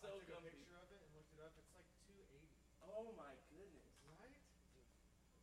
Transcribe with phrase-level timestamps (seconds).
[0.00, 0.48] so I took comfy.
[0.48, 1.52] a picture of it and looked it up.
[1.60, 2.48] It's like 280.
[2.80, 3.92] Oh my goodness.
[4.08, 4.32] Right?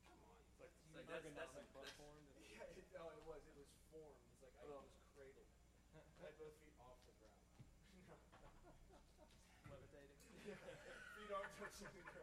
[0.09, 0.41] Come on.
[0.50, 2.25] It's like, it's like that's, that's, like butt formed.
[2.41, 3.45] Yeah, it, oh, it was.
[3.45, 4.18] It was formed.
[4.34, 4.66] It's like oh.
[4.66, 5.45] I was cradled.
[5.94, 7.38] I had both feet off the ground.
[9.69, 10.18] Levitating.
[10.48, 10.56] Yeah.
[10.56, 12.17] feet aren't touching the ground.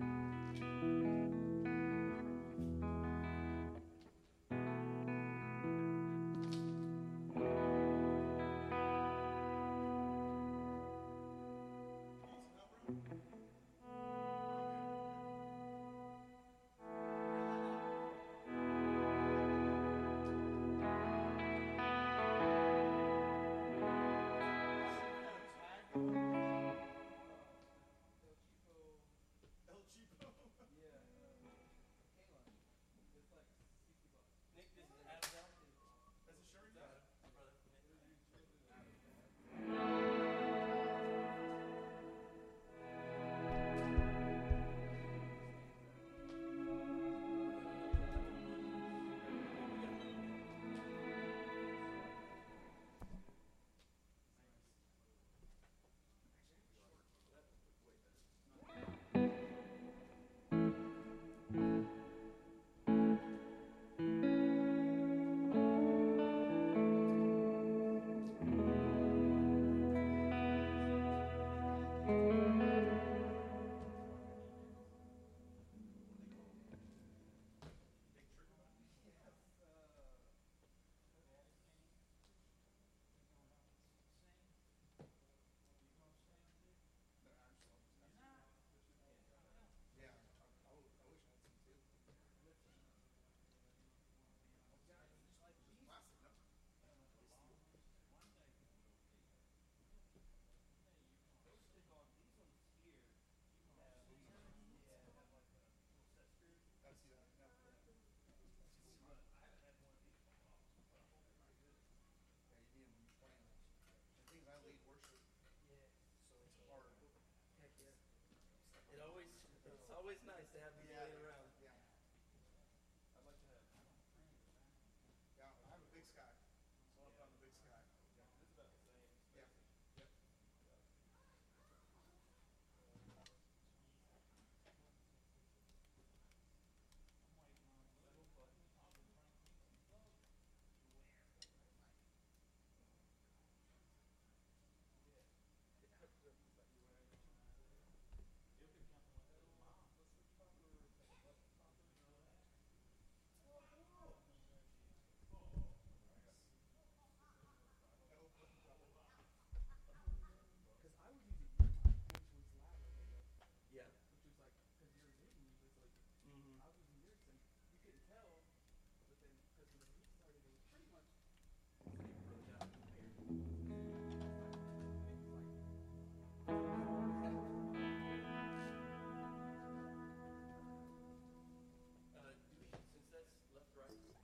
[0.00, 0.45] Amen.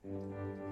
[0.05, 0.72] Música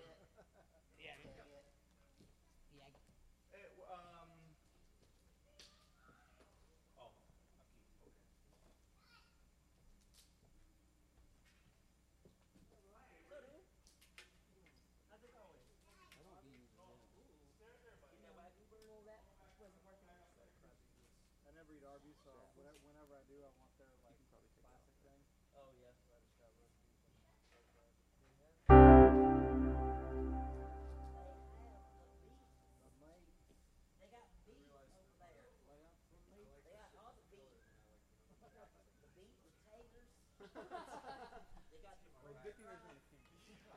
[21.81, 22.45] eat Arby's, so yeah.
[22.53, 23.89] whenever, whenever I do, I want their
[24.29, 25.17] like classic thing.
[25.57, 25.89] Oh yeah.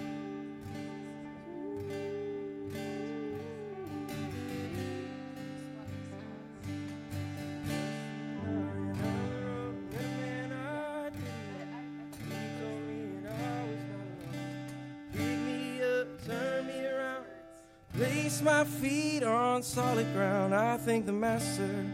[18.01, 20.55] Place my feet on solid ground.
[20.55, 21.85] I thank the Master,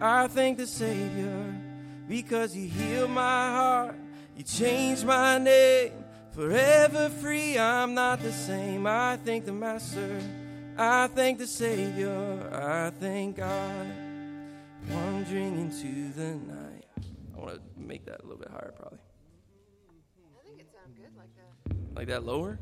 [0.00, 1.54] I thank the Savior,
[2.08, 3.96] because you healed my heart,
[4.36, 5.90] you changed my name.
[6.30, 8.86] Forever free, I'm not the same.
[8.86, 10.20] I thank the Master,
[10.78, 13.88] I thank the Savior, I thank God.
[14.88, 16.84] Wandering into the night.
[17.36, 19.00] I want to make that a little bit higher, probably.
[20.38, 21.98] I think it sounds good like that.
[21.98, 22.60] Like that lower?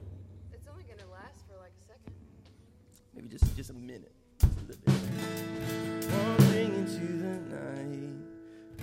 [3.15, 4.13] Maybe just just a minute.
[4.41, 6.11] Just a little bit.
[6.11, 8.17] Wandering into the night,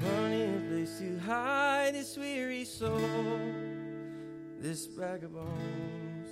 [0.02, 3.40] running a place to hide this weary soul,
[4.60, 6.30] this bag of bones.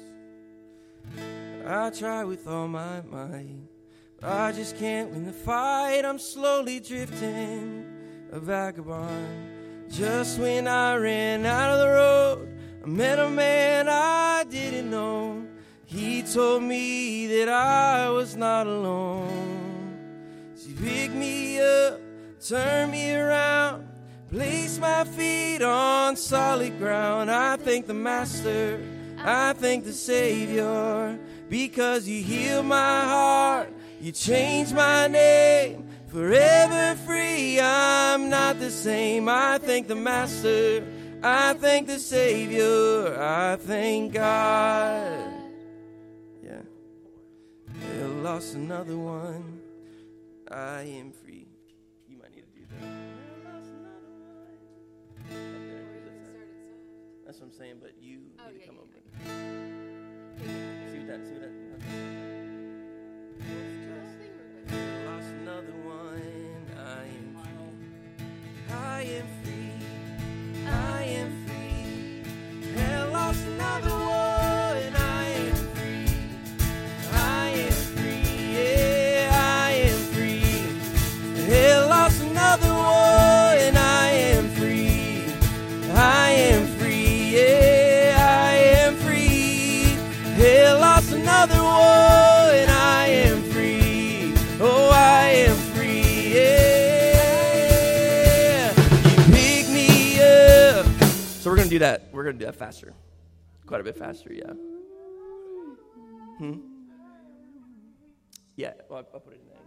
[1.65, 3.59] I try with all my might,
[4.19, 6.05] but I just can't win the fight.
[6.05, 7.85] I'm slowly drifting,
[8.31, 9.91] a vagabond.
[9.91, 15.45] Just when I ran out of the road, I met a man I didn't know.
[15.89, 19.97] He told me that I was not alone.
[20.55, 21.99] She picked me up,
[22.39, 23.89] turned me around,
[24.29, 27.31] placed my feet on solid ground.
[27.31, 28.79] I thank the Master,
[29.17, 31.17] I thank the Savior,
[31.49, 35.87] because you healed my heart, you changed my name.
[36.09, 39.27] Forever free, I'm not the same.
[39.27, 40.83] I thank the Master,
[41.23, 45.28] I thank the Savior, I thank God.
[48.33, 49.59] Lost another one.
[50.51, 51.47] I am free.
[52.07, 52.83] You might need to do that.
[52.83, 52.85] I
[53.55, 54.53] lost another one.
[55.29, 57.25] There, that's can not- start it soft.
[57.25, 58.97] That's what I'm saying, but you Oh, need yeah, to come yeah, over.
[60.91, 61.53] See what that, see what that.
[63.39, 64.77] The whole thing we're good.
[64.77, 66.65] I lost another one.
[66.77, 68.75] I am free.
[68.75, 69.38] I am free.
[102.29, 102.37] That.
[102.37, 102.93] Gonna do that faster.
[103.65, 104.53] Quite a bit faster, yeah.
[106.37, 106.59] Hmm.
[108.55, 108.73] Yeah.
[108.89, 109.59] Well, I'll, put it in there.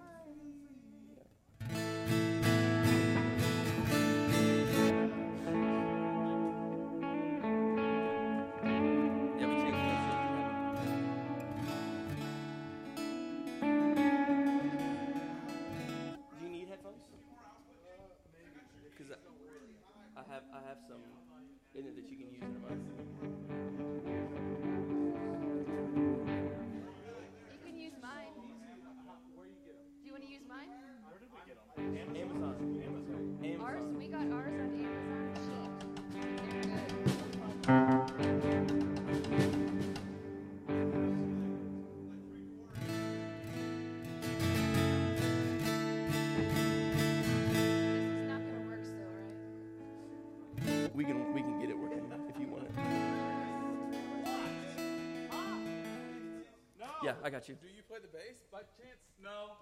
[21.74, 22.21] Yeah, we
[57.24, 57.54] I got you.
[57.54, 58.98] Do you play the bass by chance?
[59.22, 59.56] No.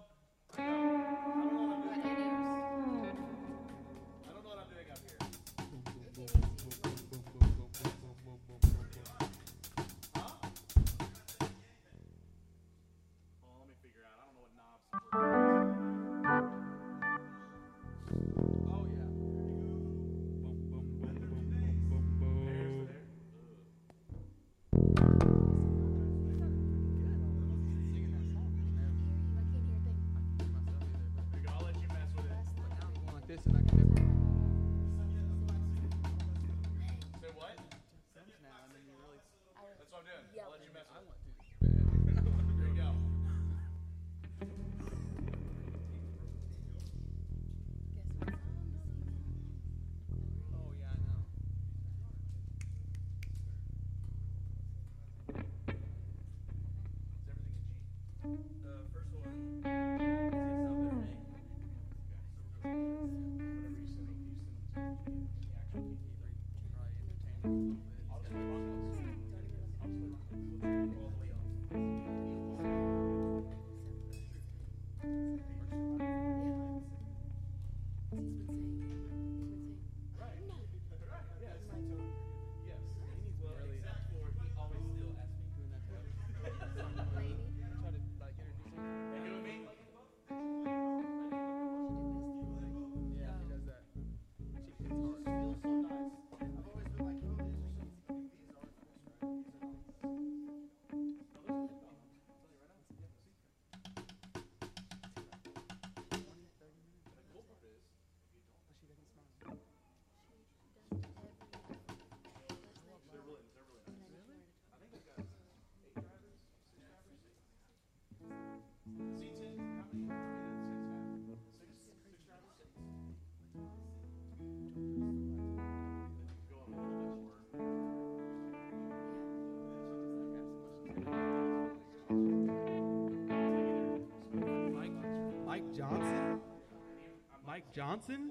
[137.75, 138.31] Johnson?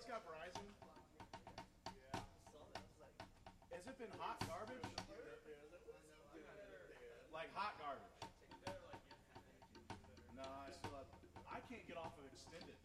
[0.00, 0.64] Else got Verizon?
[1.92, 2.20] Yeah.
[3.76, 4.80] Has it been hot garbage?
[7.32, 8.16] Like hot garbage?
[10.36, 11.04] No, I still have.
[11.52, 12.79] I can't get off of extended.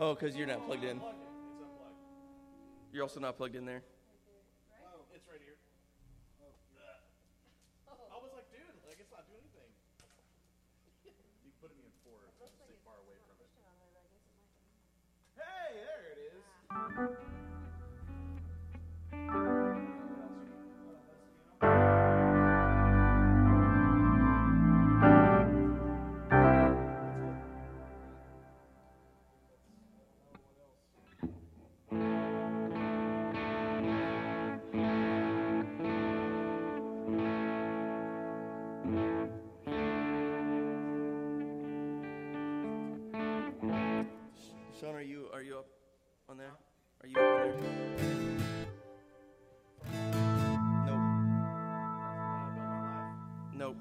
[0.00, 0.96] Oh, because you're not plugged in.
[0.96, 2.00] It's unplugged.
[2.90, 3.82] You're also not plugged in there.
[4.80, 5.60] Oh, it's right here.
[7.84, 9.68] I was like, dude, like it's not doing anything.
[11.44, 12.16] You put me in four.
[12.40, 13.52] It's stay far away from it.
[15.36, 17.29] Hey, there it is.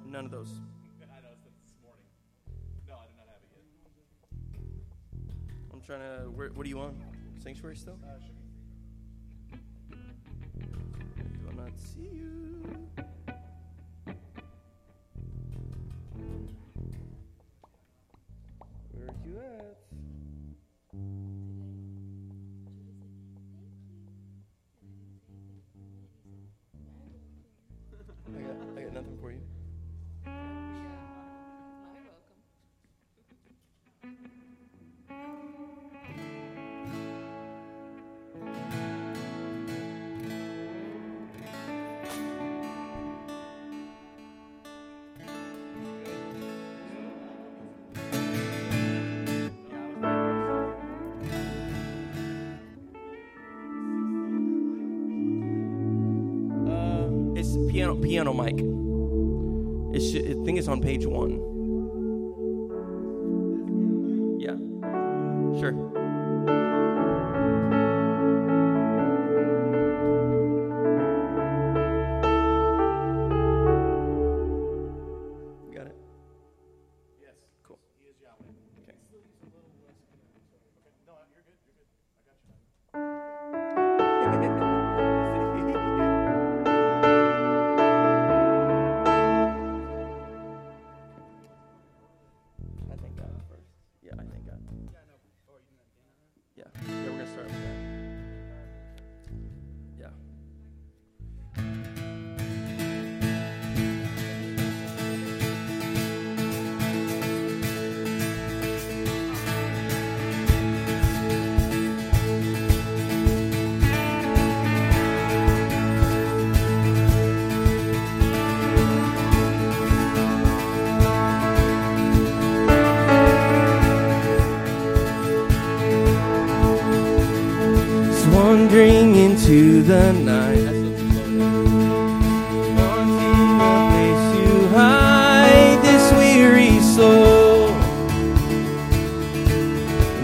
[0.10, 0.50] None of those.
[1.02, 2.04] I know, this morning.
[2.88, 3.64] No, I did not have it yet.
[5.72, 6.32] I'm trying to.
[6.32, 6.96] Where, what do you want?
[7.44, 8.00] Sanctuary still?
[8.04, 8.36] Uh, should
[9.52, 9.96] be
[11.38, 12.69] Do I not see you?
[58.20, 58.60] Piano mic.
[59.96, 60.00] I
[60.44, 61.49] think it's on page one.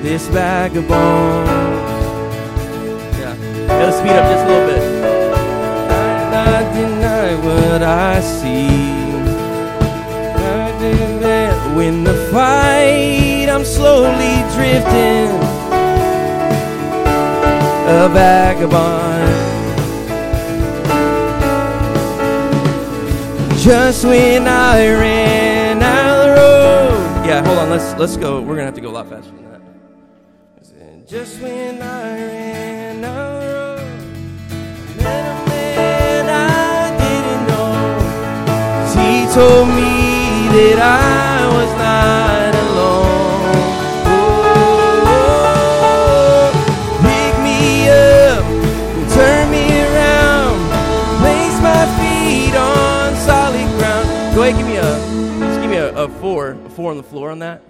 [0.05, 1.47] This vagabond.
[3.17, 3.33] Yeah.
[3.33, 3.79] yeah.
[3.81, 4.83] Let's speed up just a little bit.
[6.31, 8.67] I deny what I see.
[10.37, 13.49] I that win the fight.
[13.49, 15.31] I'm slowly drifting
[17.89, 19.33] a vagabond.
[23.59, 27.25] Just when I ran out of the road.
[27.25, 27.71] Yeah, hold on.
[27.71, 28.39] Let's let's go.
[28.39, 29.44] We're gonna have to go a lot faster
[39.35, 43.65] told me that I was not alone.
[45.11, 46.55] Oh,
[47.03, 48.45] pick me up,
[49.11, 50.55] turn me around,
[51.19, 54.07] place my feet on solid ground.
[54.35, 54.83] Go ahead, give me a,
[55.45, 57.61] just give me a, a four, a four on the floor on that.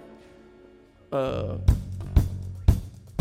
[1.10, 1.58] Uh,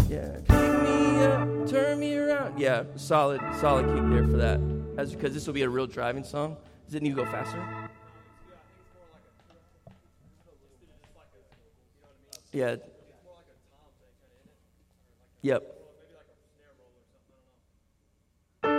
[0.07, 2.59] yeah, pick me up, turn me around.
[2.59, 4.59] Yeah, solid, solid kick there for that.
[4.99, 6.57] As because this will be a real driving song.
[6.85, 7.89] Does it need to go faster?
[12.55, 12.77] Yeah.
[15.41, 15.63] Yep.
[18.63, 18.71] Yeah.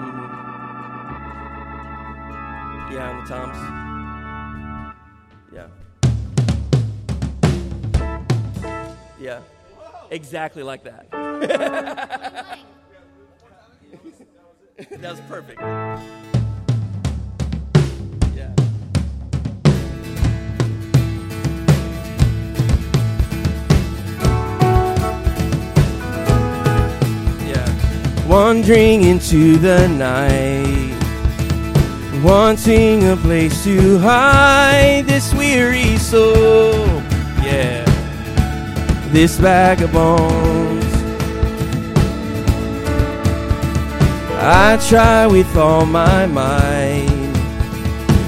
[0.00, 0.24] Mm-hmm.
[2.92, 3.58] Yeah, on the toms.
[5.54, 5.68] Yeah.
[9.20, 9.38] Yeah.
[10.10, 11.08] Exactly like that.
[14.90, 15.60] that was perfect.
[28.26, 30.96] Wandering into the night,
[32.22, 36.86] wanting a place to hide this weary soul.
[37.44, 37.84] Yeah,
[39.12, 40.82] this vagabond.
[44.40, 47.32] I try with all my might,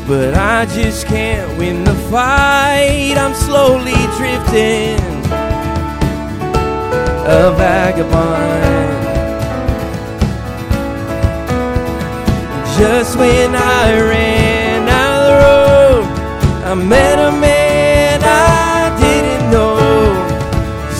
[0.06, 3.16] but I just can't win the fight.
[3.16, 5.00] I'm slowly drifting,
[7.24, 9.05] a vagabond.
[12.78, 16.04] Just when I ran out of the road,
[16.62, 19.78] I met a man I didn't know.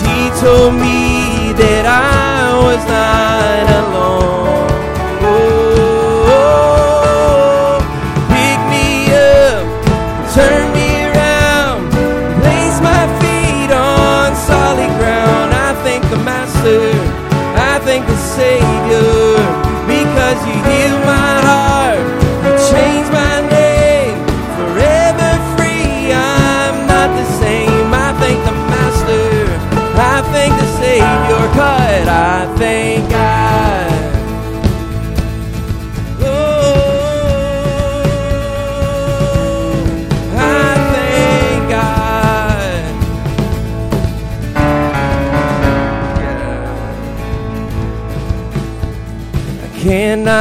[0.00, 4.65] He told me that I was not alone.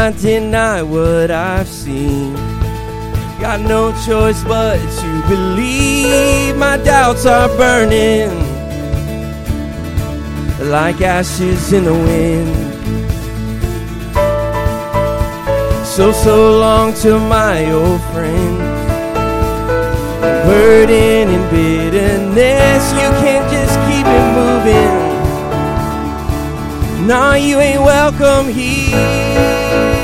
[0.06, 2.36] Cannot deny what I've seen.
[3.40, 6.56] Got no choice but to believe.
[6.58, 8.30] My doubts are burning
[10.70, 12.56] like ashes in the wind.
[15.86, 18.60] So, so long to my old friends.
[20.46, 25.06] Burden and bitterness, you can't just keep it moving.
[27.08, 29.95] Nah, you ain't welcome here.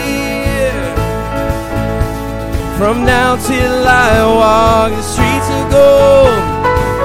[2.82, 6.34] From now till I walk the streets of gold,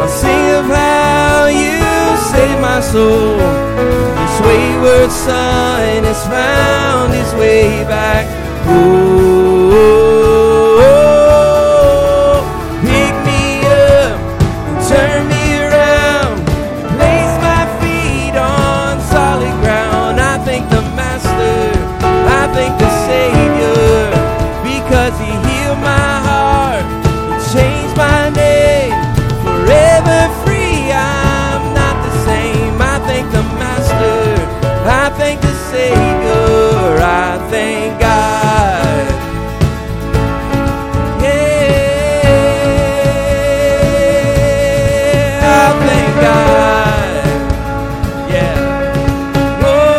[0.01, 3.37] I'll sing of how you saved my soul.
[3.37, 8.25] This wayward son has found his way back.
[8.67, 9.56] Oh,
[35.71, 39.07] Savior, I thank God.
[41.23, 41.41] Yeah,
[45.43, 47.25] I thank God.
[48.31, 48.57] Yeah.
[49.63, 49.97] Whoa.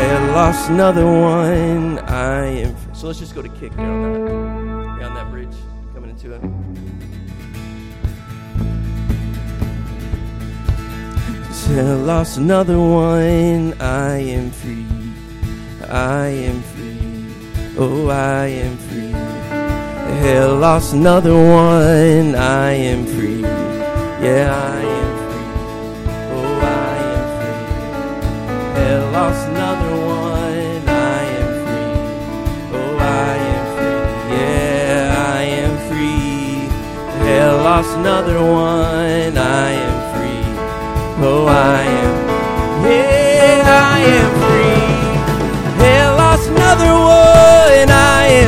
[0.00, 1.98] And lost another one.
[2.00, 2.74] I am.
[2.94, 4.57] So let's just go to kick there
[11.70, 13.74] I lost another one.
[13.78, 14.86] I am free.
[15.86, 17.76] I am free.
[17.76, 19.12] Oh, I am free.
[20.22, 22.34] Hell, lost another one.
[22.34, 23.42] I am free.
[23.42, 25.50] Yeah, I am free.
[26.32, 28.80] Oh, I am free.
[28.80, 30.88] Hell, lost another one.
[30.88, 31.92] I am free.
[32.78, 34.36] Oh, I am free.
[34.36, 37.26] Yeah, I am free.
[37.26, 39.36] Hell, lost another one.
[39.36, 39.87] I am.
[41.20, 42.14] Oh, I am.
[42.86, 45.82] Yeah, I am free.
[45.82, 47.90] Hell, lost another one.
[47.90, 48.47] I am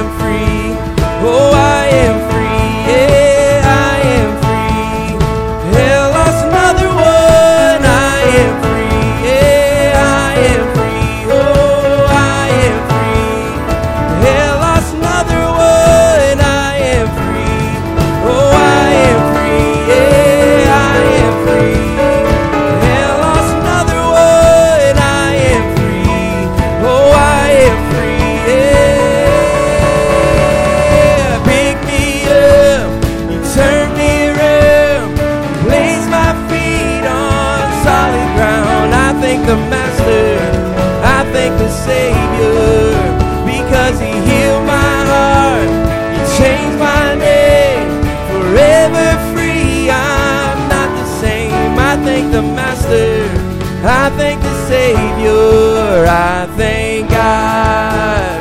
[55.90, 56.06] Savior.
[56.08, 58.40] I thank God.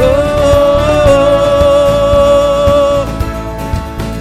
[0.00, 0.24] Oh,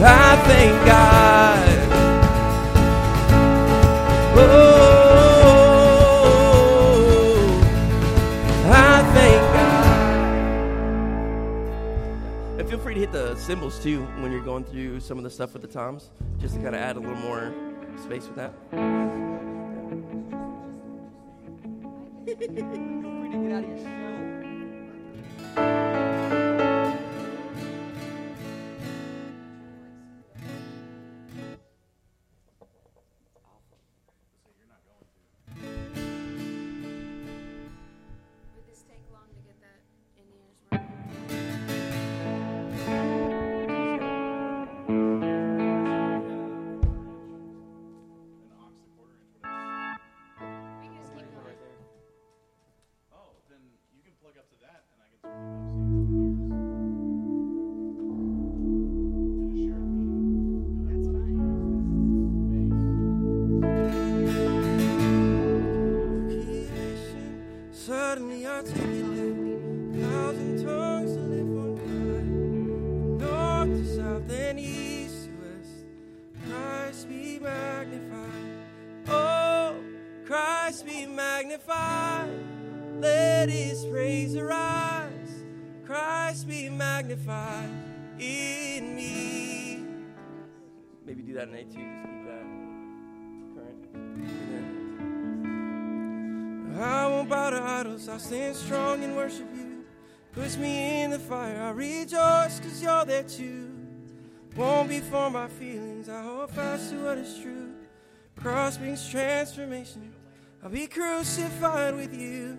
[0.02, 1.70] I thank God.
[4.36, 5.00] Oh,
[8.66, 9.86] I thank God.
[12.60, 15.30] And feel free to hit the cymbals too when you're going through some of the
[15.30, 17.54] stuff with the toms, just to kind of add a little more
[18.04, 18.52] space with that.
[22.40, 23.78] Feel free to get out of your
[25.56, 25.89] shell.
[103.22, 103.70] There too.
[104.56, 107.72] Won't be formed by feelings, I hold fast to what is true.
[108.36, 110.14] Cross brings transformation,
[110.64, 112.58] I'll be crucified with you.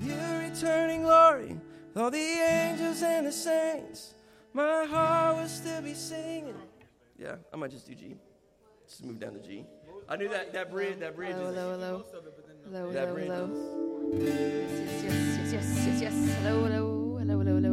[0.00, 1.58] You're returning glory,
[1.92, 4.14] with all the angels and the saints.
[4.52, 6.54] My heart will still be singing.
[7.18, 8.16] Yeah, I might just do G.
[8.88, 9.64] Just move down to G.
[10.08, 11.56] I knew that that bridge that bridge Hello, is.
[12.64, 13.44] Hello, that hello, bridge hello.
[13.44, 13.80] is-
[14.12, 16.36] Yes, yes, yes, yes, yes, yes.
[16.42, 17.69] Hello, hello, hello, hello, hello,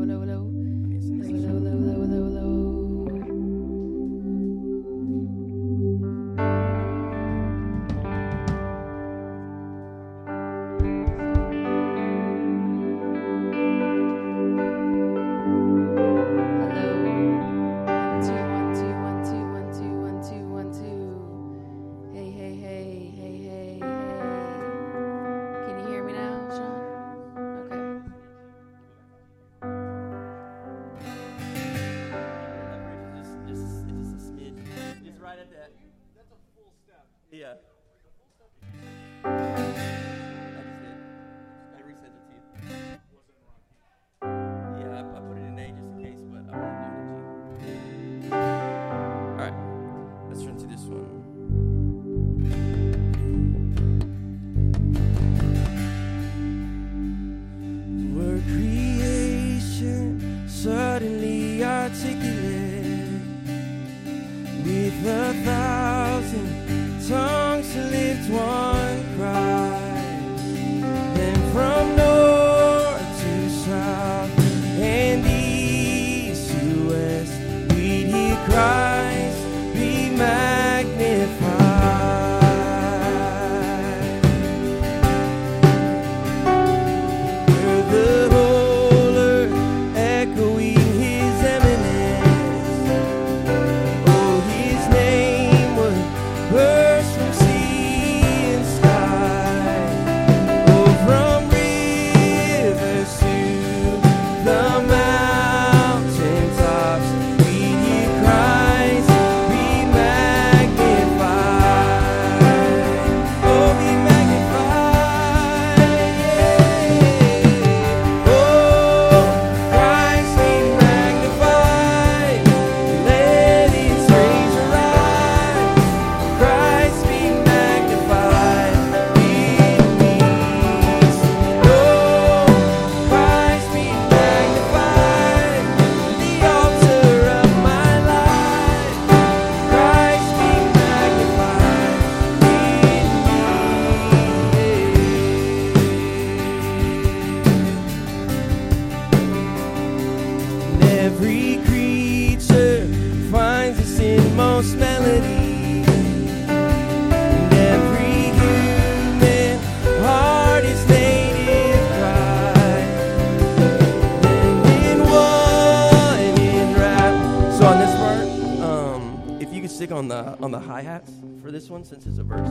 [171.88, 172.49] since it's a verse,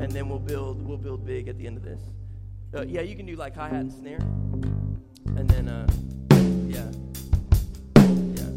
[0.00, 2.00] and then we'll build we'll build big at the end of this.
[2.72, 4.20] Uh, yeah, you can do like hi hat and snare,
[5.36, 5.86] and then uh,
[6.68, 6.88] yeah,
[8.36, 8.50] yeah,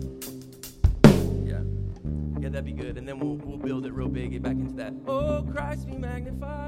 [1.46, 1.62] yeah.
[2.40, 2.98] Yeah, that'd be good.
[2.98, 4.94] And then we'll we'll build it real big, get back into that.
[5.08, 6.67] Oh, Christ be magnified.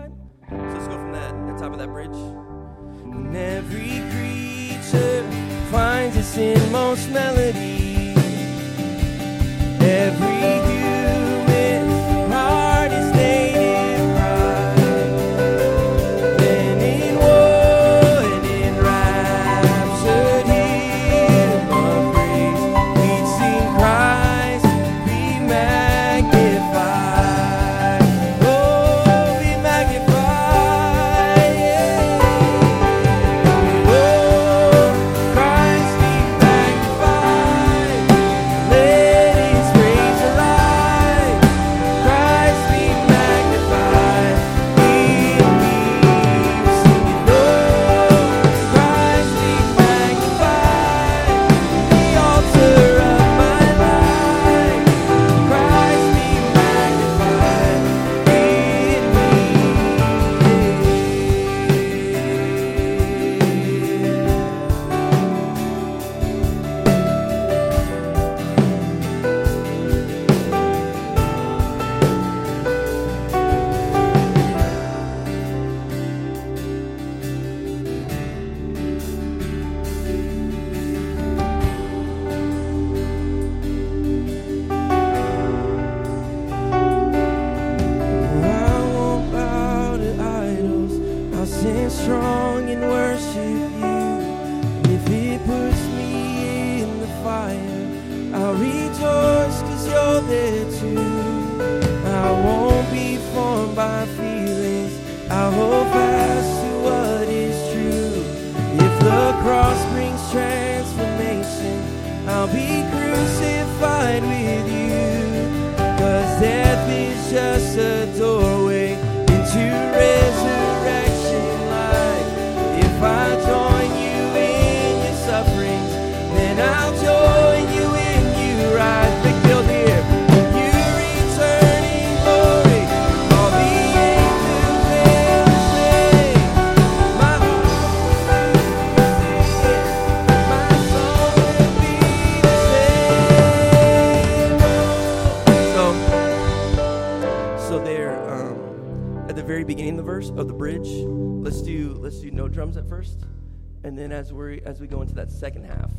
[154.40, 155.92] We as we go into that second half,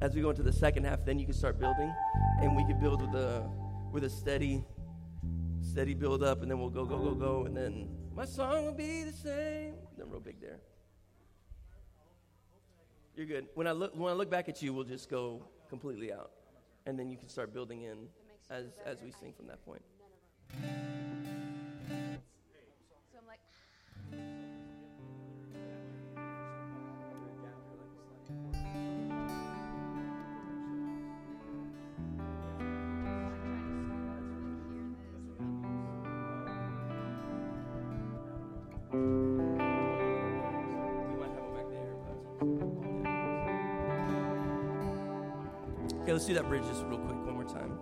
[0.00, 1.92] as we go into the second half, then you can start building,
[2.40, 3.48] and we can build with a
[3.92, 4.64] with a steady
[5.60, 8.72] steady build up, and then we'll go go go go, and then my song will
[8.72, 9.74] be the same.
[9.96, 10.60] Then real big there.
[13.14, 13.46] You're good.
[13.54, 16.30] When I look when I look back at you, we'll just go completely out,
[16.86, 18.08] and then you can start building in
[18.50, 19.82] as as we sing from that point.
[46.06, 47.80] Okay, let's do that bridge just real quick one more time.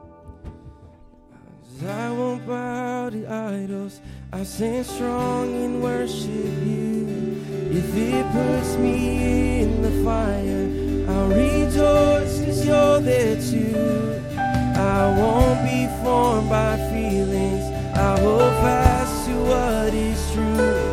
[1.86, 4.00] I won't bow to idols.
[4.32, 6.30] I stand strong and worship
[6.64, 7.42] you.
[7.70, 10.70] If it puts me in the fire,
[11.12, 14.22] I'll rejoice cause you're there too.
[14.38, 17.64] I won't be formed by feelings.
[17.94, 20.83] I hold fast to what is true.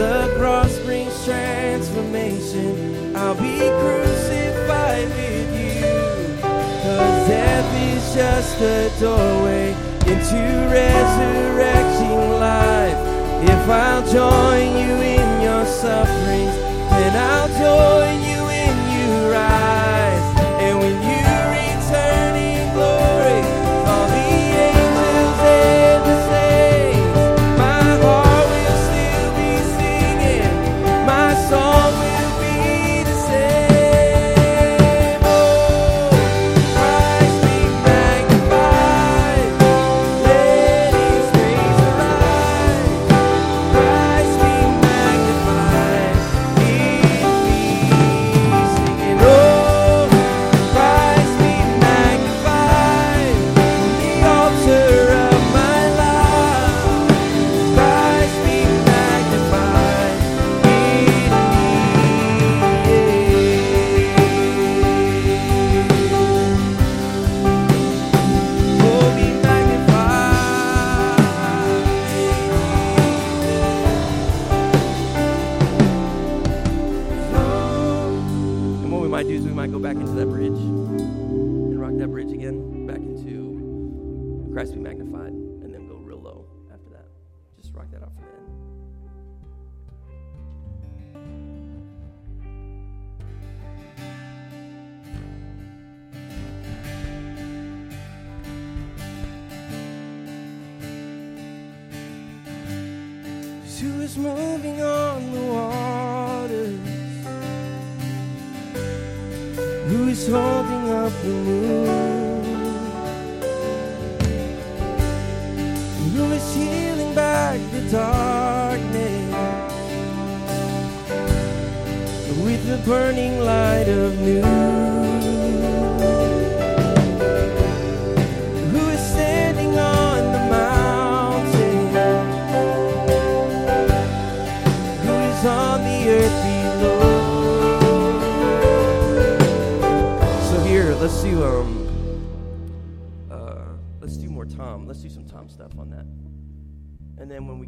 [0.00, 6.40] The cross brings transformation, I'll be crucified with you.
[6.40, 9.74] Cause death is just a doorway
[10.06, 10.40] into
[10.72, 12.96] resurrecting life.
[13.44, 16.56] If I'll join you in your sufferings,
[16.96, 18.29] then I'll join you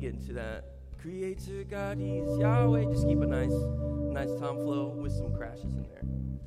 [0.03, 0.65] get into that,
[1.01, 2.87] Creator God, He's Yahweh.
[2.87, 3.53] Just keep a nice,
[4.13, 6.03] nice Tom flow with some crashes in there,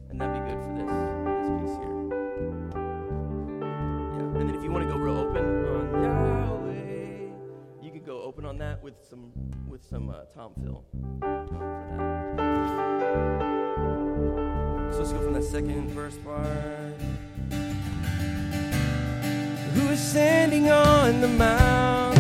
[0.10, 0.92] and that'd be good for this
[1.32, 1.96] this piece here.
[4.12, 7.32] Yeah, and then if you want to go real open on Yahweh,
[7.82, 9.32] you could go open on that with some
[9.70, 10.84] with some uh, Tom fill.
[14.92, 17.00] So let's go from that second verse part.
[19.76, 22.15] Who is standing on the mountains,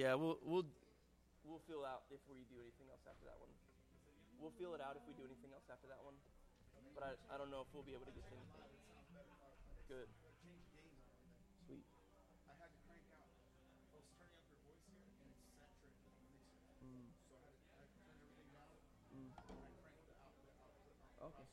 [0.00, 0.64] Yeah, we'll we'll
[1.44, 3.52] we'll feel out if we do anything else after that one.
[4.40, 6.16] We'll feel it out if we do anything else after that one.
[6.96, 8.64] But I I don't know if we'll be able to get anything.
[9.88, 10.08] Good.
[11.66, 11.84] Sweet.
[12.48, 13.28] I had to crank out.
[13.92, 16.56] I was turning up your voice here, and it's saturated in the mixer.
[16.80, 17.12] Mm.
[17.28, 18.72] So I had to, I had to turn everything down,
[19.12, 19.30] Mm.
[19.36, 21.44] I cranked the output, output, Okay.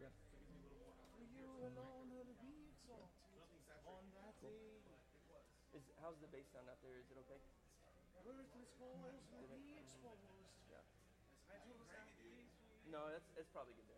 [0.00, 0.08] Yeah.
[0.28, 1.14] so it gives me a little more.
[1.14, 4.82] For you alone are to be exalted Nothing on that Cool.
[5.72, 6.98] Is how's the bass sound out there?
[6.98, 7.40] Is it okay?
[12.92, 13.91] No, that's it's probably good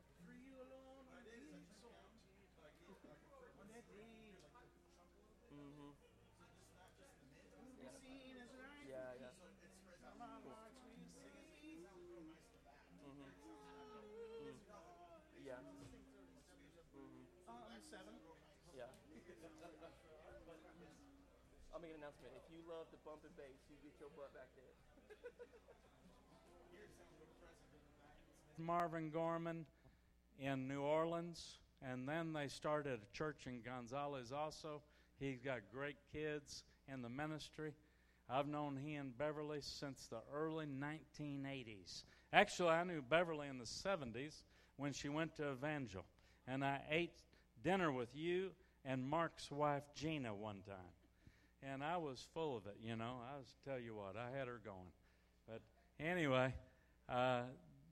[21.74, 22.30] I'll make an announcement.
[22.38, 24.70] If you love the bump and bass, you get your butt back there.
[28.58, 29.66] Marvin Gorman
[30.38, 34.82] in New Orleans, and then they started a church in Gonzales also.
[35.18, 37.74] He's got great kids in the ministry.
[38.30, 42.04] I've known he and Beverly since the early 1980s.
[42.32, 44.44] Actually, I knew Beverly in the 70s
[44.76, 46.04] when she went to Evangel,
[46.46, 47.18] and I ate
[47.64, 48.52] dinner with you
[48.84, 51.03] and Mark's wife Gina one time.
[51.72, 53.16] And I was full of it, you know.
[53.32, 54.92] I was tell you what, I had her going.
[55.48, 55.62] But
[55.98, 56.52] anyway,
[57.08, 57.42] uh,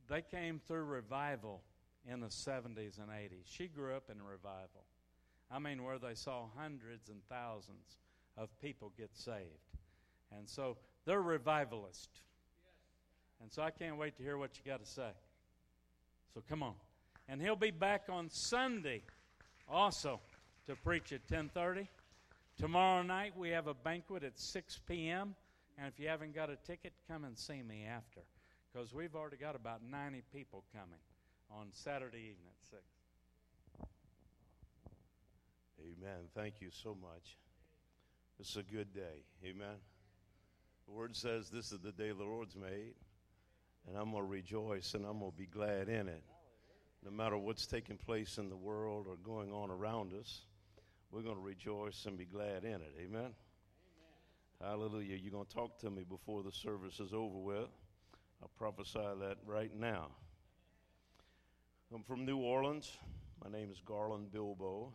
[0.08, 1.62] they came through revival
[2.10, 3.46] in the 70s and 80s.
[3.46, 4.84] She grew up in revival.
[5.50, 7.96] I mean, where they saw hundreds and thousands
[8.36, 9.78] of people get saved.
[10.36, 12.10] And so they're revivalist.
[13.40, 15.10] And so I can't wait to hear what you got to say.
[16.34, 16.74] So come on.
[17.28, 19.02] And he'll be back on Sunday
[19.68, 20.20] also
[20.66, 21.88] to preach at 10:30.
[22.62, 25.34] Tomorrow night we have a banquet at 6 p.m.
[25.76, 28.20] And if you haven't got a ticket, come and see me after
[28.72, 31.00] because we've already got about 90 people coming
[31.50, 33.88] on Saturday evening at 6.
[35.80, 36.28] Amen.
[36.36, 37.36] Thank you so much.
[38.38, 39.24] Is a good day.
[39.44, 39.74] Amen.
[40.86, 42.94] The word says this is the day the Lord's made,
[43.88, 46.22] and I'm going to rejoice and I'm going to be glad in it.
[47.04, 50.42] No matter what's taking place in the world or going on around us,
[51.12, 52.94] we're going to rejoice and be glad in it.
[52.98, 53.34] Amen.
[54.62, 55.16] Hallelujah.
[55.16, 57.68] You're going to talk to me before the service is over with.
[58.42, 60.08] I'll prophesy that right now.
[61.94, 62.96] I'm from New Orleans.
[63.44, 64.94] My name is Garland Bilbo,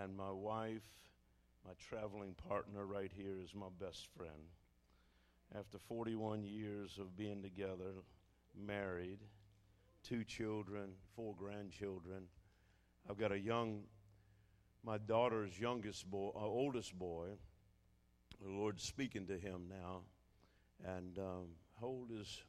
[0.00, 0.80] and my wife,
[1.66, 4.32] my traveling partner right here, is my best friend.
[5.54, 7.92] After 41 years of being together,
[8.58, 9.18] married,
[10.02, 12.22] two children, four grandchildren,
[13.10, 13.82] I've got a young,
[14.84, 17.28] my daughter's youngest boy, uh, oldest boy.
[18.40, 20.00] The Lord's speaking to him now,
[20.84, 21.46] and um,
[21.80, 22.42] how old is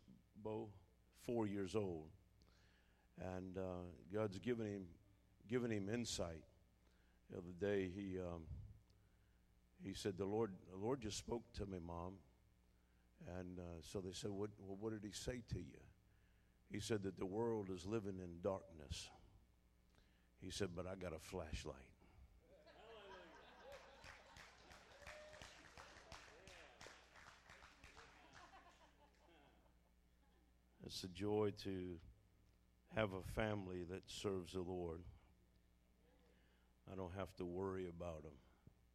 [0.43, 0.69] Bo?
[1.25, 2.09] Four years old,
[3.37, 4.85] and uh, God's given him,
[5.47, 6.43] given him insight.
[7.31, 8.41] The other day, he um,
[9.81, 12.15] he said, "The Lord, the Lord just spoke to me, Mom."
[13.39, 15.79] And uh, so they said, what, well, what did he say to you?
[16.69, 19.09] He said that the world is living in darkness.
[20.41, 21.92] He said, but I got a flashlight.
[30.93, 31.97] It's a joy to
[32.95, 34.99] have a family that serves the Lord.
[36.91, 38.33] I don't have to worry about them.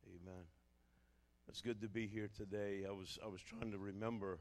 [0.07, 0.45] Amen.
[1.49, 2.85] It's good to be here today.
[2.89, 4.39] I was I was trying to remember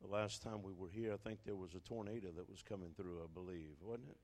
[0.00, 1.12] the last time we were here.
[1.12, 3.22] I think there was a tornado that was coming through.
[3.24, 4.16] I believe, wasn't it?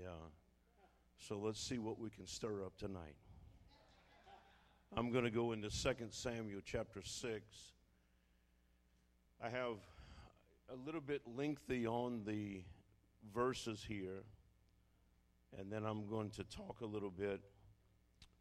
[0.00, 0.08] Yeah.
[1.18, 3.16] So let's see what we can stir up tonight.
[4.96, 7.44] I'm going to go into 2 Samuel chapter 6.
[9.42, 9.76] I have
[10.72, 12.62] a little bit lengthy on the
[13.32, 14.24] verses here,
[15.58, 17.40] and then I'm going to talk a little bit.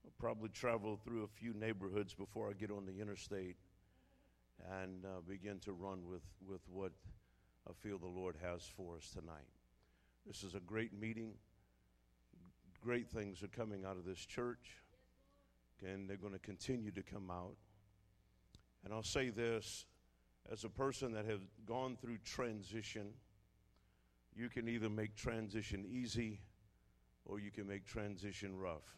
[0.06, 3.58] I'll probably travel through a few neighborhoods before I get on the interstate
[4.82, 6.94] and uh, begin to run with, with what
[7.70, 9.48] I feel the Lord has for us tonight.
[10.26, 11.34] This is a great meeting.
[12.82, 14.82] Great things are coming out of this church,
[15.86, 17.56] and they're going to continue to come out.
[18.84, 19.86] And I'll say this
[20.52, 23.14] as a person that has gone through transition
[24.38, 26.40] you can either make transition easy
[27.26, 28.96] or you can make transition rough.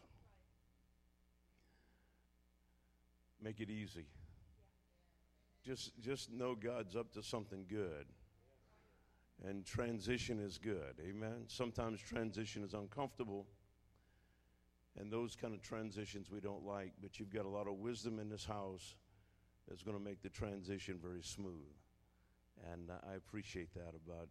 [3.42, 4.06] Make it easy.
[5.64, 8.06] Just, just know God's up to something good.
[9.48, 11.00] And transition is good.
[11.00, 11.44] Amen.
[11.46, 13.46] Sometimes transition is uncomfortable.
[14.98, 18.18] And those kind of transitions we don't like, but you've got a lot of wisdom
[18.18, 18.96] in this house
[19.68, 21.72] that's going to make the transition very smooth.
[22.72, 24.28] And I appreciate that about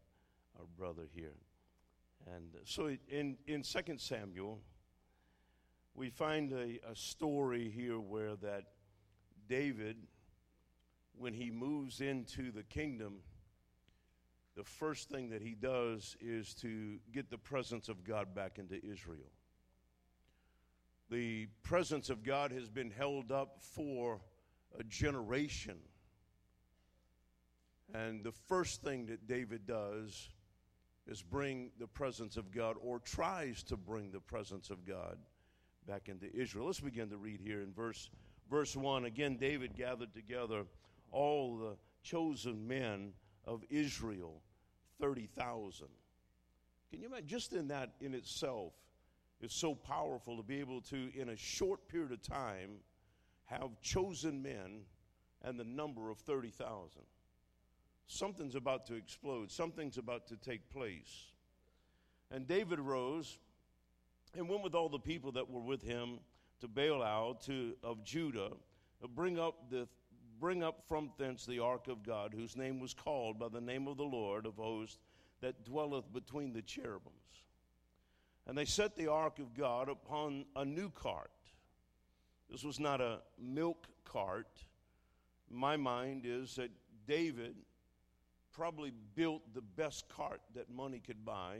[0.57, 1.36] our brother here.
[2.36, 4.60] And so in, in 2 Samuel,
[5.95, 8.64] we find a, a story here where that
[9.47, 9.97] David,
[11.18, 13.20] when he moves into the kingdom,
[14.55, 18.76] the first thing that he does is to get the presence of God back into
[18.86, 19.32] Israel.
[21.10, 24.20] The presence of God has been held up for
[24.78, 25.78] a generation.
[27.93, 30.30] And the first thing that David does
[31.07, 35.18] is bring the presence of God or tries to bring the presence of God
[35.88, 36.68] back into Israel.
[36.68, 38.12] Let's begin to read here in verse
[38.49, 39.05] verse 1.
[39.05, 40.66] Again David gathered together
[41.12, 43.14] all the chosen men
[43.45, 44.43] of Israel,
[45.01, 45.88] 30,000.
[46.91, 48.74] Can you imagine just in that in itself
[49.41, 52.71] is so powerful to be able to in a short period of time
[53.45, 54.81] have chosen men
[55.43, 57.01] and the number of 30,000
[58.09, 61.31] something's about to explode, something's about to take place.
[62.31, 63.37] And David rose
[64.35, 66.19] and went with all the people that were with him
[66.59, 68.51] to Baal to, of Judah,
[69.01, 69.87] to bring up, the,
[70.39, 73.87] bring up from thence the ark of God, whose name was called by the name
[73.87, 74.97] of the Lord of hosts,
[75.41, 77.13] that dwelleth between the cherubims.
[78.47, 81.31] And they set the ark of God upon a new cart.
[82.49, 84.63] This was not a milk cart.
[85.49, 86.71] My mind is that
[87.07, 87.55] David
[88.51, 91.59] probably built the best cart that money could buy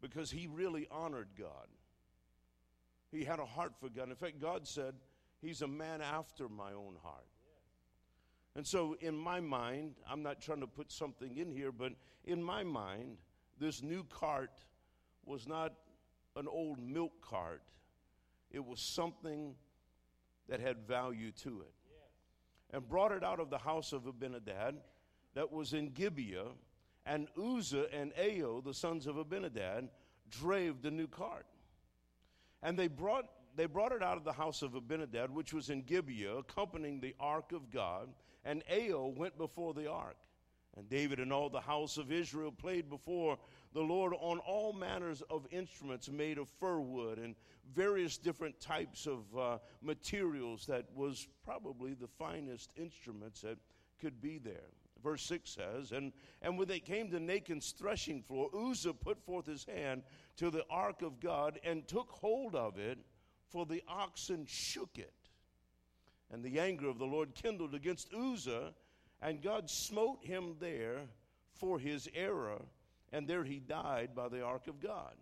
[0.00, 1.66] because he really honored God.
[3.10, 4.10] He had a heart for God.
[4.10, 4.94] In fact, God said,
[5.40, 7.26] He's a man after my own heart.
[8.56, 11.92] And so, in my mind, I'm not trying to put something in here, but
[12.24, 13.18] in my mind,
[13.58, 14.50] this new cart
[15.28, 15.74] was not
[16.36, 17.62] an old milk cart,
[18.50, 19.54] it was something
[20.48, 21.72] that had value to it.
[22.70, 24.76] And brought it out of the house of Abinadab
[25.34, 26.48] that was in Gibeah,
[27.06, 29.88] and Uzzah and Ahio, the sons of Abinadab,
[30.30, 31.46] drave the new cart.
[32.62, 33.26] And they brought,
[33.56, 37.14] they brought it out of the house of Abinadab, which was in Gibeah, accompanying the
[37.18, 38.08] ark of God,
[38.44, 40.16] and Ahio went before the ark.
[40.76, 43.38] And David and all the house of Israel played before
[43.72, 47.34] the Lord on all manners of instruments made of fir wood and
[47.74, 53.58] various different types of uh, materials that was probably the finest instruments that
[54.00, 54.70] could be there.
[55.02, 56.12] Verse 6 says, and,
[56.42, 60.02] and when they came to Nachon's threshing floor, Uzzah put forth his hand
[60.36, 62.98] to the ark of God and took hold of it,
[63.48, 65.12] for the oxen shook it.
[66.30, 68.74] And the anger of the Lord kindled against Uzzah,
[69.22, 71.02] and God smote him there
[71.54, 72.60] for his error,
[73.12, 75.14] and there he died by the ark of God.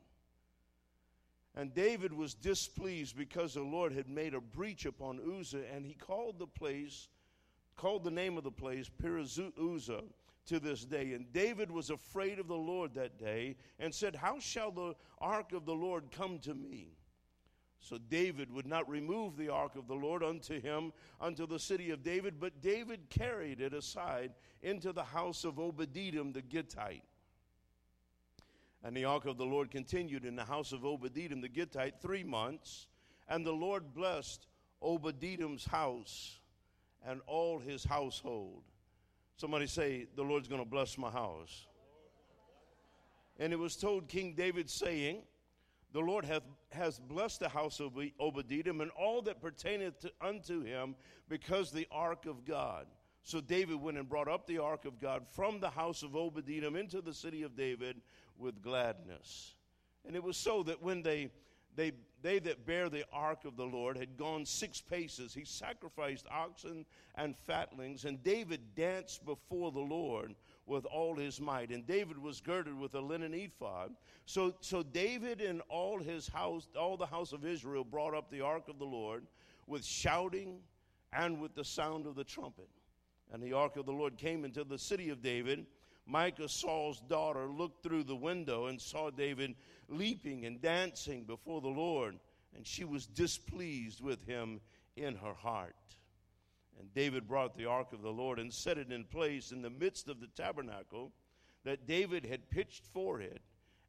[1.54, 5.94] And David was displeased because the Lord had made a breach upon Uzzah, and he
[5.94, 7.08] called the place,
[7.76, 10.04] called the name of the place Uzzah
[10.46, 11.14] to this day.
[11.14, 15.52] And David was afraid of the Lord that day and said, How shall the ark
[15.52, 16.96] of the Lord come to me?
[17.80, 21.90] So David would not remove the ark of the Lord unto him, unto the city
[21.90, 24.32] of David, but David carried it aside
[24.62, 27.04] into the house of Obed-Edom the Gittite.
[28.86, 32.22] And the ark of the Lord continued in the house of Obed-Edom the Gittite three
[32.22, 32.86] months,
[33.28, 34.46] and the Lord blessed
[34.80, 36.38] Obed-Edom's house
[37.04, 38.62] and all his household.
[39.38, 41.66] Somebody say, The Lord's going to bless my house.
[43.40, 45.22] And it was told King David, saying,
[45.92, 50.62] The Lord hath, has blessed the house of Obed-Edom and all that pertaineth to, unto
[50.62, 50.94] him,
[51.28, 52.86] because the ark of God.
[53.24, 56.76] So David went and brought up the ark of God from the house of Obed-Edom
[56.76, 57.96] into the city of David
[58.38, 59.54] with gladness.
[60.06, 61.30] And it was so that when they
[61.76, 65.34] they, they that bear the ark of the Lord had gone six paces.
[65.34, 70.34] He sacrificed oxen and fatlings, and David danced before the Lord
[70.64, 71.70] with all his might.
[71.70, 73.94] And David was girded with a linen ephod.
[74.24, 78.40] So, so David and all his house, all the house of Israel, brought up the
[78.40, 79.26] ark of the Lord
[79.66, 80.58] with shouting
[81.12, 82.68] and with the sound of the trumpet.
[83.32, 85.66] And the ark of the Lord came into the city of David
[86.06, 89.54] Michal, Saul's daughter, looked through the window and saw David
[89.88, 92.18] leaping and dancing before the Lord,
[92.54, 94.60] and she was displeased with him
[94.96, 95.74] in her heart.
[96.78, 99.70] And David brought the ark of the Lord and set it in place in the
[99.70, 101.12] midst of the tabernacle
[101.64, 103.40] that David had pitched for it.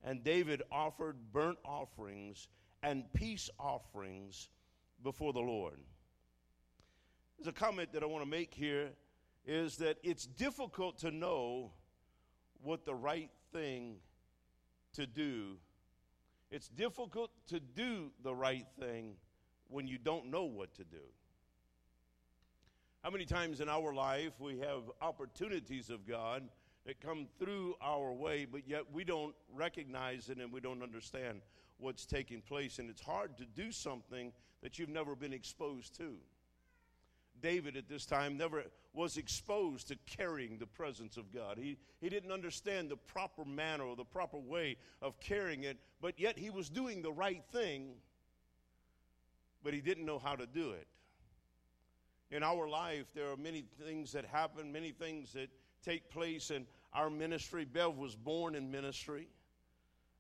[0.04, 2.48] And David offered burnt offerings
[2.82, 4.50] and peace offerings
[5.04, 5.80] before the Lord.
[7.38, 8.90] There's a comment that I want to make here
[9.46, 11.72] is that it's difficult to know
[12.64, 13.98] what the right thing
[14.94, 15.58] to do.
[16.50, 19.16] It's difficult to do the right thing
[19.70, 21.04] when you don't know what to do.
[23.04, 26.44] How many times in our life we have opportunities of God
[26.86, 31.42] that come through our way, but yet we don't recognize it and we don't understand
[31.80, 34.32] what's taking place, and it's hard to do something
[34.64, 36.16] that you've never been exposed to.
[37.42, 38.64] David at this time never
[38.94, 41.58] was exposed to carrying the presence of God.
[41.58, 46.20] He, he didn't understand the proper manner or the proper way of carrying it, but
[46.20, 47.90] yet he was doing the right thing,
[49.64, 50.88] but he didn't know how to do it.
[52.32, 55.50] In our life, there are many things that happen, many things that
[55.84, 57.66] take place in our ministry.
[57.66, 59.28] Bev was born in ministry.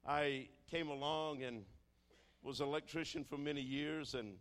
[0.07, 1.63] I came along and
[2.43, 4.35] was an electrician for many years and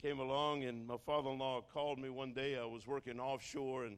[0.00, 2.58] came along, and my father-in-law called me one day.
[2.58, 3.96] I was working offshore, and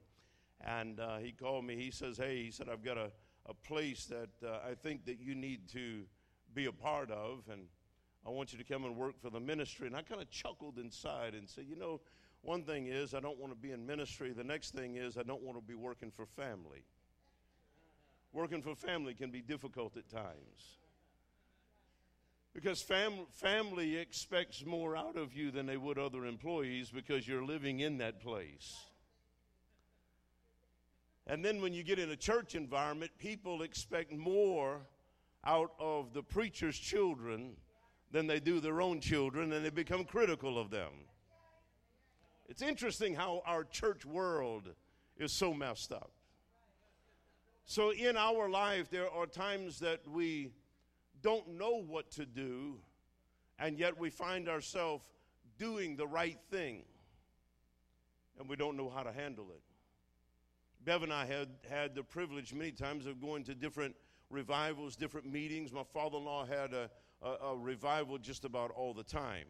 [0.61, 1.77] and uh, he called me.
[1.77, 3.11] He says, "Hey," he said, "I've got a
[3.47, 6.05] a place that uh, I think that you need to
[6.55, 7.63] be a part of, and
[8.27, 10.79] I want you to come and work for the ministry." And I kind of chuckled
[10.79, 12.01] inside and said, "You know."
[12.43, 14.33] One thing is, I don't want to be in ministry.
[14.33, 16.85] The next thing is, I don't want to be working for family.
[18.33, 20.79] Working for family can be difficult at times.
[22.55, 27.45] Because fam- family expects more out of you than they would other employees because you're
[27.45, 28.77] living in that place.
[31.27, 34.81] And then when you get in a church environment, people expect more
[35.45, 37.55] out of the preacher's children
[38.11, 40.91] than they do their own children, and they become critical of them.
[42.49, 44.71] It's interesting how our church world
[45.19, 46.11] is so messed up.
[47.67, 50.49] So, in our life, there are times that we
[51.23, 52.79] don't know what to do,
[53.59, 55.05] and yet we find ourselves
[55.59, 56.83] doing the right thing,
[58.39, 59.63] and we don't know how to handle it.
[60.85, 63.95] Bev and I had had the privilege many times of going to different
[64.31, 65.73] revivals, different meetings.
[65.73, 66.91] My father in law had a,
[67.23, 69.47] a, a, revival just about all the time.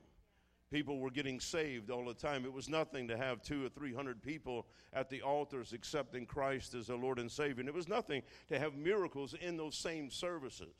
[0.70, 2.44] People were getting saved all the time.
[2.44, 6.74] It was nothing to have two or three hundred people at the altars accepting Christ
[6.74, 7.60] as their Lord and Savior.
[7.60, 10.74] And it was nothing to have miracles in those same services.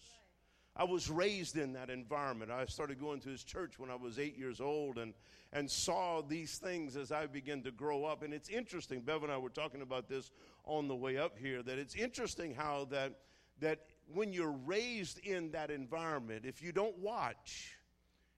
[0.78, 2.52] I was raised in that environment.
[2.52, 5.12] I started going to his church when I was eight years old and,
[5.52, 8.22] and saw these things as I began to grow up.
[8.22, 10.30] And it's interesting, Bev and I were talking about this
[10.64, 13.14] on the way up here, that it's interesting how that,
[13.58, 13.80] that
[14.14, 17.76] when you're raised in that environment, if you don't watch,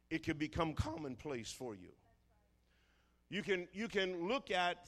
[0.08, 1.92] it can become commonplace for you.
[3.28, 4.86] You can, you can look at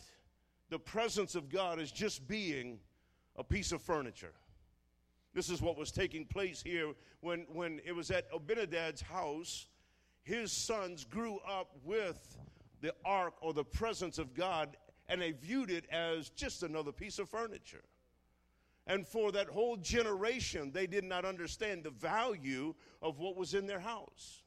[0.70, 2.78] the presence of God as just being
[3.36, 4.32] a piece of furniture.
[5.34, 9.66] This is what was taking place here when, when it was at Abinadab's house.
[10.22, 12.36] His sons grew up with
[12.80, 14.76] the ark or the presence of God,
[15.08, 17.82] and they viewed it as just another piece of furniture.
[18.86, 23.66] And for that whole generation, they did not understand the value of what was in
[23.66, 24.42] their house.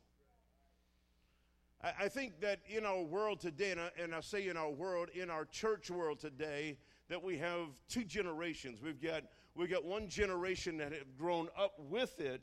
[1.81, 4.69] I, I think that in our world today, and I, and I say in our
[4.69, 8.81] world, in our church world today, that we have two generations.
[8.81, 9.23] We've got,
[9.55, 12.41] we've got one generation that have grown up with it,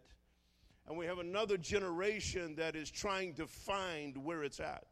[0.88, 4.86] and we have another generation that is trying to find where it's at.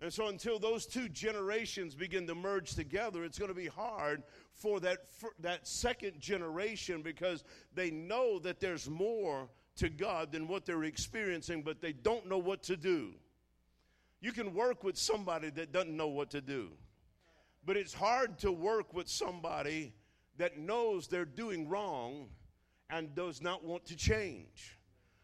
[0.00, 4.22] And so, until those two generations begin to merge together, it's going to be hard
[4.52, 7.44] for that, for that second generation because
[7.74, 12.38] they know that there's more to God than what they're experiencing, but they don't know
[12.38, 13.14] what to do.
[14.20, 16.70] You can work with somebody that doesn't know what to do,
[17.64, 19.94] but it's hard to work with somebody
[20.38, 22.28] that knows they're doing wrong
[22.90, 24.78] and does not want to change.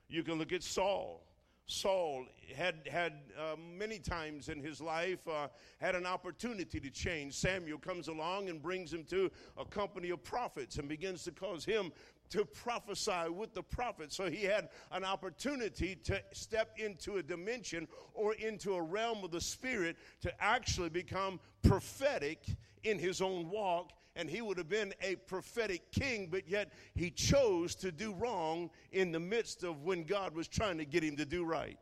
[0.09, 1.23] You can look at Saul.
[1.67, 2.27] Saul
[2.57, 5.47] had had uh, many times in his life uh,
[5.79, 7.35] had an opportunity to change.
[7.35, 11.65] Samuel comes along and brings him to a company of prophets and begins to cause
[11.65, 11.93] him
[12.31, 14.17] to prophesy with the prophets.
[14.17, 19.31] So he had an opportunity to step into a dimension or into a realm of
[19.31, 22.45] the spirit to actually become prophetic
[22.83, 23.91] in his own walk
[24.21, 28.69] and he would have been a prophetic king, but yet he chose to do wrong
[28.93, 31.79] in the midst of when God was trying to get him to do right.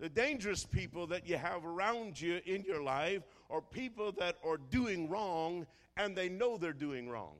[0.00, 4.56] The dangerous people that you have around you in your life are people that are
[4.56, 7.36] doing wrong and they know they're doing wrong.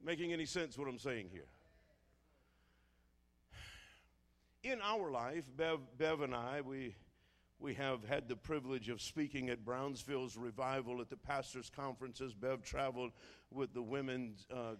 [0.00, 1.48] Making any sense what I'm saying here?
[4.62, 6.94] In our life, Bev, Bev and I, we
[7.62, 12.34] we have had the privilege of speaking at Brownsville's revival at the pastors' conferences.
[12.34, 13.12] Bev traveled
[13.52, 14.74] with the women, uh,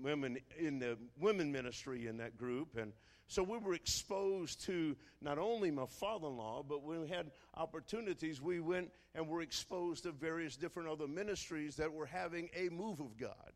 [0.00, 2.92] women in the women ministry in that group, and
[3.26, 8.60] so we were exposed to not only my father-in-law, but when we had opportunities, we
[8.60, 13.16] went and were exposed to various different other ministries that were having a move of
[13.16, 13.52] God.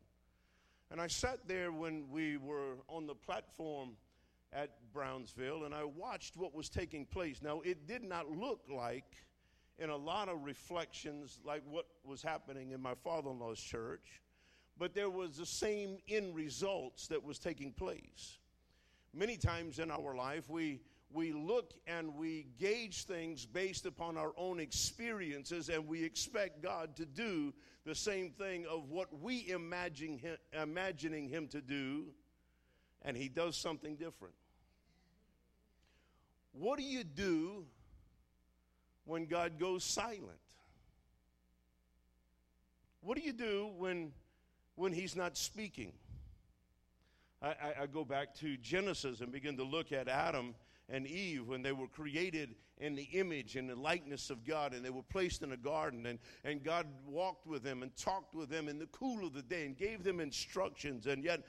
[0.91, 3.97] And I sat there when we were on the platform
[4.55, 7.41] at Brownsville and I watched what was taking place.
[7.41, 9.15] Now, it did not look like,
[9.77, 14.21] in a lot of reflections, like what was happening in my father in law's church,
[14.77, 18.37] but there was the same end results that was taking place.
[19.13, 24.33] Many times in our life, we we look and we gauge things based upon our
[24.37, 27.53] own experiences and we expect God to do
[27.85, 32.07] the same thing of what we imagine him, imagining him to do
[33.03, 34.33] and he does something different.
[36.57, 37.65] What do you do
[39.03, 40.39] when God goes silent?
[43.01, 44.11] What do you do when,
[44.75, 45.91] when He's not speaking?
[47.41, 50.55] I, I, I go back to Genesis and begin to look at Adam
[50.87, 54.83] and Eve when they were created in the image and the likeness of God and
[54.83, 58.49] they were placed in a garden and, and God walked with them and talked with
[58.49, 61.05] them in the cool of the day and gave them instructions.
[61.05, 61.41] And yet,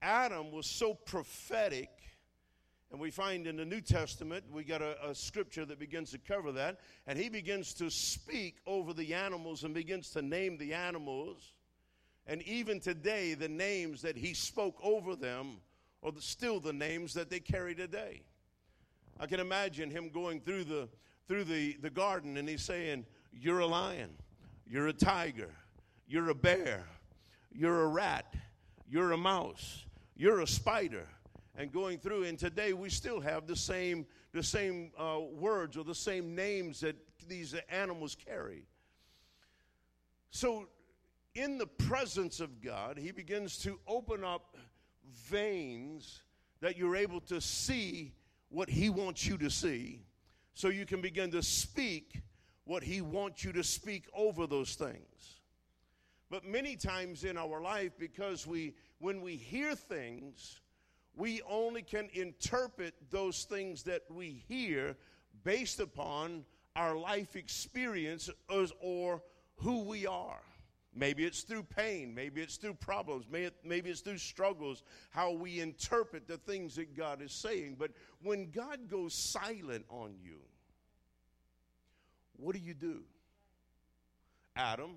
[0.00, 1.88] Adam was so prophetic
[2.90, 6.18] and we find in the New Testament, we got a, a, scripture that begins to
[6.18, 6.78] cover that.
[7.06, 11.54] And he begins to speak over the animals and begins to name the animals.
[12.26, 15.56] And even today, the names that he spoke over them
[16.04, 18.22] are still the names that they carry today.
[19.18, 20.88] I can imagine him going through the,
[21.26, 24.10] through the, the garden and he's saying, You're a lion,
[24.66, 25.50] you're a tiger,
[26.06, 26.84] you're a bear,
[27.50, 28.34] you're a rat,
[28.88, 29.84] you're a mouse,
[30.16, 31.08] you're a spider
[31.56, 32.24] and going through.
[32.24, 36.80] And today we still have the same, the same uh, words or the same names
[36.80, 36.96] that
[37.28, 38.64] these animals carry.
[40.30, 40.68] So,
[41.34, 44.56] in the presence of God, He begins to open up
[45.28, 46.22] veins
[46.60, 48.12] that you're able to see
[48.48, 50.02] what He wants you to see,
[50.54, 52.22] so you can begin to speak
[52.64, 55.40] what He wants you to speak over those things.
[56.30, 60.60] But many times in our life, because we, when we hear things,
[61.16, 64.96] we only can interpret those things that we hear
[65.44, 66.44] based upon
[66.76, 68.28] our life experience
[68.80, 69.22] or
[69.56, 70.40] who we are.
[70.96, 76.28] Maybe it's through pain, maybe it's through problems, maybe it's through struggles, how we interpret
[76.28, 77.76] the things that God is saying.
[77.78, 77.90] But
[78.22, 80.38] when God goes silent on you,
[82.36, 83.02] what do you do?
[84.56, 84.96] Adam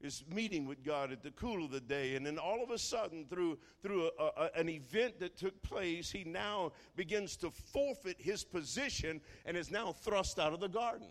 [0.00, 2.16] is meeting with God at the cool of the day.
[2.16, 6.10] And then all of a sudden, through, through a, a, an event that took place,
[6.10, 11.08] he now begins to forfeit his position and is now thrust out of the garden.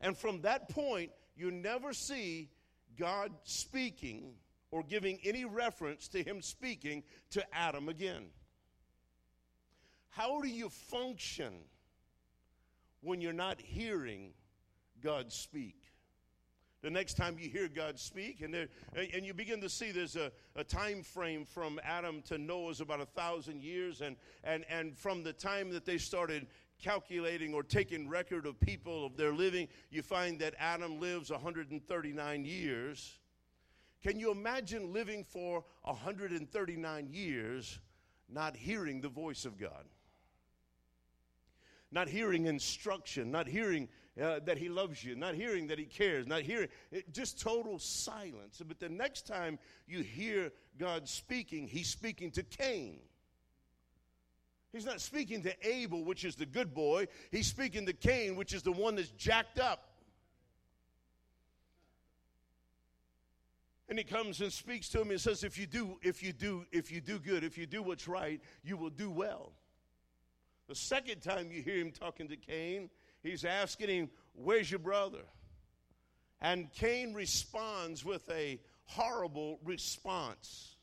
[0.00, 2.50] And from that point, you never see
[2.98, 4.34] God speaking
[4.70, 8.26] or giving any reference to him speaking to Adam again.
[10.10, 11.54] How do you function
[13.00, 14.32] when you're not hearing
[15.02, 15.79] God speak?
[16.82, 20.16] The next time you hear God speak, and, there, and you begin to see there's
[20.16, 24.64] a, a time frame from Adam to Noah is about a thousand years, and, and,
[24.70, 26.46] and from the time that they started
[26.80, 32.44] calculating or taking record of people of their living, you find that Adam lives 139
[32.46, 33.18] years.
[34.02, 37.78] Can you imagine living for 139 years
[38.28, 39.84] not hearing the voice of God?
[41.92, 43.88] Not hearing instruction, not hearing
[44.20, 47.78] uh, that He loves you, not hearing that He cares, not hearing, it, just total
[47.78, 48.62] silence.
[48.66, 53.00] But the next time you hear God speaking, He's speaking to Cain.
[54.72, 57.08] He's not speaking to Abel, which is the good boy.
[57.32, 59.90] He's speaking to Cain, which is the one that's jacked up.
[63.88, 66.64] And he comes and speaks to him and says, if you do, if you do,
[66.70, 69.50] if you do good, if you do what's right, you will do well.
[70.68, 72.88] The second time you hear him talking to Cain,
[73.22, 75.24] he's asking him, Where's your brother?
[76.40, 80.76] And Cain responds with a horrible response.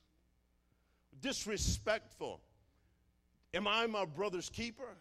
[1.20, 2.42] Disrespectful.
[3.54, 4.98] Am I my brother's keeper?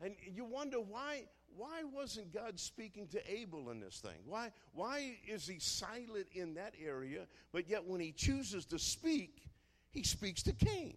[0.00, 1.22] And you wonder why,
[1.56, 4.18] why wasn't God speaking to Abel in this thing?
[4.26, 9.42] Why, why is he silent in that area, but yet when he chooses to speak,
[9.90, 10.96] he speaks to Cain?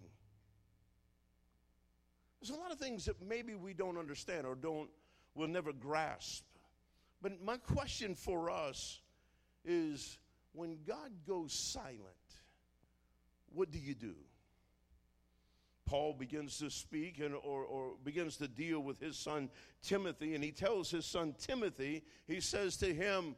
[2.41, 4.89] There's a lot of things that maybe we don't understand or don't,
[5.35, 6.43] will never grasp.
[7.21, 8.99] But my question for us
[9.65, 10.17] is
[10.53, 11.99] when God goes silent,
[13.53, 14.15] what do you do?
[15.85, 19.49] Paul begins to speak and, or, or begins to deal with his son
[19.81, 23.35] Timothy, and he tells his son Timothy, he says to him,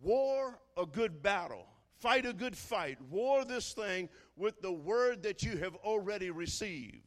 [0.00, 1.66] War a good battle,
[1.98, 7.02] fight a good fight, war this thing with the word that you have already received.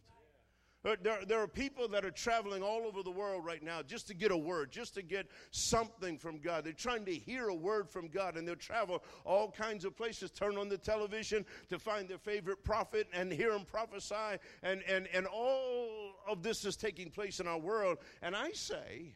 [1.02, 4.14] There, there are people that are traveling all over the world right now just to
[4.14, 6.64] get a word, just to get something from God.
[6.64, 10.30] They're trying to hear a word from God, and they'll travel all kinds of places,
[10.30, 14.38] turn on the television to find their favorite prophet and hear him prophesy.
[14.62, 17.98] And, and, and all of this is taking place in our world.
[18.22, 19.16] And I say,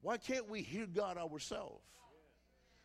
[0.00, 1.84] why can't we hear God ourselves?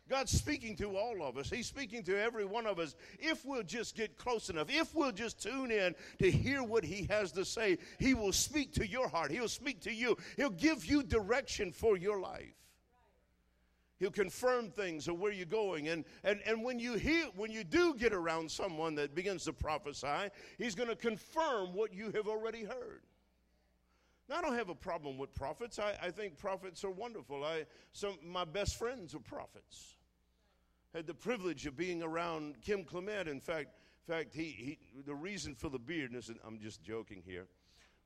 [0.08, 1.50] God's speaking to all of us.
[1.50, 2.94] He's speaking to every one of us.
[3.18, 7.06] If we'll just get close enough, if we'll just tune in to hear what He
[7.10, 9.32] has to say, He will speak to your heart.
[9.32, 10.16] He'll speak to you.
[10.36, 12.54] He'll give you direction for your life.
[13.98, 15.88] He'll confirm things of where you're going.
[15.88, 19.52] And, and, and when you hear, when you do get around someone that begins to
[19.54, 23.00] prophesy, he's going to confirm what you have already heard.
[24.28, 25.78] Now, I don't have a problem with prophets.
[25.78, 27.42] I, I think prophets are wonderful.
[27.42, 29.95] I, some, my best friends are prophets
[30.96, 33.28] had the privilege of being around Kim Clement.
[33.28, 33.68] In fact,
[34.08, 37.46] in fact, he, he the reason for the beard, and I'm just joking here.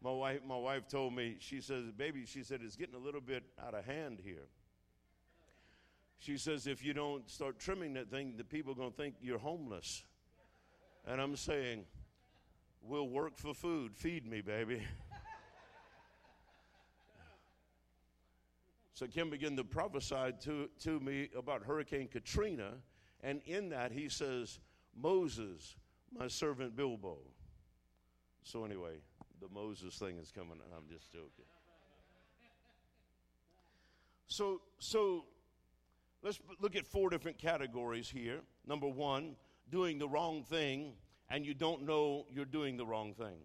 [0.03, 3.21] My wife, my wife told me, she says, baby, she said, it's getting a little
[3.21, 4.49] bit out of hand here.
[6.19, 9.15] She says, if you don't start trimming that thing, the people are going to think
[9.23, 10.03] you're homeless.
[11.07, 11.85] And I'm saying,
[12.83, 13.95] we'll work for food.
[13.95, 14.83] Feed me, baby.
[19.01, 22.73] So Kim began to prophesy to, to me about Hurricane Katrina,
[23.23, 24.61] and in that he says,
[24.95, 25.75] Moses,
[26.13, 27.17] my servant Bilbo.
[28.43, 28.97] So anyway,
[29.41, 31.47] the Moses thing is coming, I'm just joking.
[34.27, 35.25] So, so
[36.23, 38.41] let's look at four different categories here.
[38.67, 39.35] Number one,
[39.71, 40.93] doing the wrong thing,
[41.31, 43.39] and you don't know you're doing the wrong thing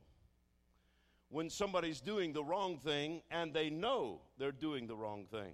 [1.36, 5.52] when somebody's doing the wrong thing and they know they're doing the wrong thing.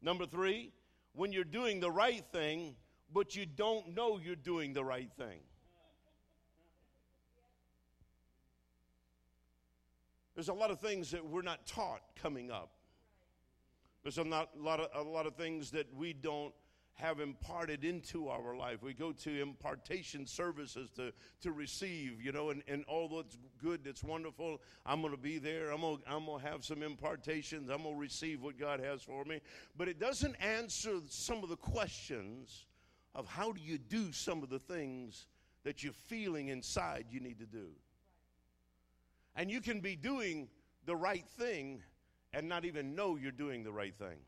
[0.00, 0.70] Number three,
[1.14, 2.76] when you're doing the right thing,
[3.12, 5.40] but you don't know you're doing the right thing.
[10.36, 12.70] There's a lot of things that we're not taught coming up.
[14.04, 16.54] There's a lot, a lot, of, a lot of things that we don't
[17.00, 18.82] have imparted into our life.
[18.82, 21.12] We go to impartation services to,
[21.42, 24.60] to receive, you know, and, and all that's good, that's wonderful.
[24.84, 25.70] I'm going to be there.
[25.70, 27.70] I'm going I'm to have some impartations.
[27.70, 29.40] I'm going to receive what God has for me.
[29.76, 32.66] But it doesn't answer some of the questions
[33.14, 35.26] of how do you do some of the things
[35.64, 37.68] that you're feeling inside you need to do.
[39.36, 40.48] And you can be doing
[40.86, 41.82] the right thing
[42.32, 44.18] and not even know you're doing the right thing.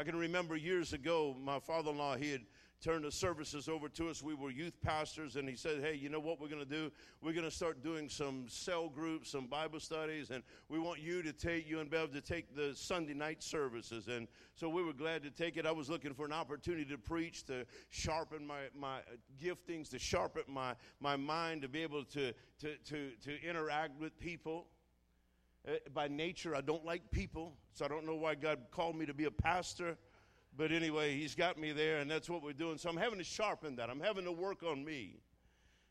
[0.00, 2.40] I can remember years ago, my father in law, he had
[2.80, 4.22] turned the services over to us.
[4.22, 6.90] We were youth pastors, and he said, Hey, you know what we're going to do?
[7.20, 11.22] We're going to start doing some cell groups, some Bible studies, and we want you
[11.22, 14.08] to take, you and Bev, to take the Sunday night services.
[14.08, 15.66] And so we were glad to take it.
[15.66, 19.00] I was looking for an opportunity to preach, to sharpen my, my
[19.38, 24.18] giftings, to sharpen my, my mind, to be able to, to, to, to interact with
[24.18, 24.64] people.
[25.68, 29.06] Uh, by nature, I don't like people, so I don't know why God called me
[29.06, 29.96] to be a pastor.
[30.56, 32.78] But anyway, He's got me there, and that's what we're doing.
[32.78, 33.90] So I'm having to sharpen that.
[33.90, 35.20] I'm having to work on me.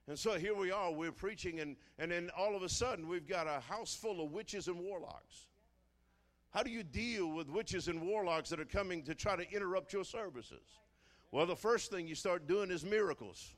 [0.07, 3.27] And so here we are, we're preaching, and, and then all of a sudden, we've
[3.27, 5.45] got a house full of witches and warlocks.
[6.49, 9.93] How do you deal with witches and warlocks that are coming to try to interrupt
[9.93, 10.79] your services?
[11.31, 13.53] Well, the first thing you start doing is miracles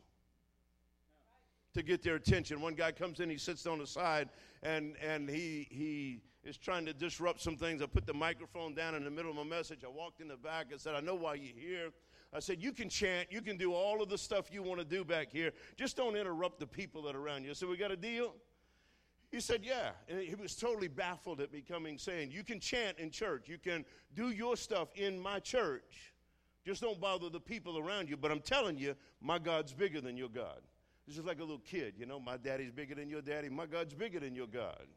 [1.74, 2.62] to get their attention.
[2.62, 4.30] One guy comes in, he sits on the side,
[4.64, 7.82] and, and he, he is trying to disrupt some things.
[7.82, 9.84] I put the microphone down in the middle of my message.
[9.86, 11.92] I walked in the back and said, I know why you're here.
[12.34, 14.86] I said, You can chant, you can do all of the stuff you want to
[14.86, 15.52] do back here.
[15.76, 17.52] Just don't interrupt the people that are around you.
[17.52, 18.34] I said, We got a deal?
[19.32, 19.92] He said, Yeah.
[20.08, 23.58] And he was totally baffled at me coming saying, You can chant in church, you
[23.58, 23.86] can
[24.16, 26.14] do your stuff in my church.
[26.66, 28.16] Just don't bother the people around you.
[28.16, 30.62] But I'm telling you, my God's bigger than your God.
[31.12, 33.66] It's just like a little kid, you know, my daddy's bigger than your daddy, my
[33.66, 34.88] God's bigger than your God.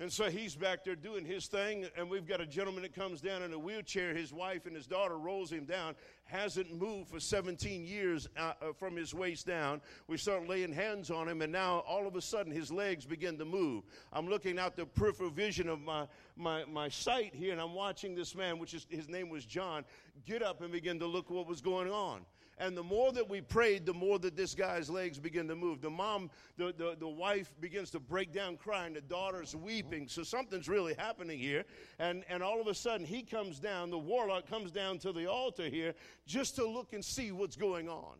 [0.00, 3.20] And so he's back there doing his thing, and we've got a gentleman that comes
[3.20, 4.12] down in a wheelchair.
[4.16, 5.94] His wife and his daughter rolls him down,
[6.24, 9.80] hasn't moved for 17 years uh, uh, from his waist down.
[10.08, 13.38] We start laying hands on him, and now all of a sudden his legs begin
[13.38, 13.84] to move.
[14.12, 18.16] I'm looking out the peripheral vision of my, my, my sight here, and I'm watching
[18.16, 19.84] this man, which is his name was John,
[20.26, 22.22] get up and begin to look what was going on.
[22.58, 25.80] And the more that we prayed, the more that this guy's legs begin to move.
[25.80, 28.94] The mom, the, the, the wife begins to break down crying.
[28.94, 30.08] The daughter's weeping.
[30.08, 31.64] So something's really happening here.
[32.00, 35.26] And, and all of a sudden, he comes down, the warlock comes down to the
[35.26, 35.94] altar here
[36.26, 38.14] just to look and see what's going on.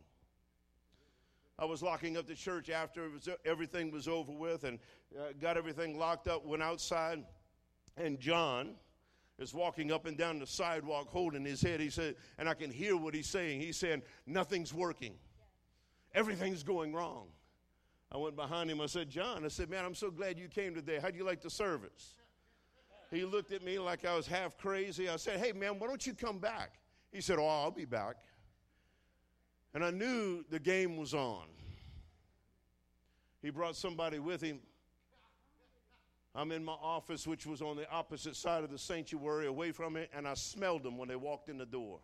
[1.59, 4.79] I was locking up the church after was, everything was over with and
[5.19, 7.25] uh, got everything locked up, went outside,
[7.97, 8.77] and John
[9.39, 11.81] is walking up and down the sidewalk holding his head.
[11.81, 13.61] He said, and I can hear what he's saying.
[13.61, 15.15] He's saying, Nothing's working,
[16.15, 17.29] everything's going wrong.
[18.11, 18.81] I went behind him.
[18.81, 20.99] I said, John, I said, Man, I'm so glad you came today.
[21.01, 22.15] How'd you like the service?
[23.11, 25.09] He looked at me like I was half crazy.
[25.09, 26.73] I said, Hey, man, why don't you come back?
[27.13, 28.17] He said, Oh, I'll be back.
[29.75, 31.45] And I knew the game was on.
[33.43, 34.61] He brought somebody with him
[36.39, 39.97] I'm in my office, which was on the opposite side of the sanctuary, away from
[39.97, 41.99] it, and I smelled them when they walked in the door.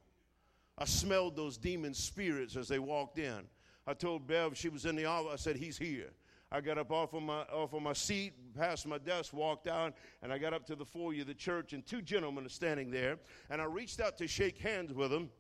[0.77, 3.45] I smelled those demon spirits as they walked in.
[3.87, 5.33] I told Bev she was in the office.
[5.33, 6.11] I said, "He's here."
[6.51, 9.95] I got up off of my off of my seat, past my desk, walked out,
[10.21, 12.91] and I got up to the foyer of the church, and two gentlemen are standing
[12.91, 13.21] there,
[13.51, 15.31] and I reached out to shake hands with them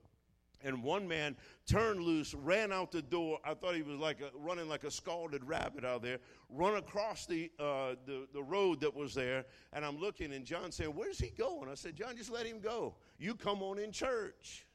[0.64, 1.36] and one man
[1.66, 3.38] turned loose, ran out the door.
[3.44, 6.18] I thought he was like a, running like a scalded rabbit out there,
[6.48, 9.44] run across the, uh, the, the road that was there.
[9.72, 11.68] And I'm looking, and John said, Where's he going?
[11.70, 12.94] I said, John, just let him go.
[13.18, 14.66] You come on in church.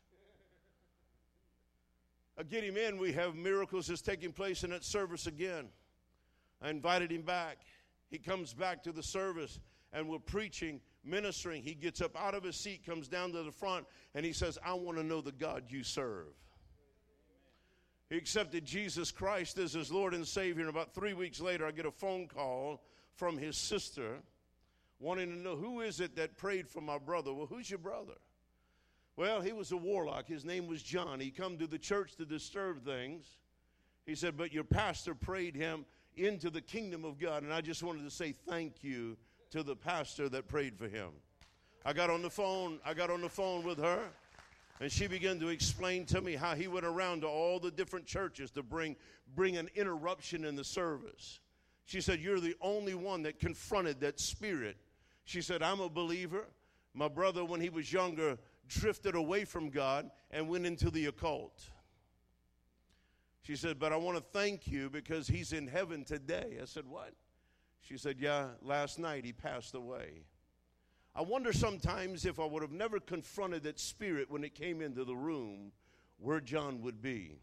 [2.38, 2.98] I get him in.
[2.98, 5.68] We have miracles that's taking place in that service again.
[6.62, 7.58] I invited him back.
[8.10, 9.60] He comes back to the service,
[9.92, 13.52] and we're preaching ministering, he gets up out of his seat, comes down to the
[13.52, 13.86] front,
[14.16, 16.28] and he says, I want to know the God you serve.
[18.10, 21.72] He accepted Jesus Christ as his Lord and Savior, and about three weeks later, I
[21.72, 22.82] get a phone call
[23.16, 24.18] from his sister
[25.00, 27.34] wanting to know who is it that prayed for my brother.
[27.34, 28.16] Well, who's your brother?
[29.16, 30.28] Well, he was a warlock.
[30.28, 31.20] His name was John.
[31.20, 33.26] He come to the church to disturb things.
[34.06, 35.86] He said, but your pastor prayed him
[36.16, 37.44] into the kingdom of God.
[37.44, 39.18] And I just wanted to say thank you
[39.52, 41.10] to the pastor that prayed for him.
[41.86, 44.00] I got on the phone, I got on the phone with her,
[44.80, 48.06] and she began to explain to me how he went around to all the different
[48.06, 48.96] churches to bring
[49.36, 51.40] bring an interruption in the service.
[51.86, 54.78] She said, You're the only one that confronted that spirit.
[55.26, 56.46] She said, I'm a believer.
[56.94, 61.70] My brother, when he was younger, drifted away from God and went into the occult.
[63.42, 66.58] She said, But I want to thank you because he's in heaven today.
[66.62, 67.14] I said, What?
[67.82, 70.24] She said, Yeah, last night he passed away.
[71.16, 75.04] I wonder sometimes if I would have never confronted that spirit when it came into
[75.04, 75.72] the room,
[76.18, 77.40] where John would be.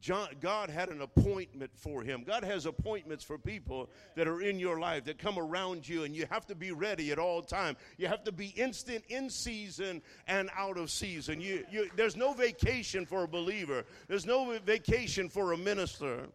[0.00, 2.22] John, God had an appointment for him.
[2.24, 6.14] God has appointments for people that are in your life that come around you, and
[6.14, 7.76] you have to be ready at all time.
[7.96, 11.40] You have to be instant in season and out of season.
[11.40, 13.84] You, you, there's no vacation for a believer.
[14.06, 16.28] There's no vacation for a minister.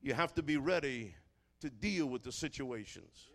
[0.00, 1.14] You have to be ready
[1.62, 3.28] to deal with the situations.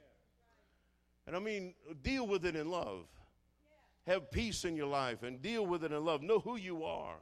[1.26, 1.74] And I mean,
[2.04, 3.06] deal with it in love.
[4.06, 6.22] Have peace in your life and deal with it in love.
[6.22, 7.18] Know who you are.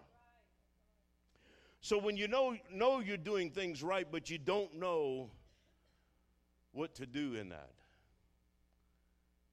[1.82, 5.30] So when you know know you're doing things right, but you don't know
[6.72, 7.72] what to do in that.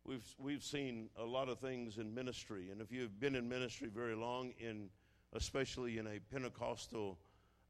[0.05, 3.89] We've we've seen a lot of things in ministry, and if you've been in ministry
[3.95, 4.89] very long, in
[5.35, 7.19] especially in a Pentecostal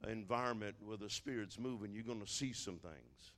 [0.09, 3.32] environment where the Spirit's moving, you're going to see some things.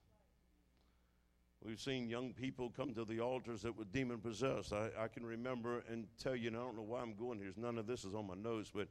[1.65, 4.75] We've seen young people come to the altars that were demon possessed.
[4.75, 7.53] I, I can remember and tell you, and I don't know why I'm going here.
[7.57, 8.87] None of this is on my nose, but,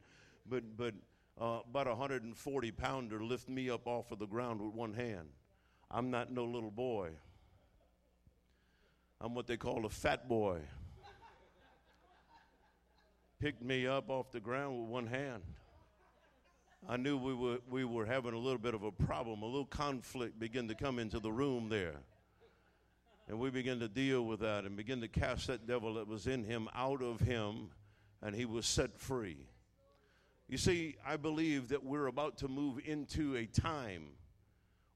[0.49, 0.95] but, but
[1.39, 5.29] uh, about a 140 pounder lift me up off of the ground with one hand.
[5.91, 7.11] I'm not no little boy.
[9.21, 10.57] I'm what they call a fat boy.
[13.39, 15.43] Picked me up off the ground with one hand.
[16.89, 19.65] I knew we were, we were having a little bit of a problem, a little
[19.65, 21.97] conflict began to come into the room there.
[23.27, 26.27] And we began to deal with that and begin to cast that devil that was
[26.27, 27.69] in him out of him,
[28.21, 29.47] and he was set free.
[30.49, 34.09] You see, I believe that we're about to move into a time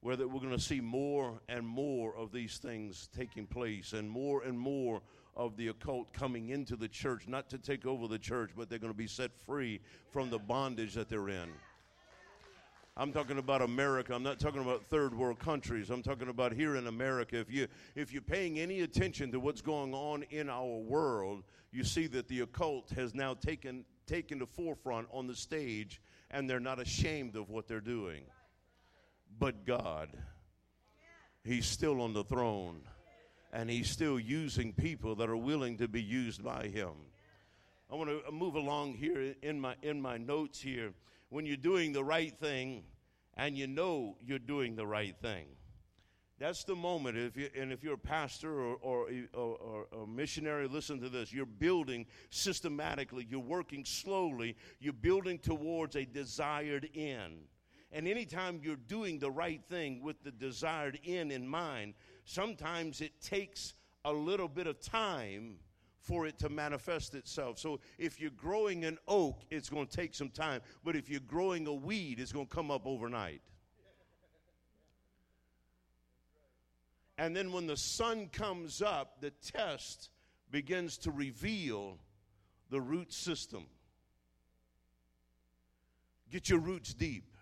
[0.01, 4.09] where that we're going to see more and more of these things taking place and
[4.09, 5.01] more and more
[5.35, 8.79] of the occult coming into the church, not to take over the church, but they're
[8.79, 9.79] going to be set free
[10.11, 11.49] from the bondage that they're in.
[12.99, 14.15] I'm talking about America.
[14.15, 15.91] I'm not talking about third world countries.
[15.91, 17.37] I'm talking about here in America.
[17.37, 21.83] If you if you're paying any attention to what's going on in our world, you
[21.83, 26.01] see that the occult has now taken taken the forefront on the stage
[26.31, 28.23] and they're not ashamed of what they're doing.
[29.37, 30.09] But God,
[31.43, 32.81] he's still on the throne
[33.53, 36.93] and he's still using people that are willing to be used by him.
[37.91, 40.93] I want to move along here in my in my notes here
[41.29, 42.83] when you're doing the right thing
[43.35, 45.45] and you know you're doing the right thing.
[46.39, 47.17] That's the moment.
[47.17, 49.57] If you, and if you're a pastor or, or, or,
[49.91, 51.33] or, a missionary, listen to this.
[51.33, 57.39] You're building systematically, you're working slowly, you're building towards a desired end.
[57.91, 61.95] And anytime you're doing the right thing with the desired end in mind,
[62.25, 63.73] sometimes it takes
[64.05, 65.55] a little bit of time
[66.07, 67.59] for it to manifest itself.
[67.59, 70.61] So if you're growing an oak, it's going to take some time.
[70.83, 73.41] But if you're growing a weed, it's going to come up overnight.
[77.17, 80.09] And then when the sun comes up, the test
[80.49, 81.97] begins to reveal
[82.69, 83.65] the root system.
[86.31, 87.33] Get your roots deep.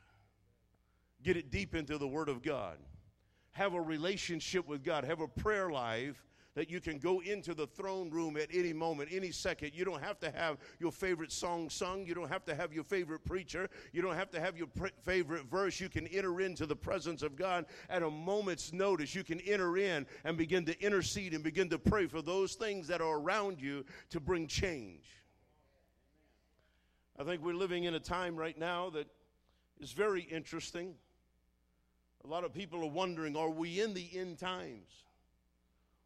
[1.22, 2.78] Get it deep into the Word of God.
[3.52, 5.04] Have a relationship with God.
[5.04, 6.24] Have a prayer life
[6.56, 9.72] that you can go into the throne room at any moment, any second.
[9.74, 12.06] You don't have to have your favorite song sung.
[12.06, 13.70] You don't have to have your favorite preacher.
[13.92, 15.80] You don't have to have your pr- favorite verse.
[15.80, 19.14] You can enter into the presence of God at a moment's notice.
[19.14, 22.88] You can enter in and begin to intercede and begin to pray for those things
[22.88, 25.06] that are around you to bring change.
[27.20, 29.08] I think we're living in a time right now that
[29.80, 30.96] is very interesting.
[32.24, 35.05] A lot of people are wondering are we in the end times?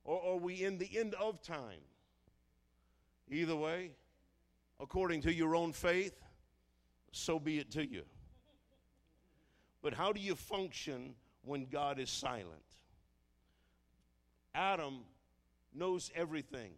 [0.03, 1.81] Or are we in the end of time?
[3.29, 3.91] Either way,
[4.79, 6.15] according to your own faith,
[7.11, 8.03] so be it to you.
[9.81, 12.63] But how do you function when God is silent?
[14.53, 15.01] Adam
[15.73, 16.71] knows everything.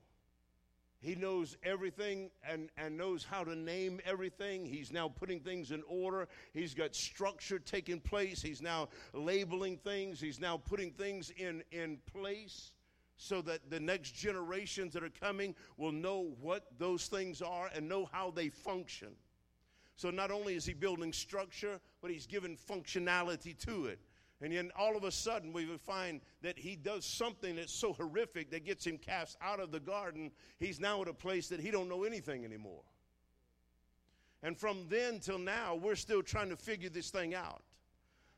[0.99, 4.65] He knows everything and, and knows how to name everything.
[4.65, 6.27] He's now putting things in order.
[6.53, 8.39] He's got structure taking place.
[8.39, 10.21] He's now labeling things.
[10.21, 12.71] He's now putting things in, in place
[13.21, 17.87] so that the next generations that are coming will know what those things are and
[17.87, 19.09] know how they function.
[19.95, 23.99] So not only is he building structure, but he's given functionality to it.
[24.41, 28.49] And then all of a sudden, we find that he does something that's so horrific
[28.49, 30.31] that gets him cast out of the garden.
[30.57, 32.81] He's now at a place that he don't know anything anymore.
[34.41, 37.61] And from then till now, we're still trying to figure this thing out.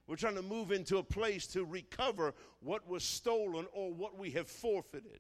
[0.08, 4.32] We're trying to move into a place to recover what was stolen or what we
[4.32, 5.20] have forfeited.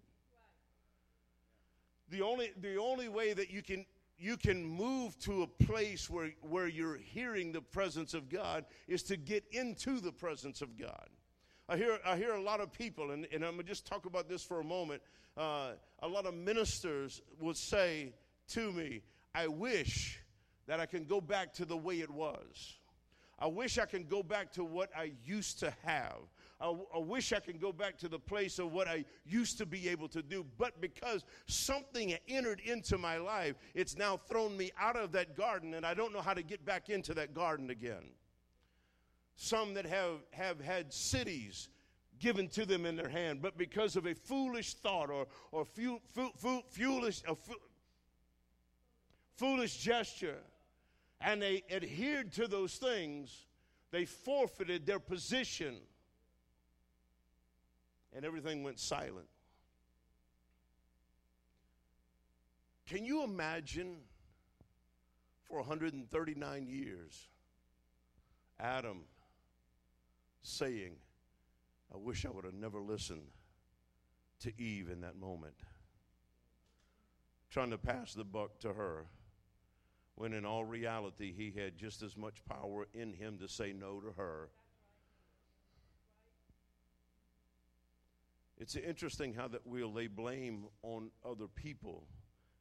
[2.10, 3.86] The only, the only way that you can,
[4.20, 9.04] you can move to a place where, where you're hearing the presence of God is
[9.04, 11.08] to get into the presence of God.
[11.70, 14.06] I hear, I hear a lot of people, and, and I'm going to just talk
[14.06, 15.02] about this for a moment.
[15.38, 18.14] Uh, a lot of ministers would say
[18.50, 19.02] to me,
[19.34, 20.20] I wish
[20.68, 22.76] that I can go back to the way it was.
[23.44, 26.15] I wish I can go back to what I used to have.
[26.61, 29.90] I, wish I can go back to the place of what I used to be
[29.90, 30.45] able to do.
[30.57, 35.74] But because something entered into my life, it's now thrown me out of that garden,
[35.74, 38.11] and I don't know how to get back into that garden again.
[39.36, 41.68] Some that have, have had cities
[42.20, 45.99] given to them in their hand, but because of a foolish thought or, or fu-
[46.14, 47.36] fu- fu- foolish, a
[49.36, 50.38] foolish gesture,
[51.24, 53.45] and they adhered to those things,
[53.91, 55.78] they forfeited their position.
[58.16, 59.28] And everything went silent.
[62.88, 63.95] Can you imagine
[65.45, 67.30] for 139 years
[68.60, 69.06] Adam
[70.41, 70.98] saying,
[71.94, 73.28] I wish I would have never listened
[74.41, 75.56] to Eve in that moment?
[77.50, 79.06] Trying to pass the buck to her
[80.15, 83.99] when in all reality he had just as much power in him to say no
[83.99, 84.49] to her.
[88.57, 92.07] It's interesting how that we'll lay blame on other people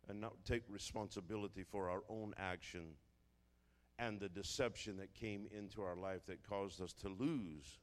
[0.08, 2.94] and not take responsibility for our own action
[3.98, 7.78] and the deception that came into our life that caused us to lose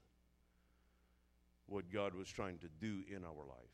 [1.67, 3.69] what God was trying to do in our life.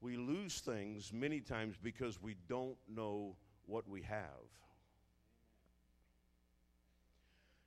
[0.00, 3.36] We lose things many times because we don't know
[3.66, 4.48] what we have.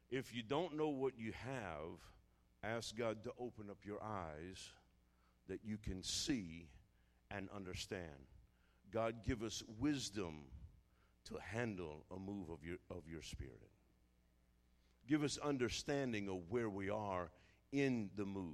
[0.09, 1.99] If you don't know what you have,
[2.63, 4.69] ask God to open up your eyes
[5.47, 6.67] that you can see
[7.31, 8.29] and understand.
[8.91, 10.45] God, give us wisdom
[11.25, 13.69] to handle a move of your, of your spirit.
[15.07, 17.29] Give us understanding of where we are
[17.71, 18.53] in the move.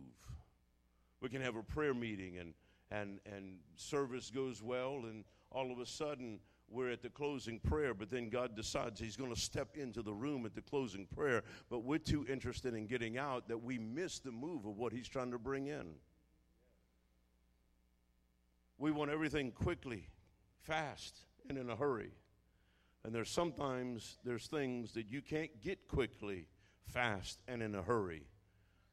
[1.21, 2.53] We can have a prayer meeting and,
[2.89, 6.39] and, and service goes well, and all of a sudden
[6.71, 10.13] we're at the closing prayer, but then God decides He's going to step into the
[10.13, 14.19] room at the closing prayer, but we're too interested in getting out that we miss
[14.19, 15.95] the move of what He's trying to bring in.
[18.77, 20.07] We want everything quickly,
[20.61, 22.11] fast, and in a hurry.
[23.03, 26.47] And there's sometimes there's things that you can't get quickly,
[26.85, 28.23] fast, and in a hurry.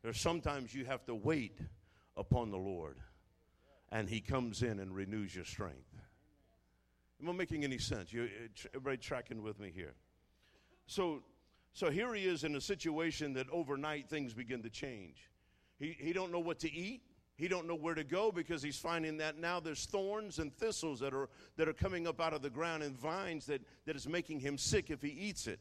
[0.02, 1.60] There's sometimes you have to wait
[2.16, 2.98] upon the Lord,
[3.90, 5.94] and He comes in and renews your strength.
[7.20, 8.12] Am I making any sense?
[8.12, 9.94] You, uh, everybody tracking with me here?
[10.86, 11.22] So,
[11.72, 15.30] so here he is in a situation that overnight things begin to change.
[15.78, 17.02] He, he don't know what to eat.
[17.36, 20.98] He don't know where to go because he's finding that now there's thorns and thistles
[21.00, 24.08] that are, that are coming up out of the ground and vines that, that is
[24.08, 25.60] making him sick if he eats it.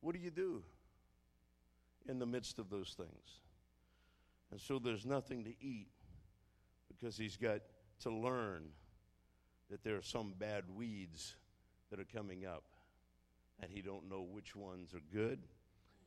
[0.00, 0.62] What do you do
[2.08, 3.40] in the midst of those things?
[4.52, 5.88] And so there's nothing to eat
[6.88, 7.60] because he's got
[8.00, 8.64] to learn
[9.70, 11.36] that there are some bad weeds
[11.90, 12.64] that are coming up
[13.60, 15.40] and he don't know which ones are good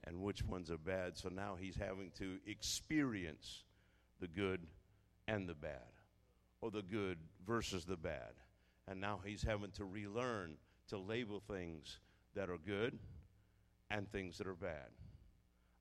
[0.03, 1.17] and which ones are bad.
[1.17, 3.63] So now he's having to experience
[4.19, 4.61] the good
[5.27, 5.91] and the bad
[6.61, 8.33] or the good versus the bad.
[8.87, 10.57] And now he's having to relearn
[10.89, 11.99] to label things
[12.35, 12.97] that are good
[13.89, 14.89] and things that are bad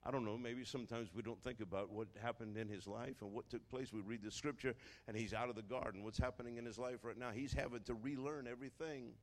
[0.05, 3.31] I don't know, maybe sometimes we don't think about what happened in his life and
[3.31, 3.93] what took place.
[3.93, 4.75] We read the scripture
[5.07, 6.03] and he's out of the garden.
[6.03, 7.31] What's happening in his life right now?
[7.31, 9.13] He's having to relearn everything.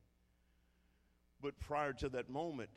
[1.39, 2.69] But prior to that moment,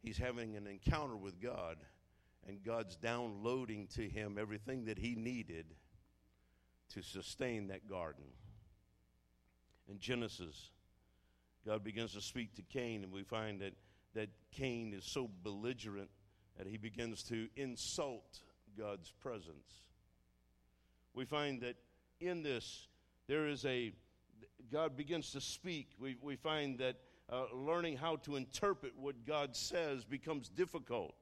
[0.00, 1.78] he's having an encounter with God,
[2.46, 5.66] and God's downloading to him everything that he needed
[6.90, 8.24] to sustain that garden.
[9.88, 10.70] In Genesis,
[11.66, 13.74] God begins to speak to Cain, and we find that,
[14.14, 16.10] that Cain is so belligerent
[16.56, 18.40] that he begins to insult
[18.78, 19.82] God's presence.
[21.14, 21.76] We find that
[22.20, 22.88] in this,
[23.26, 23.92] there is a,
[24.72, 25.88] God begins to speak.
[25.98, 26.96] We, we find that
[27.30, 31.14] uh, learning how to interpret what God says becomes difficult.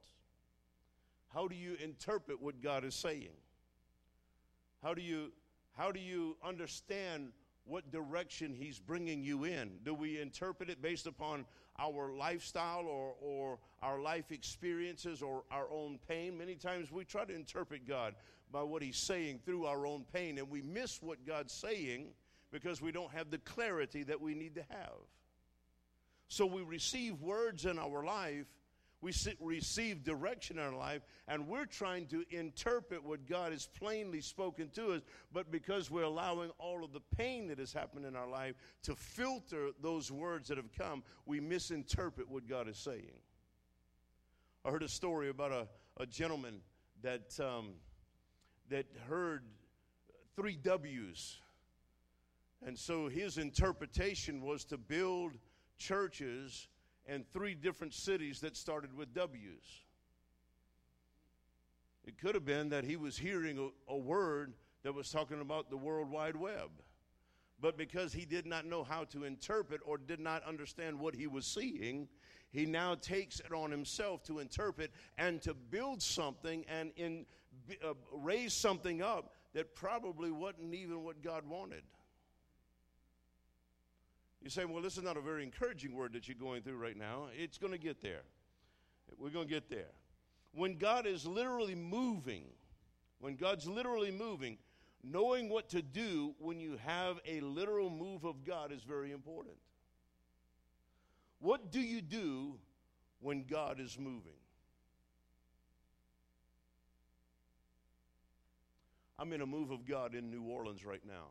[1.33, 3.37] How do you interpret what God is saying?
[4.83, 5.31] How do you,
[5.77, 7.31] how do you understand
[7.65, 9.79] what direction He's bringing you in?
[9.83, 11.45] Do we interpret it based upon
[11.79, 16.37] our lifestyle or, or our life experiences or our own pain.
[16.37, 18.15] Many times we try to interpret God
[18.51, 22.07] by what He's saying through our own pain, and we miss what God's saying
[22.51, 24.99] because we don't have the clarity that we need to have.
[26.27, 28.45] So we receive words in our life
[29.03, 34.21] we receive direction in our life, and we're trying to interpret what God has plainly
[34.21, 35.01] spoken to us,
[35.33, 38.95] but because we're allowing all of the pain that has happened in our life to
[38.95, 43.11] filter those words that have come, we misinterpret what God is saying.
[44.63, 45.67] I heard a story about a,
[45.97, 46.61] a gentleman
[47.01, 47.71] that, um,
[48.69, 49.43] that heard
[50.37, 51.41] three W's.
[52.65, 55.33] And so his interpretation was to build
[55.77, 56.69] churches
[57.07, 59.83] and three different cities that started with W's.
[62.05, 64.53] It could have been that he was hearing a, a, word
[64.83, 66.69] that was talking about the World Wide Web.
[67.61, 71.27] But because he did not know how to interpret or did not understand what he
[71.27, 72.09] was seeing,
[72.51, 77.25] he now takes it on himself to interpret and to build something and in,
[77.83, 81.83] uh, raise something up that probably wasn't even what God wanted.
[84.43, 86.97] You say, well, this is not a very encouraging word that you're going through right
[86.97, 87.27] now.
[87.35, 88.23] It's going to get there.
[89.17, 89.91] We're going to get there.
[90.53, 92.43] When God is literally moving,
[93.19, 94.57] when God's literally moving,
[95.01, 99.55] knowing what to do when you have a literal move of God is very important.
[101.39, 102.55] What do you do
[103.21, 104.33] when God is moving?
[109.17, 111.27] I'm in a move of God in New Orleans right now.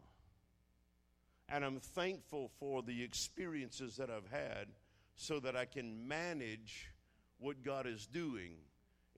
[1.48, 4.68] And I'm thankful for the experiences that I've had
[5.14, 6.90] so that I can manage
[7.38, 8.54] what God is doing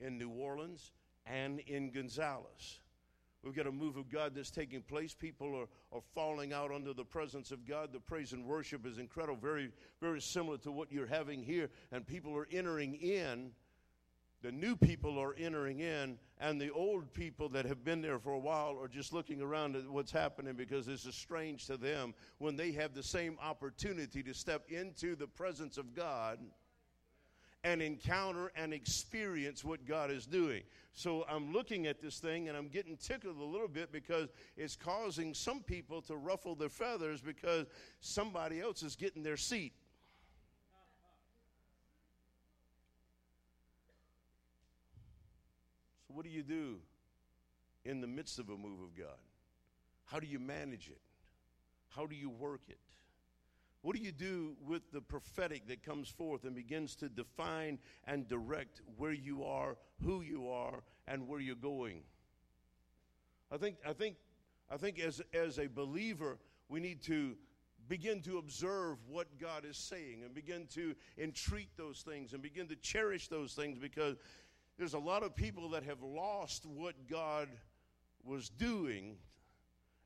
[0.00, 0.92] in New Orleans
[1.26, 2.80] and in Gonzales.
[3.44, 5.12] We've got a move of God that's taking place.
[5.14, 7.92] People are, are falling out under the presence of God.
[7.92, 9.70] The praise and worship is incredible, very,
[10.00, 11.68] very similar to what you're having here.
[11.92, 13.50] And people are entering in.
[14.44, 18.34] The new people are entering in, and the old people that have been there for
[18.34, 22.12] a while are just looking around at what's happening because this is strange to them
[22.36, 26.40] when they have the same opportunity to step into the presence of God
[27.64, 30.62] and encounter and experience what God is doing.
[30.92, 34.76] So I'm looking at this thing and I'm getting tickled a little bit because it's
[34.76, 37.64] causing some people to ruffle their feathers because
[38.00, 39.72] somebody else is getting their seat.
[46.14, 46.76] What do you do
[47.84, 49.18] in the midst of a move of God?
[50.04, 51.00] How do you manage it?
[51.88, 52.78] How do you work it?
[53.82, 58.26] What do you do with the prophetic that comes forth and begins to define and
[58.26, 62.02] direct where you are, who you are, and where you're going?
[63.52, 64.16] I think, I think,
[64.70, 66.38] I think as, as a believer,
[66.68, 67.36] we need to
[67.88, 72.66] begin to observe what God is saying and begin to entreat those things and begin
[72.68, 74.16] to cherish those things because
[74.78, 77.48] there's a lot of people that have lost what God
[78.24, 79.16] was doing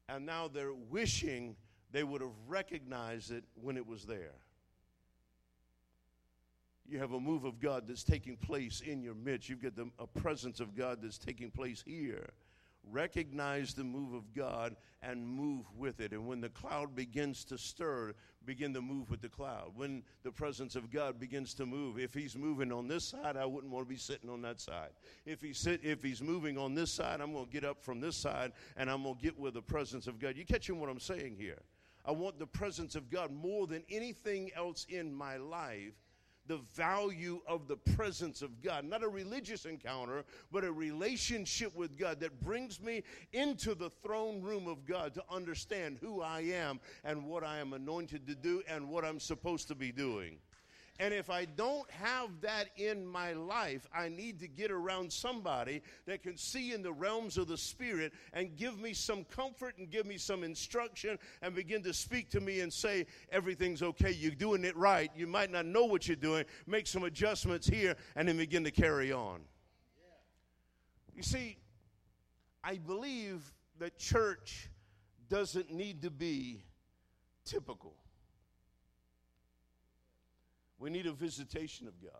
[0.08, 1.56] and now they're wishing
[1.92, 4.34] they would have recognized it when it was there.
[6.88, 9.48] You have a move of God that's taking place in your midst.
[9.48, 12.30] You've got the, a presence of God that's taking place here.
[12.90, 16.12] Recognize the move of God and move with it.
[16.12, 19.72] And when the cloud begins to stir, begin to move with the cloud.
[19.74, 23.44] When the presence of God begins to move, if He's moving on this side, I
[23.44, 24.90] wouldn't want to be sitting on that side.
[25.26, 28.00] If He's sit, if He's moving on this side, I'm going to get up from
[28.00, 30.36] this side and I'm going to get with the presence of God.
[30.36, 31.58] You catching what I'm saying here?
[32.04, 35.92] I want the presence of God more than anything else in my life.
[36.48, 41.96] The value of the presence of God, not a religious encounter, but a relationship with
[41.96, 46.80] God that brings me into the throne room of God to understand who I am
[47.04, 50.38] and what I am anointed to do and what I'm supposed to be doing.
[51.00, 55.80] And if I don't have that in my life, I need to get around somebody
[56.06, 59.88] that can see in the realms of the Spirit and give me some comfort and
[59.88, 64.10] give me some instruction and begin to speak to me and say, everything's okay.
[64.10, 65.10] You're doing it right.
[65.16, 66.44] You might not know what you're doing.
[66.66, 69.40] Make some adjustments here and then begin to carry on.
[71.14, 71.58] You see,
[72.64, 73.42] I believe
[73.78, 74.68] that church
[75.28, 76.64] doesn't need to be
[77.44, 77.94] typical.
[80.78, 82.12] We need a visitation of God.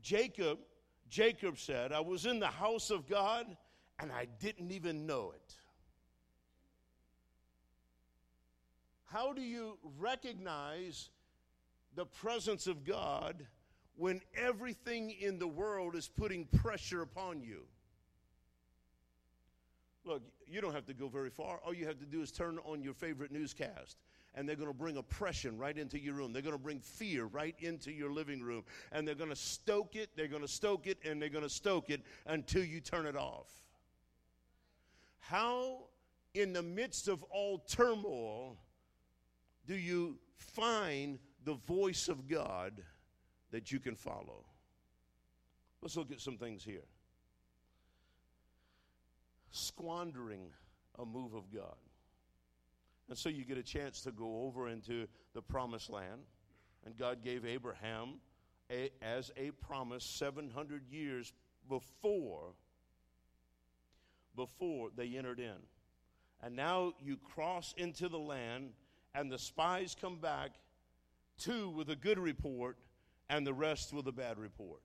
[0.00, 0.58] Jacob,
[1.08, 3.56] Jacob said, I was in the house of God
[3.98, 5.54] and I didn't even know it.
[9.04, 11.10] How do you recognize
[11.94, 13.46] the presence of God
[13.96, 17.64] when everything in the world is putting pressure upon you?
[20.04, 21.60] Look, you don't have to go very far.
[21.64, 23.98] All you have to do is turn on your favorite newscast
[24.34, 26.32] and they're going to bring oppression right into your room.
[26.32, 28.64] They're going to bring fear right into your living room.
[28.90, 31.50] And they're going to stoke it, they're going to stoke it, and they're going to
[31.50, 33.48] stoke it until you turn it off.
[35.18, 35.84] How,
[36.34, 38.56] in the midst of all turmoil,
[39.66, 42.82] do you find the voice of God
[43.50, 44.44] that you can follow?
[45.82, 46.84] Let's look at some things here.
[49.50, 50.48] Squandering
[50.98, 51.76] a move of God.
[53.12, 56.22] And so you get a chance to go over into the promised land.
[56.86, 58.14] And God gave Abraham
[58.70, 61.34] a, as a promise 700 years
[61.68, 62.54] before
[64.34, 65.58] before they entered in.
[66.42, 68.70] And now you cross into the land
[69.14, 70.52] and the spies come back
[71.36, 72.78] two with a good report
[73.28, 74.80] and the rest with a bad report.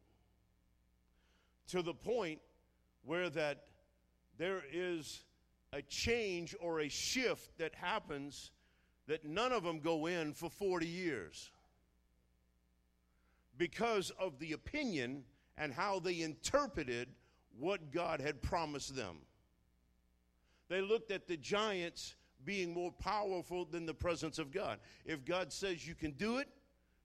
[1.69, 2.39] To the point
[3.05, 3.67] where that
[4.37, 5.23] there is
[5.73, 8.51] a change or a shift that happens
[9.07, 11.49] that none of them go in for 40 years
[13.57, 15.23] because of the opinion
[15.57, 17.09] and how they interpreted
[17.57, 19.17] what God had promised them.
[20.69, 22.15] They looked at the giants
[22.45, 24.79] being more powerful than the presence of God.
[25.05, 26.47] If God says you can do it,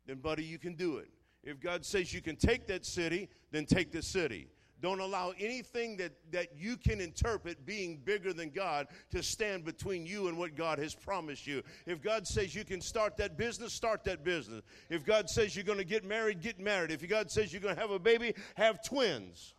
[0.06, 1.09] then, buddy, you can do it.
[1.44, 4.48] If God says you can take that city, then take the city.
[4.82, 10.04] Don't allow anything that, that you can interpret being bigger than God to stand between
[10.04, 11.62] you and what God has promised you.
[11.86, 14.62] If God says you can start that business, start that business.
[14.90, 16.90] If God says you're going to get married, get married.
[16.90, 19.54] If God says you're going to have a baby, have twins.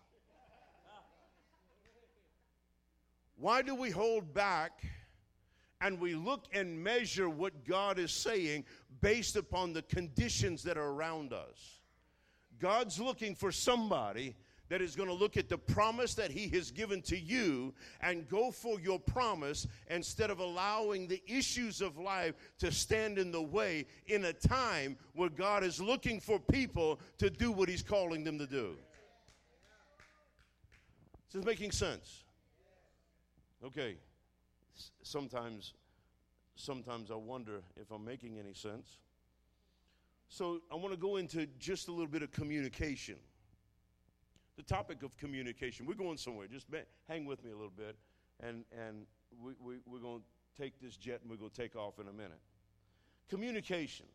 [3.38, 4.84] Why do we hold back
[5.80, 8.66] and we look and measure what God is saying
[9.00, 11.80] based upon the conditions that are around us?
[12.60, 14.36] God's looking for somebody
[14.74, 18.28] that is going to look at the promise that He has given to you and
[18.28, 23.40] go for your promise instead of allowing the issues of life to stand in the
[23.40, 28.24] way in a time where God is looking for people to do what He's calling
[28.24, 28.76] them to do.
[31.28, 32.24] Is this making sense?
[33.64, 33.98] Okay.
[35.04, 35.76] Sometimes,
[36.56, 38.98] sometimes I wonder if I'm making any sense.
[40.30, 43.18] So I want to go into just a little bit of communication.
[44.56, 45.86] The topic of communication.
[45.86, 46.48] We're going somewhere.
[46.48, 46.68] Just
[47.08, 47.96] hang with me a little bit,
[48.40, 49.06] and and
[49.42, 52.08] we, we we're going to take this jet and we're going to take off in
[52.08, 52.40] a minute.
[53.30, 54.06] Communication.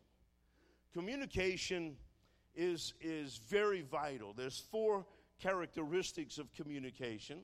[0.93, 1.97] Communication
[2.55, 4.33] is is very vital.
[4.33, 5.05] There's four
[5.39, 7.39] characteristics of communication.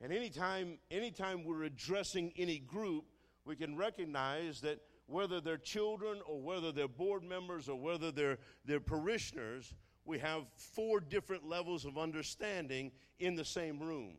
[0.00, 3.04] And anytime, anytime we're addressing any group,
[3.44, 8.38] we can recognize that whether they're children or whether they're board members or whether they're,
[8.64, 9.74] they're parishioners,
[10.06, 14.14] we have four different levels of understanding in the same room.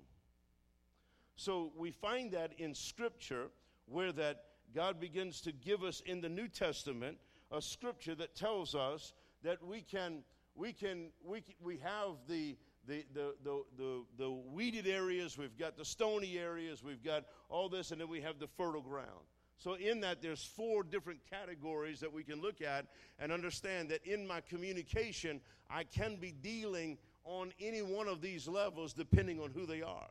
[1.36, 3.48] So we find that in Scripture
[3.86, 4.44] where that
[4.76, 7.18] God begins to give us in the New Testament
[7.52, 10.24] a scripture that tells us that we can
[10.56, 12.58] we can we, c- we have the
[12.88, 17.68] the, the, the, the, the weeded areas, we've got the stony areas, we've got all
[17.68, 19.28] this, and then we have the fertile ground.
[19.58, 22.86] So, in that, there's four different categories that we can look at
[23.18, 28.48] and understand that in my communication, I can be dealing on any one of these
[28.48, 30.10] levels depending on who they are.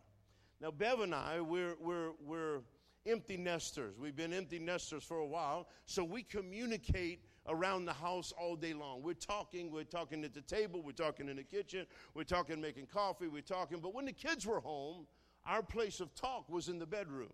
[0.60, 2.60] Now, Bev and I, we're, we're, we're
[3.06, 3.98] empty nesters.
[3.98, 8.74] We've been empty nesters for a while, so we communicate around the house all day
[8.74, 9.02] long.
[9.02, 12.86] We're talking, we're talking at the table, we're talking in the kitchen, we're talking making
[12.86, 13.78] coffee, we're talking.
[13.78, 15.06] But when the kids were home,
[15.46, 17.32] our place of talk was in the bedroom.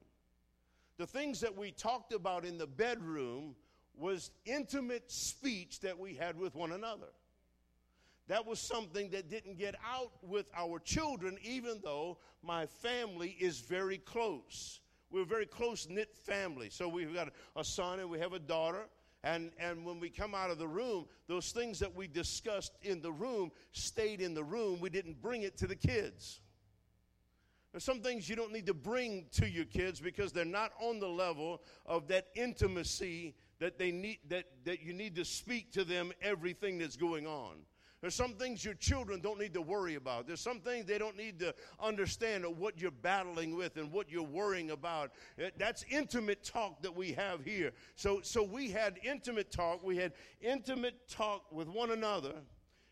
[1.03, 3.57] The things that we talked about in the bedroom
[3.97, 7.09] was intimate speech that we had with one another.
[8.29, 13.59] That was something that didn't get out with our children, even though my family is
[13.59, 14.79] very close.
[15.11, 16.71] We're a very close knit family.
[16.71, 18.85] So we've got a son and we have a daughter.
[19.25, 23.03] And, and when we come out of the room, those things that we discussed in
[23.03, 24.79] the room stayed in the room.
[24.79, 26.39] We didn't bring it to the kids.
[27.73, 31.01] There's some things you don't need to bring to your kids because they're not on
[31.01, 35.85] the level of that intimacy that they need that, that you need to speak to
[35.85, 37.57] them everything that's going on.
[38.03, 40.27] There's some things your children don't need to worry about.
[40.27, 44.11] There's some things they don't need to understand of what you're battling with and what
[44.11, 45.13] you're worrying about.
[45.39, 47.71] Eh, That's intimate talk that we have here.
[47.95, 49.85] So, so we had intimate talk.
[49.85, 52.35] We had intimate talk with one another.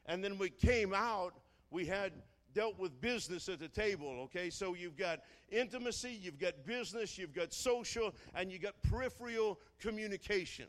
[0.06, 1.34] And then we came out,
[1.72, 2.12] we had
[2.54, 4.50] dealt with business at the table, okay?
[4.50, 5.20] So you've got
[5.50, 10.66] intimacy, you've got business, you've got social, and you've got peripheral communication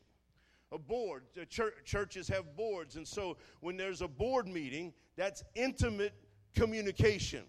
[0.72, 1.24] a board.
[1.84, 6.14] Churches have boards, and so when there's a board meeting, that's intimate
[6.56, 7.44] communication.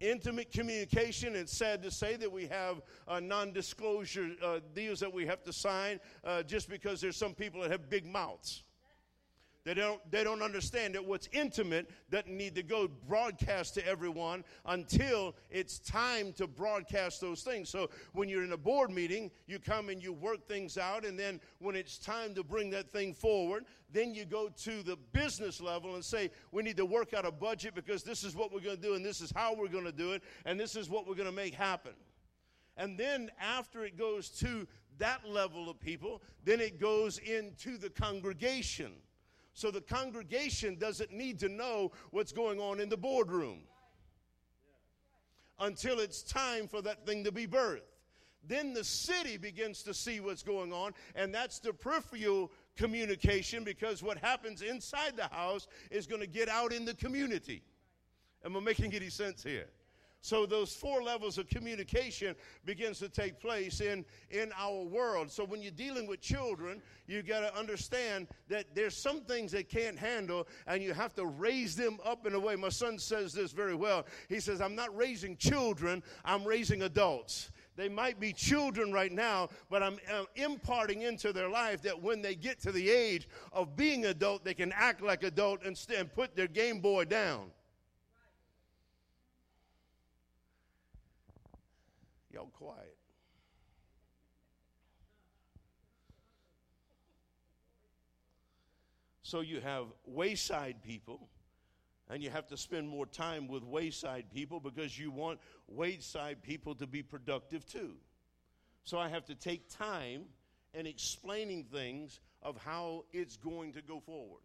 [0.00, 5.12] Intimate communication, it's sad to say that we have uh, non disclosure uh, deals that
[5.12, 8.62] we have to sign uh, just because there's some people that have big mouths.
[9.64, 14.44] They don't, they don't understand that what's intimate doesn't need to go broadcast to everyone
[14.64, 17.68] until it's time to broadcast those things.
[17.68, 21.18] So when you're in a board meeting, you come and you work things out, and
[21.18, 25.60] then when it's time to bring that thing forward, then you go to the business
[25.60, 28.60] level and say, we need to work out a budget because this is what we're
[28.60, 30.88] going to do, and this is how we're going to do it, and this is
[30.88, 31.92] what we're going to make happen.
[32.78, 34.66] And then after it goes to
[34.98, 38.92] that level of people, then it goes into the congregation.
[39.58, 43.62] So the congregation doesn't need to know what's going on in the boardroom
[45.58, 47.80] until it's time for that thing to be birthed.
[48.46, 54.00] Then the city begins to see what's going on, and that's the peripheral communication because
[54.00, 57.64] what happens inside the house is going to get out in the community.
[58.44, 59.66] Am I making any sense here?
[60.20, 62.34] So those four levels of communication
[62.64, 65.30] begins to take place in, in our world.
[65.30, 69.62] So when you're dealing with children, you got to understand that there's some things they
[69.62, 72.56] can't handle and you have to raise them up in a way.
[72.56, 74.06] My son says this very well.
[74.28, 77.50] He says, I'm not raising children, I'm raising adults.
[77.76, 79.98] They might be children right now, but I'm
[80.34, 84.54] imparting into their life that when they get to the age of being adult, they
[84.54, 87.52] can act like adult and put their Game Boy down.
[92.32, 92.96] Y'all quiet.
[99.22, 101.28] So you have wayside people,
[102.08, 106.74] and you have to spend more time with wayside people because you want wayside people
[106.76, 107.92] to be productive too.
[108.84, 110.24] So I have to take time
[110.72, 114.40] in explaining things of how it's going to go forward.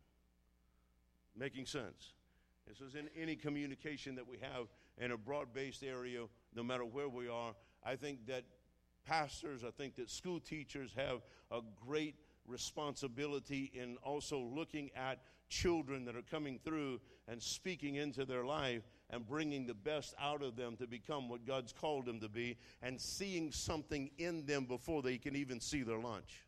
[1.33, 2.11] Making sense?
[2.67, 6.83] This is in any communication that we have in a broad based area, no matter
[6.83, 7.53] where we are.
[7.85, 8.43] I think that
[9.05, 12.15] pastors, I think that school teachers have a great
[12.47, 15.19] responsibility in also looking at
[15.49, 20.41] children that are coming through and speaking into their life and bringing the best out
[20.41, 24.65] of them to become what God's called them to be and seeing something in them
[24.65, 26.43] before they can even see their lunch.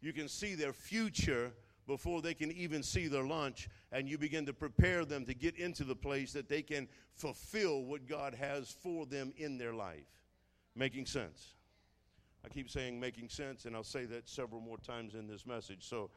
[0.00, 1.52] You can see their future
[1.86, 5.56] before they can even see their lunch, and you begin to prepare them to get
[5.56, 10.21] into the place that they can fulfill what God has for them in their life.
[10.74, 11.54] Making sense?
[12.44, 15.88] I keep saying making sense, and I'll say that several more times in this message.
[15.88, 16.10] So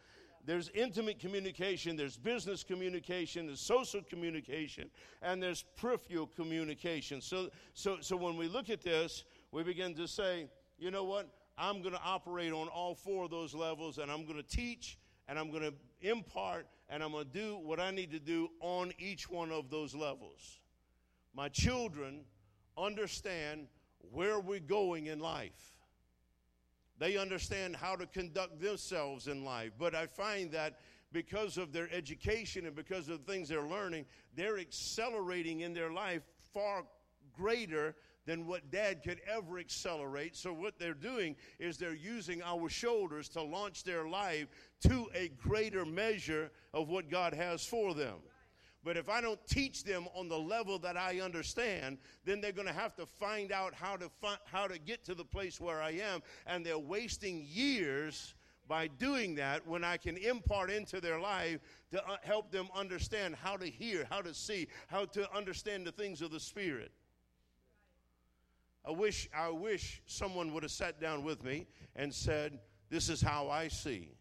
[0.46, 4.90] there's intimate communication, there's business communication, there's social communication,
[5.22, 7.22] and there's peripheral communication.
[7.22, 11.28] So, so, so when we look at this, we begin to say, you know what?
[11.58, 14.98] I'm going to operate on all four of those levels, and I'm going to teach,
[15.28, 18.50] and I'm going to impart, and I'm going to do what I need to do
[18.60, 20.60] on each one of those levels.
[21.34, 22.22] My children
[22.78, 23.68] understand
[24.12, 25.76] where we're going in life.
[26.98, 29.72] They understand how to conduct themselves in life.
[29.78, 30.80] But I find that
[31.12, 34.06] because of their education and because of the things they're learning,
[34.36, 36.24] they're accelerating in their life
[36.54, 36.84] far
[37.34, 37.96] greater
[38.26, 40.36] than what dad could ever accelerate.
[40.36, 44.48] So, what they're doing is they're using our shoulders to launch their life
[44.88, 48.16] to a greater measure of what God has for them.
[48.86, 52.68] But if I don't teach them on the level that I understand, then they're going
[52.68, 54.12] to have to find out how to
[54.46, 58.36] how to get to the place where I am, and they're wasting years
[58.68, 63.36] by doing that when I can impart into their life to uh, help them understand
[63.36, 66.92] how to hear, how to see, how to understand the things of the spirit.
[68.86, 72.60] I wish I wish someone would have sat down with me and said,
[72.92, 74.12] "This is how I see.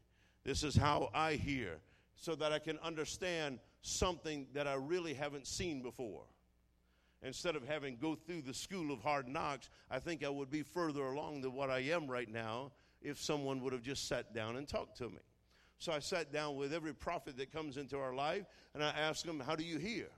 [0.42, 1.82] This is how I hear."
[2.16, 6.22] So that I can understand something that I really haven't seen before.
[7.22, 10.62] Instead of having go through the school of hard knocks, I think I would be
[10.62, 14.56] further along than what I am right now if someone would have just sat down
[14.56, 15.20] and talked to me.
[15.78, 19.26] So I sat down with every prophet that comes into our life and I asked
[19.26, 20.08] them, How do you hear?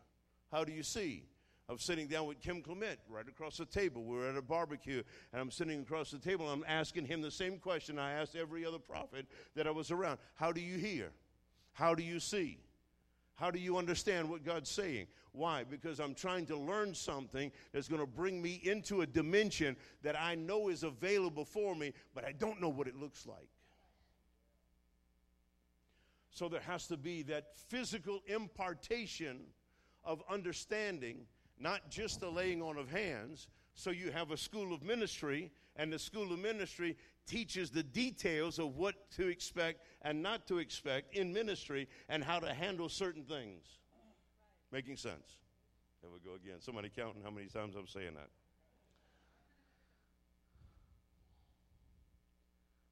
[0.53, 1.25] How do you see?
[1.69, 4.05] I'm sitting down with Kim Clement right across the table.
[4.05, 5.03] We're at a barbecue,
[5.33, 6.49] and I'm sitting across the table.
[6.49, 9.27] I'm asking him the same question I asked every other prophet
[9.57, 11.11] that I was around How do you hear?
[11.73, 12.59] How do you see?
[13.37, 15.07] How do you understand what God's saying?
[15.33, 15.63] Why?
[15.63, 20.19] Because I'm trying to learn something that's going to bring me into a dimension that
[20.19, 23.49] I know is available for me, but I don't know what it looks like.
[26.31, 29.41] So there has to be that physical impartation
[30.03, 31.27] of understanding,
[31.59, 33.49] not just the laying on of hands.
[33.75, 36.97] So you have a school of ministry, and the school of ministry
[37.27, 42.39] teaches the details of what to expect and not to expect in ministry and how
[42.39, 43.65] to handle certain things.
[44.73, 45.39] Making sense?
[46.03, 46.61] There we go again.
[46.61, 48.29] Somebody counting how many times I'm saying that.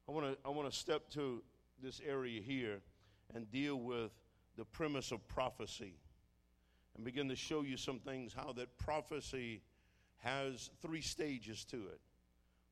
[0.07, 1.41] I want to I want to step to
[1.81, 2.79] this area here
[3.33, 4.11] and deal with
[4.55, 5.95] the premise of prophecy
[6.95, 9.61] and begin to show you some things how that prophecy
[10.17, 11.99] has three stages to it.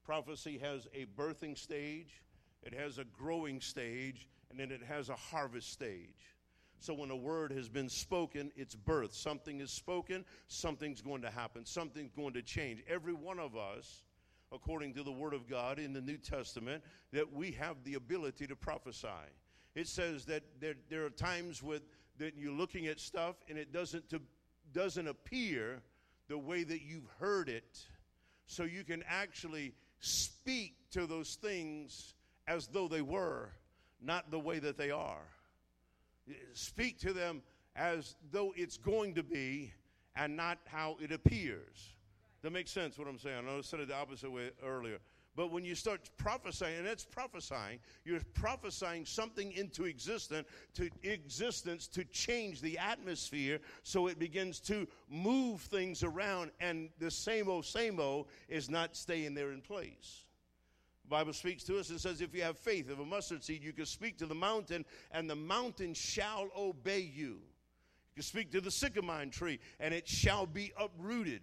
[0.04, 2.22] Prophecy has a birthing stage,
[2.64, 6.36] it has a growing stage, and then it has a harvest stage.
[6.80, 9.14] So when a word has been spoken, it's birth.
[9.14, 12.84] Something is spoken, something's going to happen, something's going to change.
[12.90, 14.04] Every one of us,
[14.52, 18.48] according to the Word of God in the New Testament, that we have the ability
[18.48, 19.08] to prophesy.
[19.76, 21.84] It says that there, there are times with
[22.18, 24.22] that you're looking at stuff and it doesn't to,
[24.74, 25.82] doesn't appear
[26.28, 27.80] the way that you've heard it.
[28.46, 29.74] So you can actually
[30.04, 32.16] speak to those things
[32.48, 33.50] as though they were,
[34.02, 35.24] not the way that they are.
[36.52, 37.42] Speak to them
[37.76, 39.72] as though it's going to be
[40.18, 41.96] and not how it appears.
[42.42, 43.38] That makes sense what I'm saying.
[43.38, 45.00] I know I said it the opposite way earlier.
[45.36, 51.88] But when you start prophesying, and that's prophesying, you're prophesying something into existence to existence
[51.88, 57.66] to change the atmosphere so it begins to move things around and the same old
[57.66, 60.26] same old is not staying there in place.
[61.04, 63.64] The Bible speaks to us and says, if you have faith of a mustard seed,
[63.64, 67.40] you can speak to the mountain, and the mountain shall obey you.
[68.16, 71.42] You can speak to the sycamore tree, and it shall be uprooted.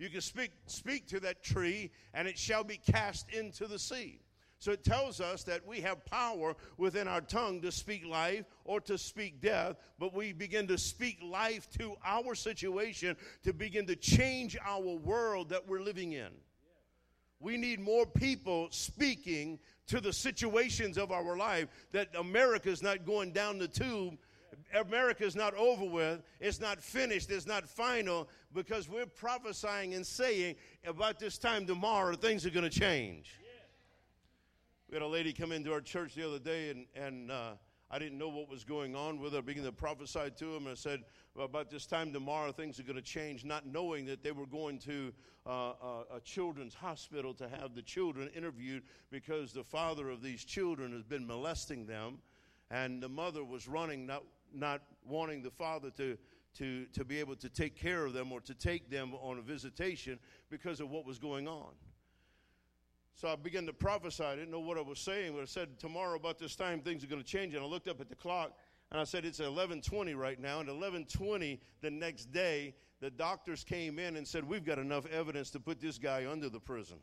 [0.00, 4.22] You can speak, speak to that tree, and it shall be cast into the sea.
[4.58, 8.80] So it tells us that we have power within our tongue to speak life or
[8.80, 13.96] to speak death, but we begin to speak life to our situation to begin to
[13.96, 16.30] change our world that we're living in.
[17.38, 19.58] We need more people speaking
[19.88, 24.16] to the situations of our life that America is not going down the tube.
[24.74, 26.22] America's not over with.
[26.38, 27.30] It's not finished.
[27.30, 30.56] It's not final because we're prophesying and saying
[30.86, 33.34] about this time tomorrow things are going to change.
[34.88, 37.52] We had a lady come into our church the other day, and, and uh,
[37.92, 39.38] I didn't know what was going on with her.
[39.38, 42.80] I began to prophesy to him, and I said, well, about this time tomorrow, things
[42.80, 45.12] are going to change, not knowing that they were going to
[45.46, 50.44] uh, a, a children's hospital to have the children interviewed because the father of these
[50.44, 52.18] children has been molesting them,
[52.70, 56.16] and the mother was running, not, not wanting the father to,
[56.58, 59.42] to, to be able to take care of them or to take them on a
[59.42, 60.18] visitation
[60.50, 61.72] because of what was going on.
[63.14, 64.24] So I began to prophesy.
[64.24, 67.04] I didn't know what I was saying, but I said, tomorrow about this time, things
[67.04, 67.54] are going to change.
[67.54, 68.52] And I looked up at the clock,
[68.90, 70.60] and I said, it's 1120 right now.
[70.60, 75.50] And 1120 the next day, the doctors came in and said, we've got enough evidence
[75.50, 76.96] to put this guy under the prison.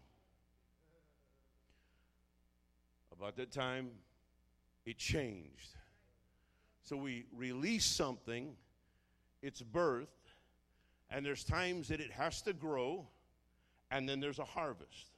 [3.11, 3.89] About that time,
[4.85, 5.76] it changed.
[6.87, 8.55] So we release something,
[9.41, 10.07] it's birth,
[11.11, 13.05] and there's times that it has to grow,
[13.91, 15.11] and then there's a harvest.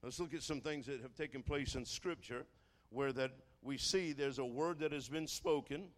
[0.00, 2.46] Let's look at some things that have taken place in Scripture
[2.90, 3.32] where that
[3.62, 5.88] we see there's a word that has been spoken.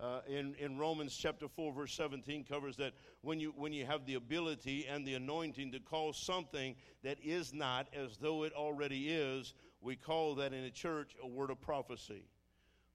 [0.00, 4.06] Uh, in, in Romans chapter 4, verse 17 covers that when you, when you have
[4.06, 9.10] the ability and the anointing to call something that is not as though it already
[9.10, 9.52] is,
[9.82, 12.24] we call that in a church a word of prophecy.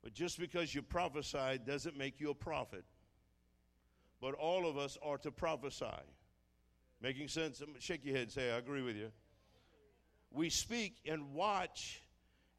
[0.04, 2.84] But just because you prophesy doesn't make you a prophet.
[4.22, 5.86] But all of us are to prophesy.
[7.02, 7.62] Making sense?
[7.80, 9.12] Shake your head say, I agree with you.
[10.32, 12.02] We speak and watch,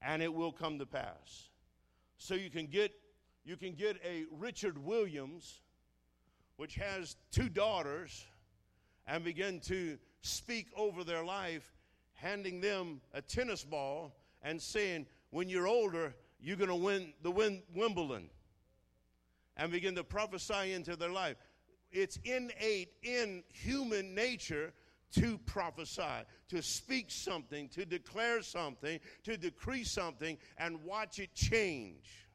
[0.02, 1.48] and it will come to pass.
[2.18, 2.92] So you can get
[3.44, 5.60] you can get a Richard Williams,
[6.56, 8.26] which has two daughters,
[9.06, 11.74] and begin to speak over their life,
[12.14, 17.30] handing them a tennis ball and saying, When you're older, you're going to win the
[17.30, 18.30] win Wimbledon.
[19.56, 21.36] And begin to prophesy into their life.
[21.92, 24.72] It's innate in human nature
[25.12, 32.28] to prophesy, to speak something, to declare something, to decree something, and watch it change.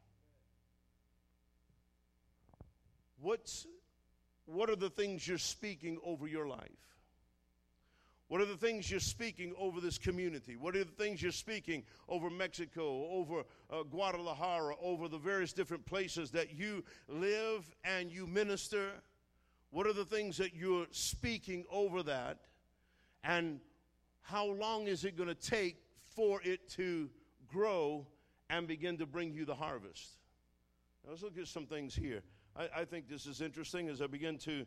[3.22, 3.65] What's,
[4.45, 6.94] what are the things you're speaking over your life?
[8.27, 10.56] What are the things you're speaking over this community?
[10.56, 15.85] What are the things you're speaking over Mexico, over uh, Guadalajara, over the various different
[15.85, 18.89] places that you live and you minister?
[19.69, 22.39] What are the things that you're speaking over that?
[23.23, 23.60] And
[24.22, 25.77] how long is it going to take
[26.15, 27.10] for it to
[27.47, 28.07] grow
[28.49, 30.18] and begin to bring you the harvest?
[31.03, 32.23] Now let's look at some things here.
[32.56, 34.65] I, I think this is interesting as I begin to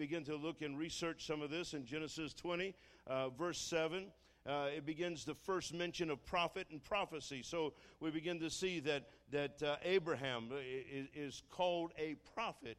[0.00, 2.74] begin to look and research some of this in Genesis 20,
[3.06, 4.06] uh, verse 7.
[4.46, 7.42] Uh, it begins the first mention of prophet and prophecy.
[7.42, 10.50] So we begin to see that, that uh, Abraham
[10.90, 12.78] is, is, called a prophet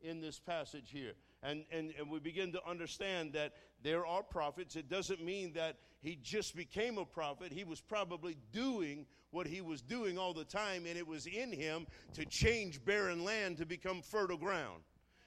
[0.00, 1.14] in this passage here.
[1.42, 4.76] And, and, and we begin to understand that there are prophets.
[4.76, 7.52] It doesn't mean that he just became a prophet.
[7.52, 11.52] He was probably doing what he was doing all the time, and it was in
[11.52, 14.82] him to change barren land to become fertile ground.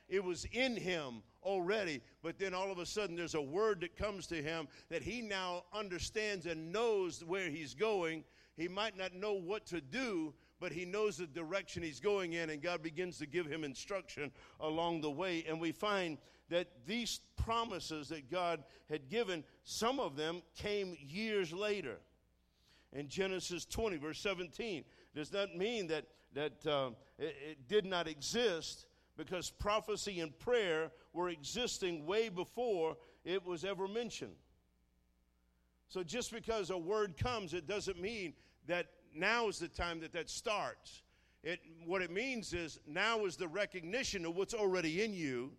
[0.08, 3.96] It was in him already, but then all of a sudden there's a word that
[3.96, 8.24] comes to him that he now understands and knows where he's going.
[8.58, 12.50] He might not know what to do, but he knows the direction he's going in,
[12.50, 15.44] and God begins to give him instruction along the way.
[15.48, 16.18] And we find
[16.50, 21.98] that these promises that God had given, some of them came years later.
[22.94, 24.84] In Genesis 20, verse 17,
[25.16, 28.86] does that mean that, that uh, it, it did not exist
[29.18, 34.36] because prophecy and prayer were existing way before it was ever mentioned.
[35.88, 38.34] So just because a word comes, it doesn't mean
[38.68, 41.04] that now is the time that that starts.
[41.44, 45.52] It, what it means is now is the recognition of what's already in you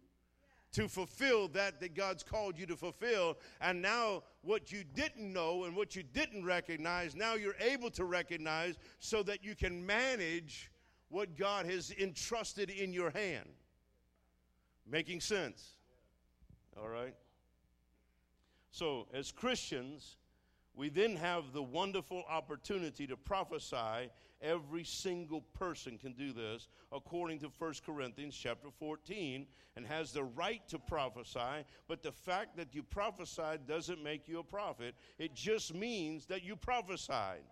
[0.73, 3.39] to fulfill that that God's called you to fulfill.
[3.61, 8.05] And now, what you didn't know and what you didn't recognize, now you're able to
[8.05, 10.73] recognize so that you can manage
[11.09, 13.49] what God has entrusted in your hand.
[14.87, 15.75] Making sense?
[16.77, 17.15] All right?
[18.71, 20.17] So, as Christians,
[20.75, 24.11] we then have the wonderful opportunity to prophesy.
[24.43, 30.25] Every single person can do this according to 1 Corinthians chapter 14 and has the
[30.25, 31.65] right to prophesy.
[31.87, 36.43] But the fact that you prophesied doesn't make you a prophet, it just means that
[36.43, 37.45] you prophesied.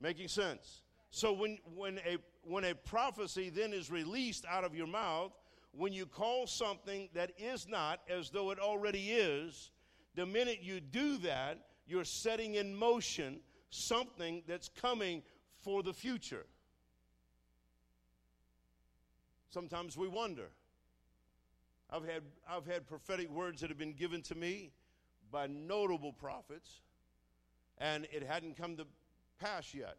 [0.00, 0.82] Making sense?
[1.10, 5.32] So when, when, a, when a prophecy then is released out of your mouth,
[5.72, 9.70] when you call something that is not as though it already is,
[10.14, 13.40] the minute you do that, you're setting in motion
[13.70, 15.22] something that's coming
[15.60, 16.46] for the future.
[19.50, 20.48] Sometimes we wonder.
[21.90, 24.72] I've had, I've had prophetic words that have been given to me
[25.30, 26.80] by notable prophets,
[27.78, 28.86] and it hadn't come to
[29.38, 29.96] pass yet.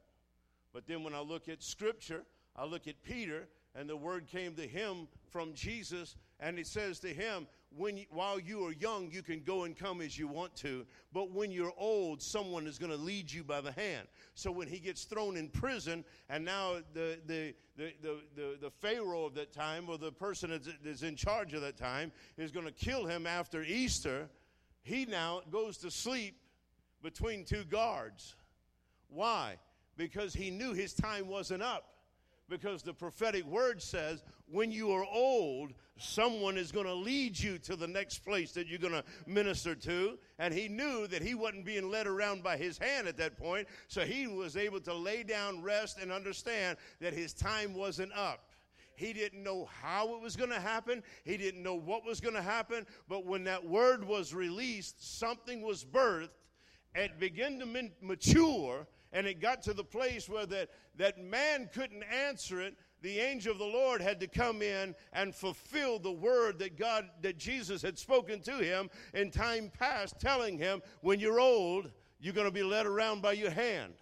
[0.73, 2.23] But then when I look at Scripture,
[2.55, 6.99] I look at Peter, and the word came to him from Jesus, and it says
[6.99, 10.55] to him, when while you are young, you can go and come as you want
[10.57, 14.07] to, but when you're old, someone is going to lead you by the hand.
[14.33, 18.71] So when he gets thrown in prison, and now the, the, the, the, the, the
[18.71, 22.65] Pharaoh of that time, or the person that's in charge of that time, is going
[22.65, 24.29] to kill him after Easter,
[24.81, 26.35] he now goes to sleep
[27.03, 28.35] between two guards.
[29.09, 29.57] Why?
[29.99, 31.83] Because he knew his time wasn't up
[32.47, 37.57] because the prophetic word says when you are old, someone is going to lead you
[37.59, 40.17] to the next place that you're going to minister to.
[40.39, 43.67] And he knew that he wasn't being led around by his hand at that point,
[43.89, 48.53] so he was able to lay down, rest, and understand that his time wasn't up.
[48.95, 51.03] He didn't know how it was going to happen.
[51.25, 52.85] He didn't know what was going to happen.
[53.09, 56.29] But when that word was released, something was birthed.
[56.95, 62.03] It began to mature and it got to the place where that, that man couldn't
[62.03, 62.75] answer it.
[63.01, 67.05] The angel of the lord had to come in and fulfill the word that god
[67.21, 72.33] that jesus had spoken to him in time past telling him when you're old you're
[72.33, 73.93] going to be led around by your hand.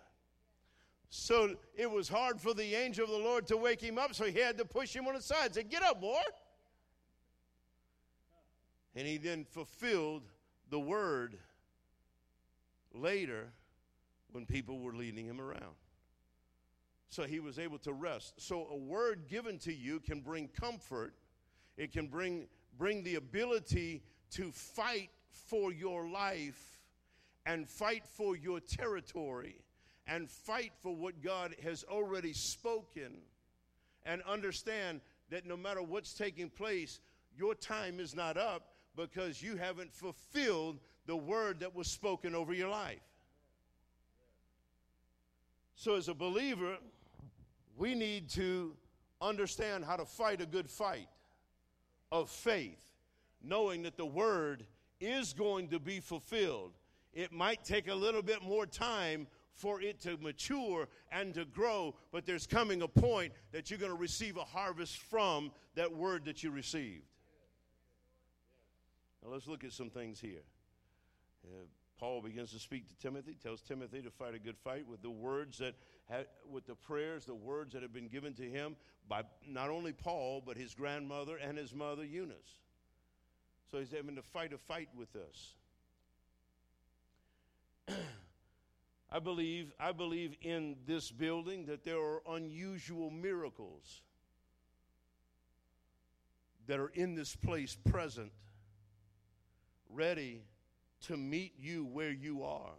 [1.09, 4.25] So it was hard for the angel of the lord to wake him up so
[4.25, 5.47] he had to push him on the side.
[5.47, 6.19] And say get up boy.
[8.95, 10.23] And he then fulfilled
[10.69, 11.38] the word
[12.93, 13.49] later
[14.38, 15.73] when people were leading him around.
[17.09, 18.35] So he was able to rest.
[18.38, 21.15] So a word given to you can bring comfort,
[21.76, 22.45] it can bring,
[22.77, 24.03] bring the ability
[24.34, 26.84] to fight for your life
[27.47, 29.55] and fight for your territory
[30.05, 33.18] and fight for what God has already spoken
[34.05, 35.01] and understand
[35.31, 36.99] that no matter what's taking place,
[37.35, 40.77] your time is not up because you haven't fulfilled
[41.07, 43.01] the word that was spoken over your life.
[45.79, 46.77] So, as a believer,
[47.77, 48.75] we need to
[49.21, 51.07] understand how to fight a good fight
[52.11, 52.83] of faith,
[53.43, 54.65] knowing that the word
[54.99, 56.71] is going to be fulfilled.
[57.13, 61.93] It might take a little bit more time for it to mature and to grow,
[62.11, 66.25] but there's coming a point that you're going to receive a harvest from that word
[66.25, 67.05] that you received.
[69.23, 70.43] Now, let's look at some things here.
[71.45, 71.65] Uh,
[71.99, 75.10] Paul begins to speak to Timothy, tells Timothy to fight a good fight with the
[75.10, 75.76] words that,
[76.10, 78.76] had, with the prayers, the words that have been given to him
[79.10, 82.60] by not only Paul, but his grandmother and his mother Eunice.
[83.72, 85.53] So he's having to fight a fight with us.
[89.11, 94.02] I believe, I believe in this building that there are unusual miracles
[96.68, 98.32] that are in this place present,
[99.90, 100.41] ready
[101.02, 102.74] to meet you where you are.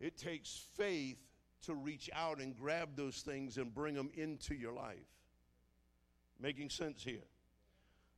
[0.00, 1.18] It takes faith
[1.62, 4.96] to reach out and grab those things and bring them into your life.
[6.40, 7.22] Making sense here.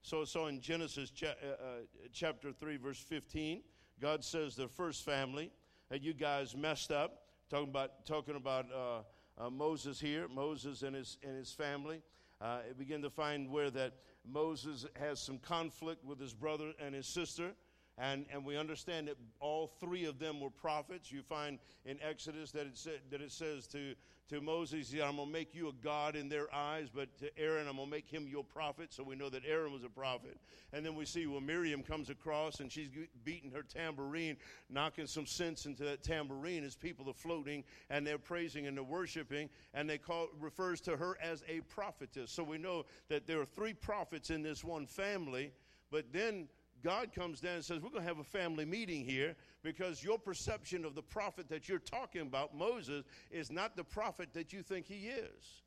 [0.01, 1.67] So, so in Genesis cha- uh, uh,
[2.13, 3.63] chapter 3, verse 15,
[4.01, 5.51] God says the first family
[5.91, 7.21] that you guys messed up.
[7.51, 9.03] Talking about, talking about uh,
[9.43, 12.03] uh Moses here, Moses and his, and his family.
[12.41, 13.93] Uh, begin to find where that
[14.27, 17.53] Moses has some conflict with his brother and his sister.
[17.97, 21.13] And, and we understand that all three of them were prophets.
[21.13, 23.95] You find in Exodus that it, that it says to,
[24.31, 27.39] to Moses, yeah, I'm going to make you a God in their eyes, but to
[27.39, 28.93] Aaron, I'm going to make him your prophet.
[28.93, 30.37] So we know that Aaron was a prophet.
[30.73, 32.89] And then we see when Miriam comes across and she's
[33.25, 34.39] beating her tambourine,
[34.69, 38.83] knocking some sense into that tambourine as people are floating and they're praising and they're
[38.83, 42.33] worshiping, and they call refers to her as a prophetess.
[42.33, 45.53] So we know that there are three prophets in this one family,
[45.93, 46.49] but then
[46.85, 50.19] God comes down and says, We're going to have a family meeting here because your
[50.19, 54.63] perception of the prophet that you're talking about, Moses, is not the prophet that you
[54.63, 55.63] think he is.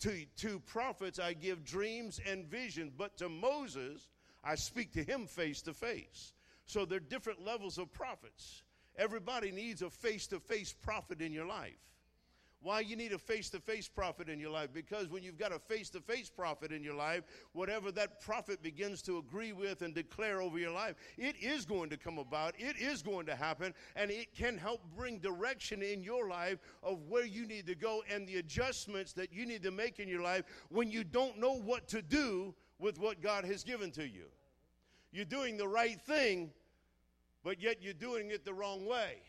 [0.00, 4.08] To, to prophets, I give dreams and visions, but to Moses,
[4.44, 6.34] I speak to him face to face.
[6.66, 8.62] So there are different levels of prophets.
[8.96, 11.78] Everybody needs a face to face prophet in your life.
[12.60, 14.70] Why you need a face to face prophet in your life?
[14.72, 17.22] Because when you've got a face to face prophet in your life,
[17.52, 21.88] whatever that prophet begins to agree with and declare over your life, it is going
[21.90, 26.02] to come about, it is going to happen, and it can help bring direction in
[26.02, 29.70] your life of where you need to go and the adjustments that you need to
[29.70, 33.62] make in your life when you don't know what to do with what God has
[33.62, 34.26] given to you.
[35.12, 36.50] You're doing the right thing,
[37.44, 39.22] but yet you're doing it the wrong way.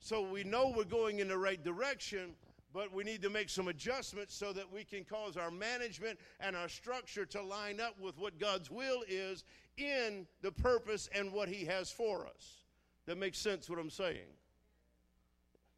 [0.00, 2.34] So we know we're going in the right direction
[2.74, 6.56] but we need to make some adjustments so that we can cause our management and
[6.56, 9.44] our structure to line up with what God's will is
[9.76, 12.64] in the purpose and what He has for us.
[13.06, 14.26] That makes sense what I'm saying.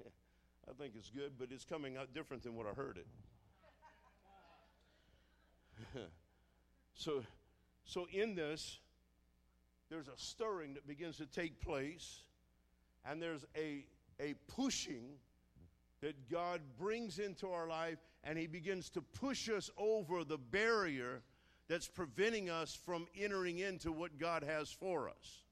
[0.70, 3.06] I think it's good, but it's coming out different than what I heard it.
[6.94, 7.22] so,
[7.84, 8.78] so in this,
[9.90, 12.22] there's a stirring that begins to take place,
[13.04, 13.84] and there's a,
[14.18, 15.18] a pushing
[16.00, 21.22] that God brings into our life and He begins to push us over the barrier
[21.68, 25.42] that's preventing us from entering into what God has for us.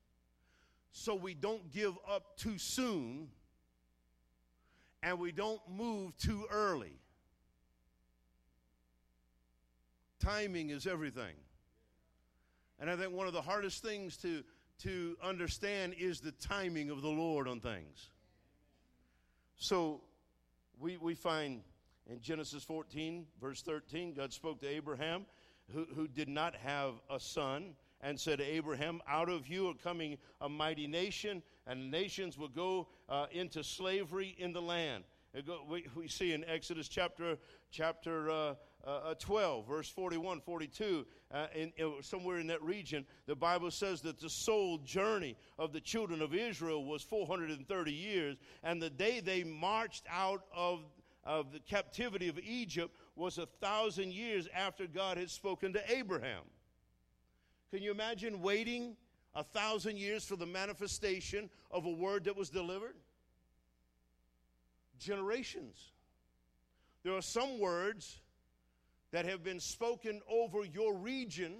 [0.93, 3.29] So we don't give up too soon
[5.03, 6.99] and we don't move too early.
[10.21, 11.35] Timing is everything.
[12.81, 14.43] And I think one of the hardest things to,
[14.83, 18.09] to understand is the timing of the Lord on things.
[19.57, 20.01] So
[20.79, 21.63] we, we find
[22.07, 25.27] in Genesis 14, verse 13, God spoke to Abraham,
[25.73, 29.75] who, who did not have a son, and said to Abraham, Out of you are
[29.75, 35.05] coming a mighty nation, and nations will go uh, into slavery in the land.
[35.69, 37.39] We, we, see in Exodus chapter,
[37.71, 38.55] chapter uh,
[38.87, 44.01] uh, 12, verse 41, 42, uh, in, in, somewhere in that region, the Bible says
[44.03, 49.19] that the sole journey of the children of Israel was 430 years, and the day
[49.19, 50.85] they marched out of,
[51.25, 56.43] of the captivity of Egypt was a thousand years after God had spoken to Abraham.
[57.73, 58.97] Can you imagine waiting
[59.35, 62.95] a thousand years for the manifestation of a word that was delivered?
[65.01, 65.91] Generations.
[67.03, 68.21] There are some words
[69.15, 71.59] that have been spoken over your region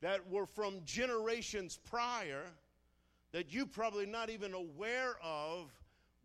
[0.00, 2.42] that were from generations prior
[3.30, 5.70] that you probably not even aware of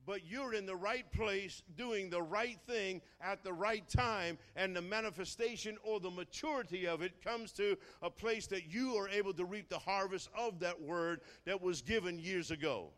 [0.08, 4.76] but you're in the right place doing the right thing at the right time and
[4.76, 9.34] the manifestation or the maturity of it comes to a place that you are able
[9.34, 12.90] to reap the harvest of that word that was given years ago.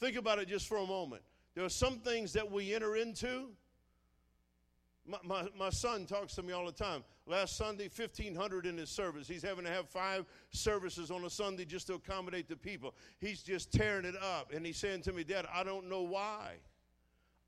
[0.00, 1.22] Think about it just for a moment.
[1.54, 3.50] There are some things that we enter into
[5.06, 7.04] my, my, my, son talks to me all the time.
[7.26, 9.28] Last Sunday, 1,500 in his service.
[9.28, 12.94] He's having to have five services on a Sunday just to accommodate the people.
[13.18, 14.52] He's just tearing it up.
[14.52, 16.56] And he's saying to me, Dad, I don't know why.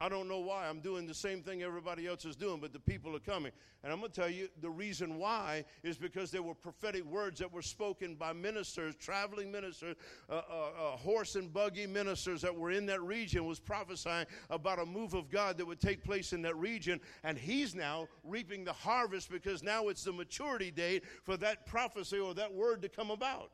[0.01, 0.69] I don't know why.
[0.69, 3.51] I'm doing the same thing everybody else is doing, but the people are coming.
[3.83, 7.41] And I'm going to tell you the reason why is because there were prophetic words
[7.41, 9.97] that were spoken by ministers, traveling ministers,
[10.31, 14.79] uh, uh, uh, horse and buggy ministers that were in that region, was prophesying about
[14.79, 17.01] a move of God that would take place in that region.
[17.25, 22.21] And he's now reaping the harvest because now it's the maturity date for that prophecy
[22.21, 23.51] or that word to come about.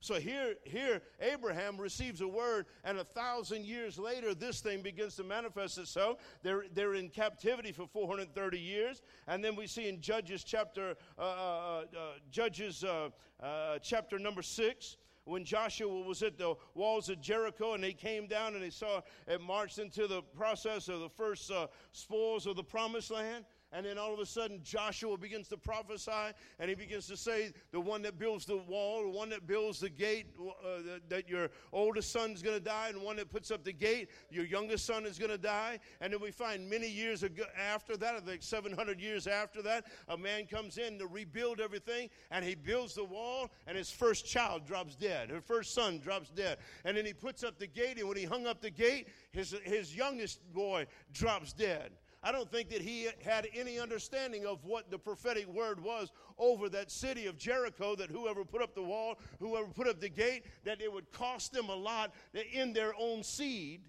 [0.00, 5.16] So here, here, Abraham receives a word, and a thousand years later, this thing begins
[5.16, 6.18] to manifest itself.
[6.42, 11.22] They're, they're in captivity for 430 years, and then we see in Judges chapter, uh,
[11.22, 11.84] uh, uh,
[12.30, 13.08] Judges uh,
[13.42, 18.26] uh, chapter number six, when Joshua was at the walls of Jericho and they came
[18.26, 22.56] down and they saw it marched into the process of the first uh, spoils of
[22.56, 23.44] the promised land.
[23.70, 27.52] And then all of a sudden, Joshua begins to prophesy, and he begins to say,
[27.70, 31.50] The one that builds the wall, the one that builds the gate, uh, that, your
[31.70, 34.86] oldest son is going to die, and one that puts up the gate, your youngest
[34.86, 35.80] son is going to die.
[36.00, 40.16] And then we find many years ago, after that, like 700 years after that, a
[40.16, 44.66] man comes in to rebuild everything, and he builds the wall, and his first child
[44.66, 45.28] drops dead.
[45.28, 46.56] Her first son drops dead.
[46.86, 49.54] And then he puts up the gate, and when he hung up the gate, his,
[49.64, 51.92] his youngest boy drops dead.
[52.22, 56.68] I don't think that he had any understanding of what the prophetic word was over
[56.70, 60.44] that city of Jericho that whoever put up the wall, whoever put up the gate,
[60.64, 62.12] that it would cost them a lot
[62.52, 63.82] in their own seed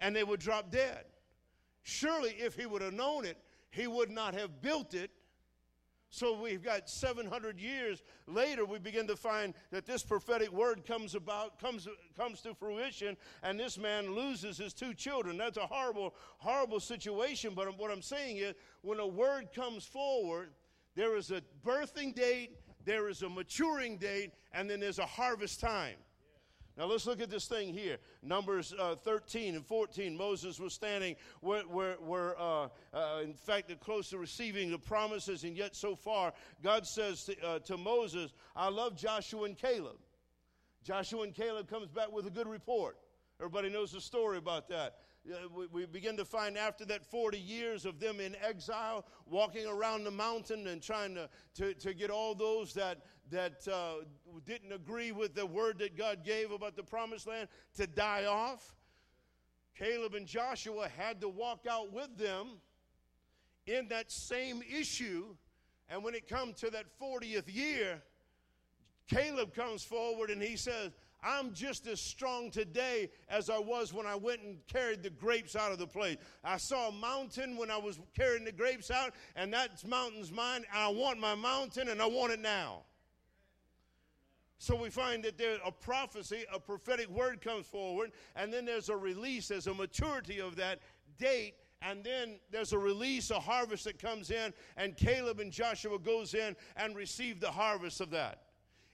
[0.00, 1.04] and they would drop dead.
[1.82, 3.36] Surely, if he would have known it,
[3.70, 5.10] he would not have built it
[6.10, 11.14] so we've got 700 years later, we begin to find that this prophetic word comes
[11.14, 11.86] about, comes,
[12.16, 15.36] comes to fruition, and this man loses his two children.
[15.36, 17.52] That's a horrible, horrible situation.
[17.54, 20.50] But what I'm saying is, when a word comes forward,
[20.94, 25.60] there is a birthing date, there is a maturing date, and then there's a harvest
[25.60, 25.96] time.
[26.78, 27.98] Now let's look at this thing here.
[28.22, 30.16] Numbers uh, 13 and 14.
[30.16, 35.42] Moses was standing where, where, where uh, uh, in fact, close to receiving the promises,
[35.42, 36.32] and yet so far,
[36.62, 39.96] God says to, uh, to Moses, I love Joshua and Caleb.
[40.84, 42.96] Joshua and Caleb comes back with a good report.
[43.40, 44.98] Everybody knows the story about that
[45.54, 50.04] we, we begin to find after that 40 years of them in exile, walking around
[50.04, 52.98] the mountain and trying to, to, to get all those that,
[53.30, 54.04] that uh,
[54.46, 58.74] didn't agree with the word that God gave about the promised land to die off.
[59.76, 62.58] Caleb and Joshua had to walk out with them
[63.66, 65.26] in that same issue.
[65.88, 68.02] And when it comes to that 40th year,
[69.08, 70.90] Caleb comes forward and he says,
[71.22, 75.56] I'm just as strong today as I was when I went and carried the grapes
[75.56, 76.16] out of the place.
[76.44, 80.64] I saw a mountain when I was carrying the grapes out, and that mountain's mine.
[80.72, 82.84] I want my mountain, and I want it now.
[84.58, 88.88] So we find that there's a prophecy, a prophetic word comes forward, and then there's
[88.88, 90.80] a release, there's a maturity of that
[91.16, 95.98] date, and then there's a release, a harvest that comes in, and Caleb and Joshua
[95.98, 98.42] goes in and receive the harvest of that.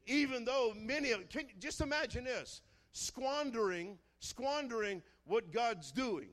[0.07, 2.61] Even though many of can just imagine this
[2.93, 6.29] squandering squandering what god's doing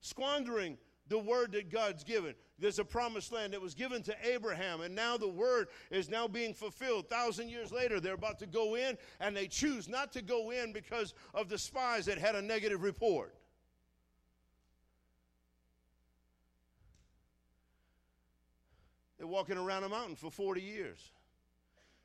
[0.00, 0.76] squandering
[1.08, 4.94] the word that god's given there's a promised land that was given to abraham and
[4.94, 7.08] now the word is now being fulfilled.
[7.08, 10.72] Thousand years later they're about to go in and they choose not to go in
[10.72, 13.34] because of the spies that had a negative report.
[19.18, 20.98] They're walking around a mountain for 40 years.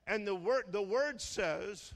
[0.07, 1.93] And the word, the word says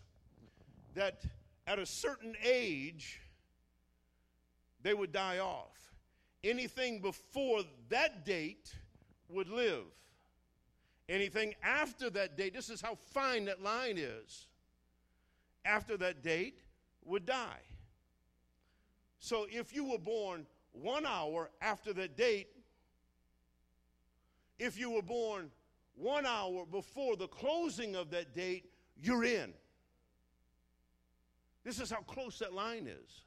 [0.94, 1.24] that
[1.66, 3.20] at a certain age,
[4.84, 5.87] they would die off.
[6.48, 8.74] Anything before that date
[9.28, 9.84] would live.
[11.10, 14.48] Anything after that date, this is how fine that line is.
[15.66, 16.62] After that date
[17.04, 17.60] would die.
[19.20, 22.48] So if you were born one hour after that date,
[24.58, 25.52] if you were born
[25.96, 29.54] one hour before the closing of that date, you're in.
[31.66, 33.24] This is how close that line is.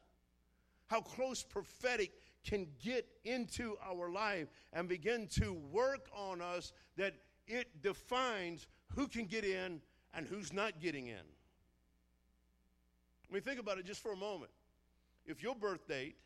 [0.86, 2.12] How close prophetic
[2.44, 7.14] can get into our life and begin to work on us that
[7.46, 9.80] it defines who can get in
[10.14, 11.16] and who's not getting in.
[13.28, 14.50] I mean, think about it just for a moment.
[15.26, 16.16] If your birth date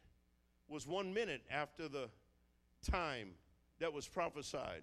[0.68, 2.08] was one minute after the
[2.90, 3.30] time
[3.80, 4.82] that was prophesied,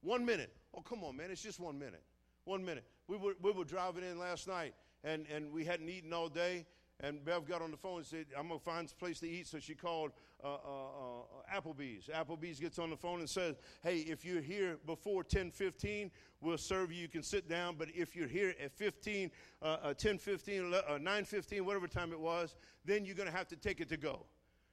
[0.00, 1.30] one minute, Oh, come on, man.
[1.30, 2.02] It's just one minute.
[2.44, 2.84] One minute.
[3.08, 4.74] We were, we were driving in last night,
[5.04, 6.66] and, and we hadn't eaten all day.
[7.00, 9.28] And Bev got on the phone and said, I'm going to find a place to
[9.28, 9.46] eat.
[9.48, 10.12] So she called
[10.42, 12.08] Applebee's.
[12.08, 16.10] Applebee's gets on the phone and says, Hey, if you're here before 10:15,
[16.40, 17.00] we'll serve you.
[17.00, 17.76] You can sit down.
[17.76, 22.20] But if you're here at 15, uh, 10 15, uh, 9 15, whatever time it
[22.20, 24.26] was, then you're going to have to take it to go.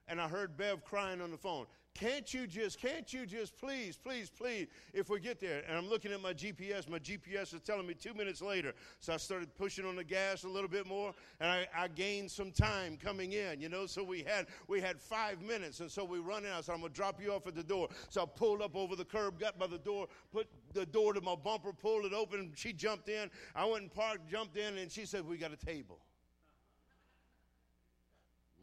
[0.08, 1.68] And I heard Bev crying on the phone.
[2.00, 5.64] Can't you just, can't you just please, please, please, if we get there?
[5.68, 6.88] And I'm looking at my GPS.
[6.88, 8.74] My GPS is telling me two minutes later.
[9.02, 12.32] So I started pushing on the gas a little bit more, and I, I gained
[12.32, 13.86] some time coming in, you know.
[13.86, 16.52] So we had we had five minutes, and so we run in.
[16.52, 17.90] I said, I'm gonna drop you off at the door.
[18.10, 21.20] So I pulled up over the curb, got by the door, put the door to
[21.20, 22.54] my bumper, pulled it open.
[22.56, 23.30] She jumped in.
[23.54, 26.00] I went and parked, jumped in, and she said, We got a table.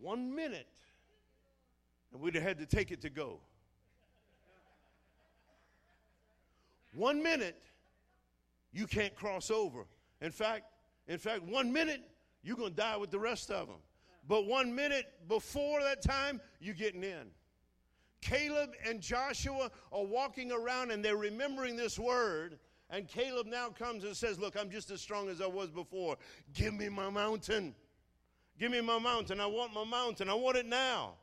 [0.00, 0.68] One minute
[2.16, 3.38] and we'd have had to take it to go.
[6.94, 7.60] One minute,
[8.72, 9.84] you can't cross over.
[10.22, 10.64] In fact,
[11.08, 12.00] in fact, one minute,
[12.42, 13.76] you're going to die with the rest of them.
[14.26, 17.26] But one minute before that time, you're getting in.
[18.22, 22.58] Caleb and Joshua are walking around and they're remembering this word.
[22.88, 26.16] And Caleb now comes and says, Look, I'm just as strong as I was before.
[26.54, 27.74] Give me my mountain.
[28.58, 29.38] Give me my mountain.
[29.38, 30.30] I want my mountain.
[30.30, 31.16] I want it now.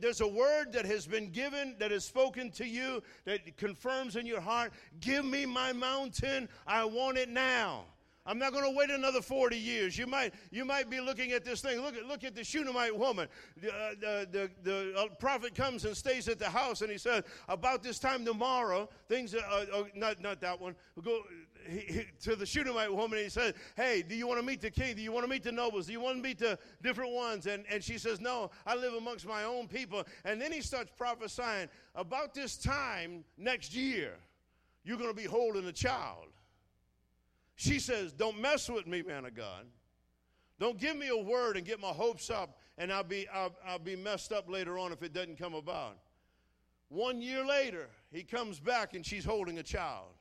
[0.00, 4.24] There's a word that has been given, that is spoken to you, that confirms in
[4.24, 6.48] your heart give me my mountain.
[6.66, 7.84] I want it now.
[8.26, 9.96] I'm not going to wait another 40 years.
[9.96, 11.80] You might, you might be looking at this thing.
[11.80, 13.28] Look at, look at the Shunammite woman.
[13.62, 16.98] The, uh, the, the, the uh, prophet comes and stays at the house, and he
[16.98, 20.74] says, About this time tomorrow, things, uh, uh, not, not that one,
[21.04, 21.22] go
[21.68, 24.96] he, to the Shunammite woman, he said, Hey, do you want to meet the king?
[24.96, 25.86] Do you want to meet the nobles?
[25.86, 27.46] Do you want to meet the different ones?
[27.46, 30.04] And, and she says, No, I live amongst my own people.
[30.24, 34.14] And then he starts prophesying, About this time next year,
[34.84, 36.26] you're going to be holding a child.
[37.56, 39.66] She says, Don't mess with me, man of God.
[40.58, 43.78] Don't give me a word and get my hopes up, and I'll be, I'll, I'll
[43.78, 45.98] be messed up later on if it doesn't come about.
[46.88, 50.15] One year later, he comes back and she's holding a child.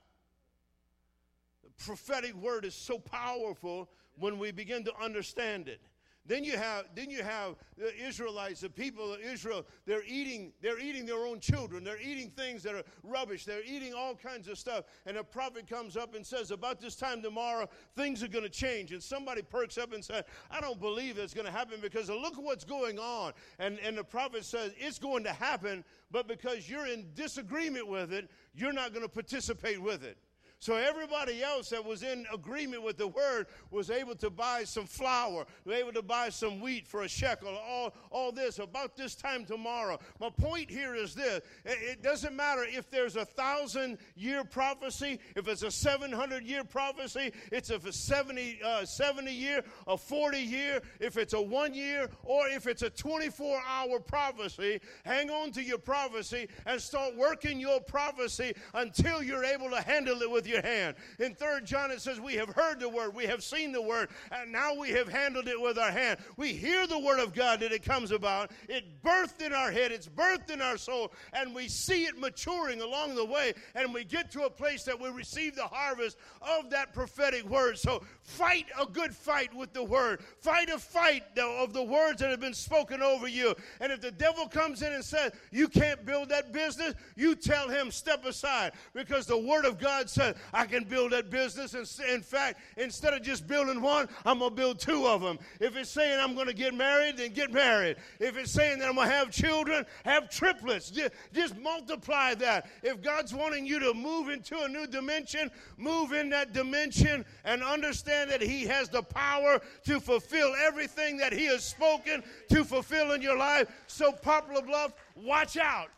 [1.77, 5.81] Prophetic word is so powerful when we begin to understand it.
[6.27, 10.79] Then you have then you have the Israelites, the people of Israel, they're eating, they're
[10.79, 11.83] eating their own children.
[11.83, 13.45] They're eating things that are rubbish.
[13.45, 14.85] They're eating all kinds of stuff.
[15.05, 18.49] And a prophet comes up and says, About this time tomorrow, things are going to
[18.49, 18.91] change.
[18.91, 22.35] And somebody perks up and says, I don't believe it's going to happen because look
[22.37, 23.33] what's going on.
[23.59, 28.11] And, and the prophet says, It's going to happen, but because you're in disagreement with
[28.11, 30.17] it, you're not going to participate with it.
[30.65, 34.85] So everybody else that was in agreement with the word was able to buy some
[34.85, 39.45] flour, able to buy some wheat for a shekel, all, all this about this time
[39.45, 39.99] tomorrow.
[40.19, 45.47] My point here is this it doesn't matter if there's a thousand year prophecy, if
[45.47, 51.17] it's a 700 year prophecy, it's a 70, uh, 70 year, a 40 year, if
[51.17, 55.77] it's a one year, or if it's a 24 hour prophecy, hang on to your
[55.77, 60.63] prophecy and start working your prophecy until you're able to handle it with with your
[60.63, 60.95] hand.
[61.19, 64.09] In Third John, it says, We have heard the word, we have seen the word,
[64.31, 66.19] and now we have handled it with our hand.
[66.37, 68.51] We hear the word of God that it comes about.
[68.69, 72.81] It birthed in our head, it's birthed in our soul, and we see it maturing
[72.81, 76.69] along the way, and we get to a place that we receive the harvest of
[76.69, 77.77] that prophetic word.
[77.77, 80.21] So fight a good fight with the word.
[80.39, 83.55] Fight a fight of the words that have been spoken over you.
[83.79, 87.69] And if the devil comes in and says, You can't build that business, you tell
[87.69, 91.73] him, Step aside, because the word of God says, I can build that business.
[91.73, 95.39] And in fact, instead of just building one, I'm going to build two of them.
[95.59, 97.97] If it's saying I'm going to get married, then get married.
[98.19, 100.91] If it's saying that I'm going to have children, have triplets.
[100.91, 102.67] Just, multiply that.
[102.83, 107.63] If God's wanting you to move into a new dimension, move in that dimension and
[107.63, 113.13] understand that He has the power to fulfill everything that He has spoken to fulfill
[113.13, 113.67] in your life.
[113.87, 115.89] So, Poplar Bluff, watch out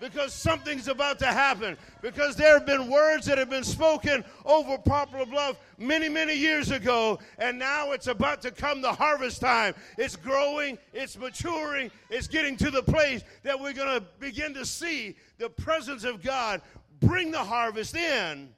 [0.00, 1.76] because something's about to happen.
[2.02, 6.70] Because there have been words that have been spoken over Poplar Bluff many, many years
[6.70, 9.74] ago, and now it's about to come the harvest time.
[9.96, 14.64] It's growing, it's maturing, it's getting to the place that we're going to begin to
[14.64, 16.62] see the presence of God
[17.00, 18.48] bring the harvest in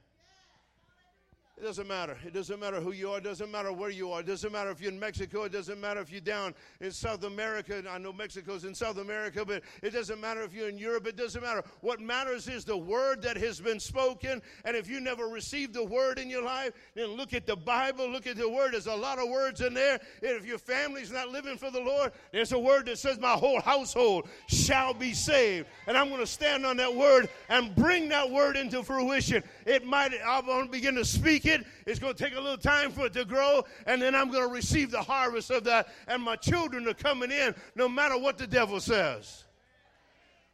[1.60, 2.16] it doesn't matter.
[2.24, 3.18] It doesn't matter who you are.
[3.18, 4.20] It doesn't matter where you are.
[4.20, 5.44] It doesn't matter if you're in Mexico.
[5.44, 7.82] It doesn't matter if you're down in South America.
[7.88, 11.06] I know Mexico's in South America, but it doesn't matter if you're in Europe.
[11.06, 11.62] It doesn't matter.
[11.82, 14.40] What matters is the word that has been spoken.
[14.64, 18.08] And if you never received the word in your life, then look at the Bible.
[18.08, 18.72] Look at the word.
[18.72, 20.00] There's a lot of words in there.
[20.22, 23.32] And if your family's not living for the Lord, there's a word that says, My
[23.32, 25.66] whole household shall be saved.
[25.86, 29.42] And I'm going to stand on that word and bring that word into fruition.
[29.66, 31.66] It might, I'm going to begin to speak it.
[31.86, 34.48] It's going to take a little time for it to grow, and then I'm going
[34.48, 35.88] to receive the harvest of that.
[36.08, 39.44] And my children are coming in no matter what the devil says.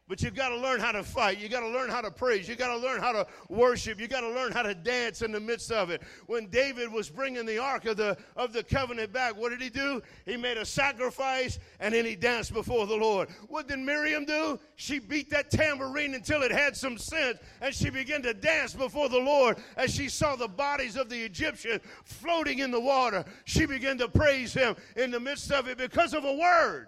[0.07, 1.37] But you've got to learn how to fight.
[1.37, 2.47] You've got to learn how to praise.
[2.47, 3.99] You've got to learn how to worship.
[3.99, 6.01] You've got to learn how to dance in the midst of it.
[6.27, 9.69] When David was bringing the ark of the, of the covenant back, what did he
[9.69, 10.01] do?
[10.25, 13.27] He made a sacrifice and then he danced before the Lord.
[13.49, 14.57] What did Miriam do?
[14.77, 19.09] She beat that tambourine until it had some sense and she began to dance before
[19.09, 23.25] the Lord as she saw the bodies of the Egyptians floating in the water.
[23.43, 26.87] She began to praise him in the midst of it because of a word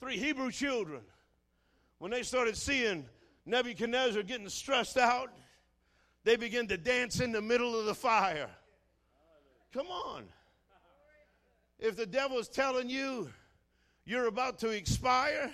[0.00, 1.02] three Hebrew children,
[1.98, 3.04] when they started seeing
[3.44, 5.30] Nebuchadnezzar getting stressed out,
[6.24, 8.48] they began to dance in the middle of the fire.
[9.72, 10.24] Come on.
[11.78, 13.30] If the devil is telling you
[14.04, 15.52] you're about to expire,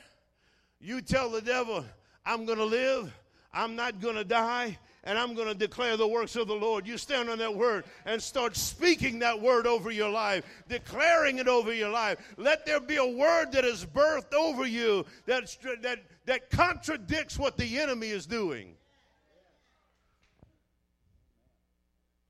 [0.80, 1.84] you tell the devil,
[2.24, 3.12] I'm going to live,
[3.52, 6.84] I'm not going to die, and I'm going to declare the works of the Lord.
[6.84, 11.46] You stand on that word and start speaking that word over your life, declaring it
[11.46, 12.18] over your life.
[12.36, 17.56] Let there be a word that is birthed over you that, that, that contradicts what
[17.56, 18.74] the enemy is doing.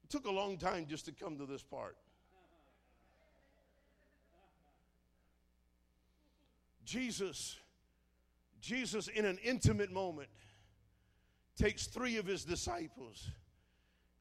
[0.05, 1.97] It took a long time just to come to this part.
[6.85, 7.57] Jesus,
[8.61, 10.29] Jesus, in an intimate moment,
[11.57, 13.31] takes three of his disciples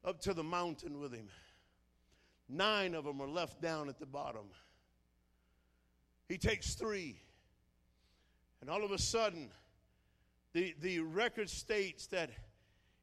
[0.04, 1.28] up to the mountain with him.
[2.48, 4.46] Nine of them are left down at the bottom.
[6.28, 7.20] He takes three,
[8.60, 9.50] and all of a sudden,
[10.52, 12.30] the, the record states that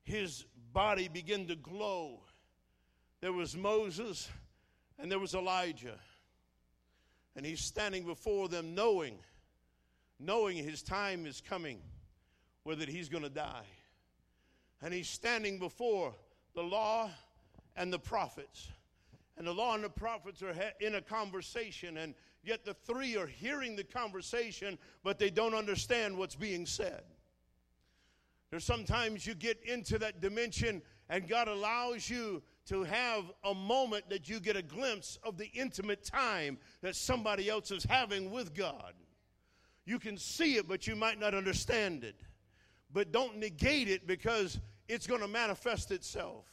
[0.04, 2.22] his body began to glow.
[3.22, 4.30] There was Moses
[5.00, 6.00] and there was Elijah.
[7.36, 9.18] And he's standing before them knowing
[10.20, 11.80] knowing his time is coming
[12.64, 13.66] where that he's going to die.
[14.84, 16.14] And he's standing before
[16.56, 17.10] the law
[17.76, 18.70] and the prophets.
[19.38, 23.26] And the law and the prophets are in a conversation, and yet the three are
[23.26, 27.02] hearing the conversation, but they don't understand what's being said.
[28.52, 34.10] There's sometimes you get into that dimension, and God allows you to have a moment
[34.10, 38.54] that you get a glimpse of the intimate time that somebody else is having with
[38.54, 38.94] God.
[39.86, 42.22] You can see it, but you might not understand it.
[42.94, 46.46] But don't negate it because it's going to manifest itself.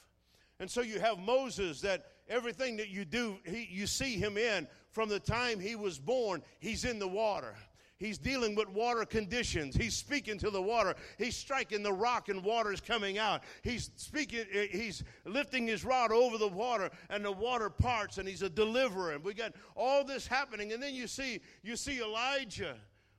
[0.58, 4.68] And so you have Moses that everything that you do, he, you see him in
[4.90, 7.54] from the time he was born, he's in the water.
[8.00, 9.76] He's dealing with water conditions.
[9.76, 10.94] He's speaking to the water.
[11.18, 13.42] He's striking the rock and water is coming out.
[13.62, 18.26] He's speaking, eh, he's lifting his rod over the water and the water parts and
[18.26, 19.12] he's a deliverer.
[19.12, 20.72] And we got all this happening.
[20.72, 22.76] And then you see, you see Elijah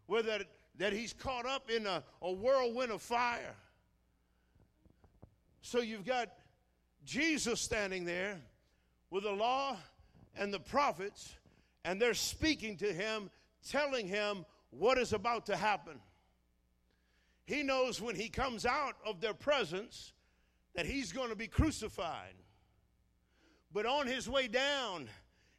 [0.08, 0.48] where that,
[0.80, 3.56] that he's caught up in a, a whirlwind of fire.
[5.62, 6.30] So you've got
[7.06, 8.38] Jesus standing there
[9.10, 9.78] with the law
[10.36, 11.36] and the prophets,
[11.86, 13.30] and they're speaking to him,
[13.68, 16.00] telling him what is about to happen.
[17.46, 20.14] He knows when he comes out of their presence
[20.74, 22.34] that he's going to be crucified.
[23.74, 25.10] But on his way down,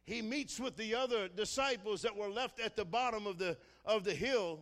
[0.03, 4.03] he meets with the other disciples that were left at the bottom of the, of
[4.03, 4.59] the hill,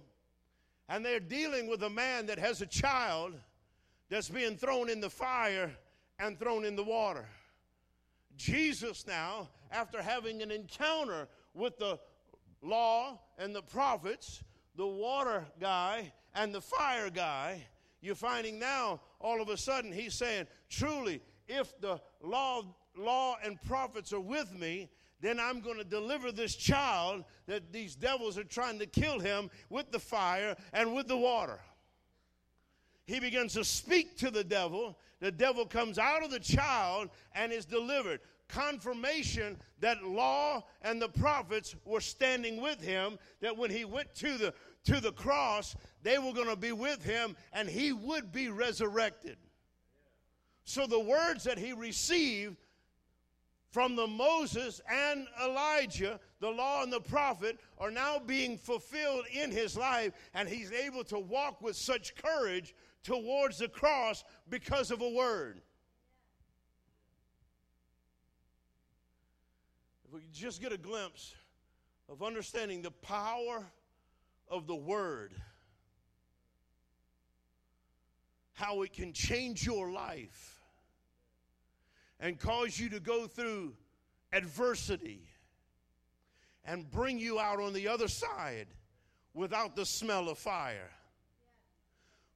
[0.87, 3.33] and they're dealing with a man that has a child
[4.11, 5.71] that's being thrown in the fire
[6.19, 7.25] and thrown in the water.
[8.35, 11.97] Jesus, now, after having an encounter with the
[12.61, 14.43] law and the prophets,
[14.75, 17.65] the water guy and the fire guy,
[18.01, 22.63] you're finding now all of a sudden he's saying, Truly, if the law,
[22.97, 24.89] law and prophets are with me,
[25.21, 29.49] then I'm going to deliver this child that these devils are trying to kill him
[29.69, 31.61] with the fire and with the water.
[33.11, 34.97] He begins to speak to the devil.
[35.19, 38.21] The devil comes out of the child and is delivered.
[38.47, 44.37] Confirmation that law and the prophets were standing with him, that when he went to
[44.37, 44.53] the,
[44.85, 49.35] to the cross, they were going to be with him and he would be resurrected.
[50.63, 52.55] So the words that he received
[53.71, 59.49] from the Moses and Elijah, the law and the prophet, are now being fulfilled in
[59.51, 62.73] his life, and he's able to walk with such courage
[63.03, 65.61] towards the cross because of a word.
[70.05, 71.33] If we just get a glimpse
[72.09, 73.65] of understanding the power
[74.49, 75.33] of the word,
[78.53, 80.61] how it can change your life
[82.19, 83.73] and cause you to go through
[84.31, 85.27] adversity
[86.65, 88.67] and bring you out on the other side
[89.33, 90.91] without the smell of fire.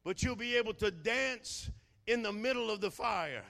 [0.05, 1.69] But you'll be able to dance
[2.07, 3.43] in the middle of the fire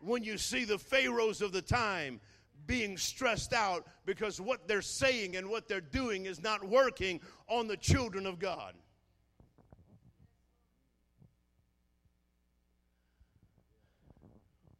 [0.00, 2.20] when you see the pharaohs of the time
[2.66, 7.66] being stressed out because what they're saying and what they're doing is not working on
[7.66, 8.74] the children of God.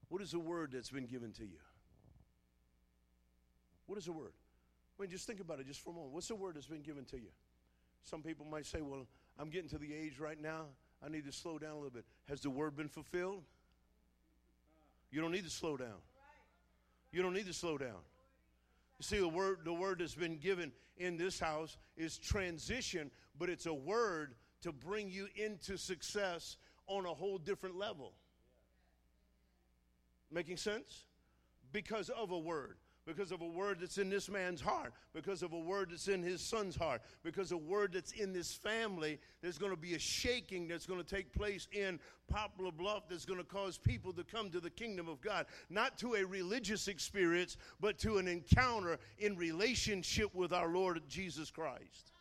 [0.09, 1.59] What is the word that's been given to you?
[3.87, 4.33] What is the word?
[4.97, 6.13] I mean, just think about it just for a moment.
[6.13, 7.31] What's the word that's been given to you?
[8.05, 9.07] Some people might say, well,
[9.39, 10.67] I'm getting to the age right now,
[11.05, 12.05] I need to slow down a little bit.
[12.29, 13.43] Has the word been fulfilled?
[15.11, 16.01] You don't need to slow down.
[17.13, 18.01] You don't need to slow down.
[18.99, 23.49] You see, the word, the word that's been given in this house is transition, but
[23.49, 28.13] it's a word to bring you into success on a whole different level.
[30.31, 31.05] Making sense?
[31.73, 32.79] Because of a word.
[33.07, 36.23] Because of a word that's in this man's heart, because of a word that's in
[36.23, 39.95] his son's heart, because of a word that's in this family, there's going to be
[39.95, 44.13] a shaking that's going to take place in Poplar Bluff that's going to cause people
[44.13, 48.27] to come to the kingdom of God, not to a religious experience, but to an
[48.27, 52.13] encounter in relationship with our Lord Jesus Christ.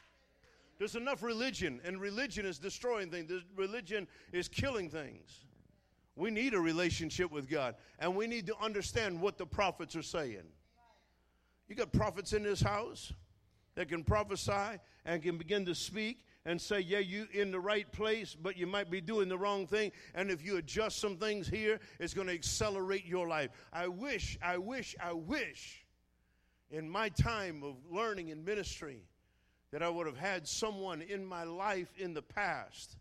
[0.77, 3.31] There's enough religion, and religion is destroying things.
[3.55, 5.45] Religion is killing things.
[6.17, 10.03] We need a relationship with God, and we need to understand what the prophets are
[10.03, 10.43] saying.
[11.67, 13.11] You got prophets in this house
[13.75, 17.91] that can prophesy and can begin to speak and say, Yeah, you in the right
[17.91, 19.91] place, but you might be doing the wrong thing.
[20.13, 23.49] And if you adjust some things here, it's going to accelerate your life.
[23.73, 25.85] I wish, I wish, I wish
[26.69, 29.03] in my time of learning and ministry
[29.71, 32.97] that I would have had someone in my life in the past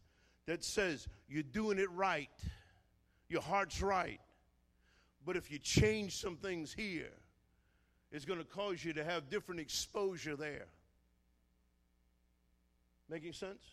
[0.47, 2.31] that says, You're doing it right,
[3.29, 4.21] your heart's right.
[5.27, 7.13] But if you change some things here,
[8.15, 10.67] it's going to cause you to have different exposure there.
[13.11, 13.65] Making sense?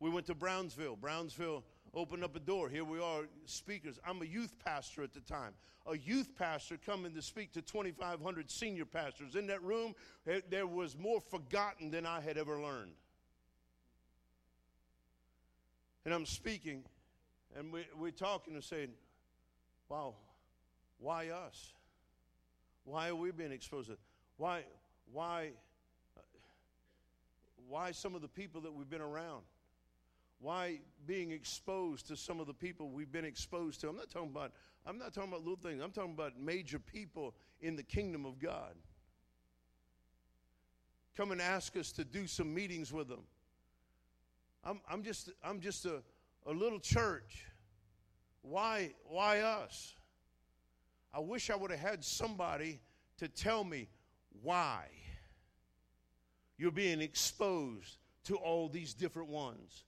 [0.00, 0.96] We went to Brownsville.
[0.96, 1.62] Brownsville
[1.94, 2.68] opened up a door.
[2.68, 4.00] Here we are, speakers.
[4.04, 5.52] I'm a youth pastor at the time.
[5.86, 9.36] A youth pastor coming to speak to 2,500 senior pastors.
[9.36, 9.94] In that room,
[10.50, 12.94] there was more forgotten than I had ever learned.
[16.04, 16.82] And I'm speaking,
[17.56, 18.90] and we, we're talking and saying,
[19.88, 20.14] wow,
[20.98, 21.74] why us?
[22.84, 23.88] Why are we being exposed?
[23.88, 23.98] to-
[24.36, 24.64] Why,
[25.12, 25.50] why,
[27.68, 29.42] why some of the people that we've been around?
[30.40, 33.88] Why being exposed to some of the people we've been exposed to?
[33.88, 34.52] I'm not talking about.
[34.84, 35.82] I'm not talking about little things.
[35.82, 38.74] I'm talking about major people in the kingdom of God.
[41.16, 43.22] Come and ask us to do some meetings with them.
[44.64, 46.02] I'm, I'm just, I'm just a,
[46.46, 47.46] a little church.
[48.42, 49.94] Why, why us?
[51.14, 52.80] I wish I would have had somebody
[53.18, 53.88] to tell me
[54.42, 54.86] why
[56.58, 59.84] you're being exposed to all these different ones.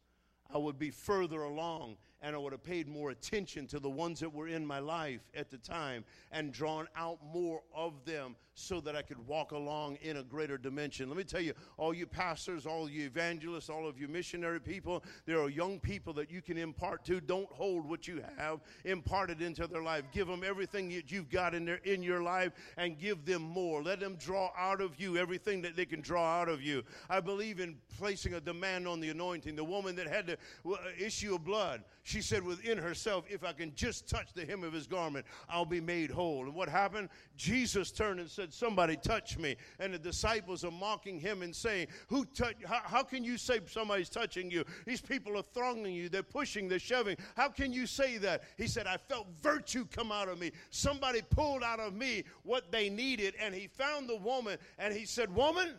[0.52, 4.20] I would be further along and I would have paid more attention to the ones
[4.20, 8.80] that were in my life at the time and drawn out more of them so
[8.80, 11.08] that I could walk along in a greater dimension.
[11.10, 15.04] Let me tell you, all you pastors, all you evangelists, all of you missionary people,
[15.26, 17.20] there are young people that you can impart to.
[17.20, 20.04] Don't hold what you have, impart it into their life.
[20.10, 23.82] Give them everything that you've got in their in your life and give them more.
[23.82, 26.82] Let them draw out of you everything that they can draw out of you.
[27.10, 29.54] I believe in placing a demand on the anointing.
[29.54, 30.38] The woman that had the
[30.98, 34.72] issue of blood, she said within herself, if I can just touch the hem of
[34.72, 36.44] his garment, I'll be made whole.
[36.44, 37.10] And what happened?
[37.36, 39.56] Jesus turned and said, Somebody touch me.
[39.78, 43.60] And the disciples are mocking him and saying, Who touch how, how can you say
[43.66, 44.64] somebody's touching you?
[44.86, 47.16] These people are thronging you, they're pushing, they're shoving.
[47.36, 48.42] How can you say that?
[48.56, 50.52] He said, I felt virtue come out of me.
[50.70, 55.04] Somebody pulled out of me what they needed, and he found the woman and he
[55.04, 55.74] said, Woman,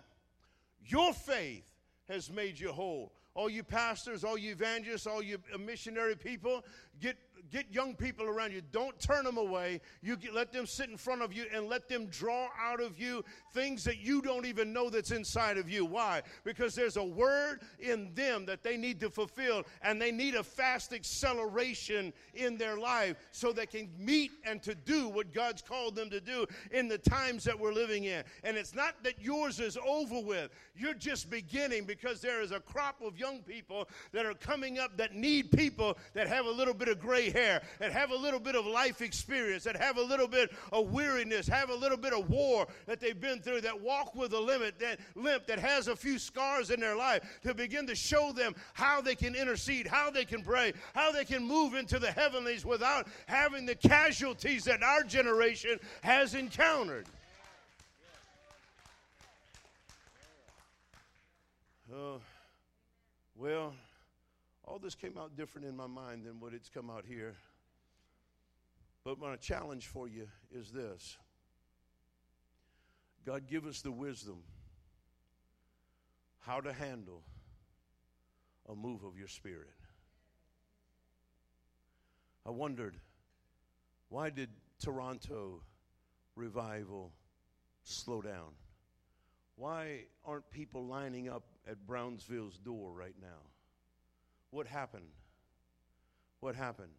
[0.85, 1.69] your faith
[2.07, 3.13] has made you whole.
[3.33, 6.63] All you pastors, all you evangelists, all you missionary people,
[6.99, 7.17] get
[7.51, 8.61] get young people around you.
[8.71, 9.81] Don't turn them away.
[10.01, 12.99] You get, let them sit in front of you and let them draw out of
[12.99, 15.85] you things that you don't even know that's inside of you.
[15.85, 16.21] Why?
[16.43, 20.43] Because there's a word in them that they need to fulfill, and they need a
[20.43, 25.95] fast acceleration in their life so they can meet and to do what God's called
[25.95, 28.23] them to do in the times that we're living in.
[28.43, 30.51] And it's not that yours is over with.
[30.75, 34.97] You're just beginning because there is a crop of young people that are coming up
[34.97, 38.39] that need people that have a little bit of gray hair, that have a little
[38.39, 42.13] bit of life experience, that have a little bit of weariness, have a little bit
[42.13, 45.87] of war that they've been through, that walk with a limit, that limp, that has
[45.87, 49.87] a few scars in their life, to begin to show them how they can intercede,
[49.87, 54.63] how they can pray, how they can move into the heavenlies without having the casualties
[54.63, 57.05] that our generation has encountered.
[61.91, 62.17] Uh,
[63.35, 63.73] well,
[64.67, 67.35] all this came out different in my mind than what it's come out here.
[69.03, 71.17] But my challenge for you is this
[73.25, 74.43] God, give us the wisdom
[76.39, 77.23] how to handle
[78.69, 79.73] a move of your spirit.
[82.45, 82.95] I wondered
[84.09, 84.49] why did
[84.81, 85.61] Toronto
[86.35, 87.11] revival
[87.83, 88.53] slow down?
[89.55, 93.56] Why aren't people lining up at Brownsville's door right now?
[94.51, 95.09] What happened?
[96.39, 96.93] What happened?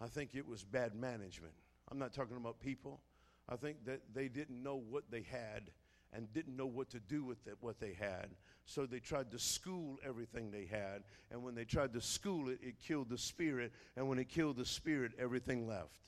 [0.00, 1.54] I think it was bad management.
[1.90, 3.00] I'm not talking about people.
[3.48, 5.70] I think that they didn't know what they had
[6.12, 8.28] and didn't know what to do with it, what they had.
[8.66, 11.02] So they tried to school everything they had.
[11.30, 13.72] And when they tried to school it, it killed the spirit.
[13.96, 15.98] And when it killed the spirit, everything left.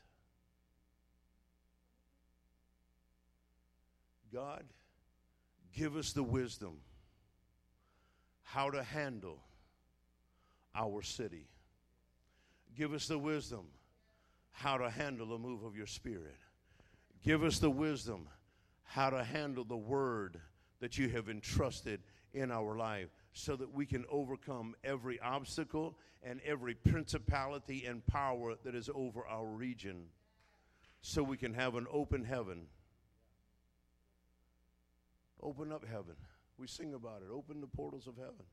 [4.32, 4.64] God,
[5.74, 6.78] give us the wisdom
[8.42, 9.40] how to handle
[10.76, 11.48] our city.
[12.76, 13.66] Give us the wisdom
[14.50, 16.36] how to handle the move of your spirit.
[17.24, 18.28] Give us the wisdom
[18.82, 20.40] how to handle the word
[20.80, 22.00] that you have entrusted
[22.32, 28.54] in our life so that we can overcome every obstacle and every principality and power
[28.64, 30.04] that is over our region
[31.00, 32.66] so we can have an open heaven.
[35.42, 36.16] Open up heaven.
[36.58, 37.32] We sing about it.
[37.32, 38.44] Open the portals of heaven.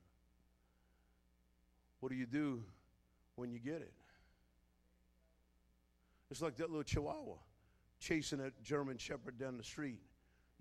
[2.04, 2.62] What do you do
[3.38, 3.94] when you get it?
[6.30, 7.38] It's like that little chihuahua
[7.98, 10.02] chasing that German shepherd down the street,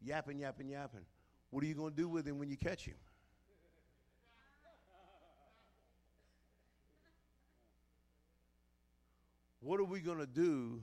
[0.01, 1.01] yapping, yapping, yapping.
[1.51, 2.95] What are you going to do with him when you catch him?
[9.59, 10.81] What are we going to do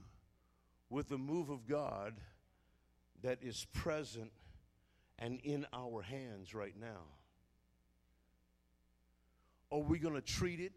[0.89, 2.15] with the move of God
[3.21, 4.33] that is present
[5.17, 7.18] and in our hands right now?
[9.71, 10.73] Are we going to treat it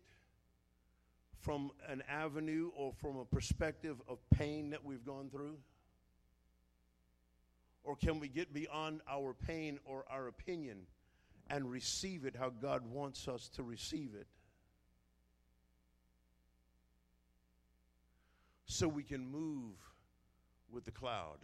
[1.40, 5.56] from an avenue or from a perspective of pain that we've gone through?
[7.84, 10.86] Or can we get beyond our pain or our opinion
[11.50, 14.26] and receive it how God wants us to receive it?
[18.66, 19.74] So we can move
[20.70, 21.38] with the cloud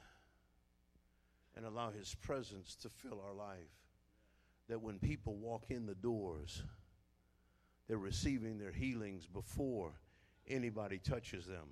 [1.56, 3.58] and allow His presence to fill our life.
[4.68, 6.62] That when people walk in the doors,
[7.88, 9.92] they're receiving their healings before
[10.46, 11.68] anybody touches them.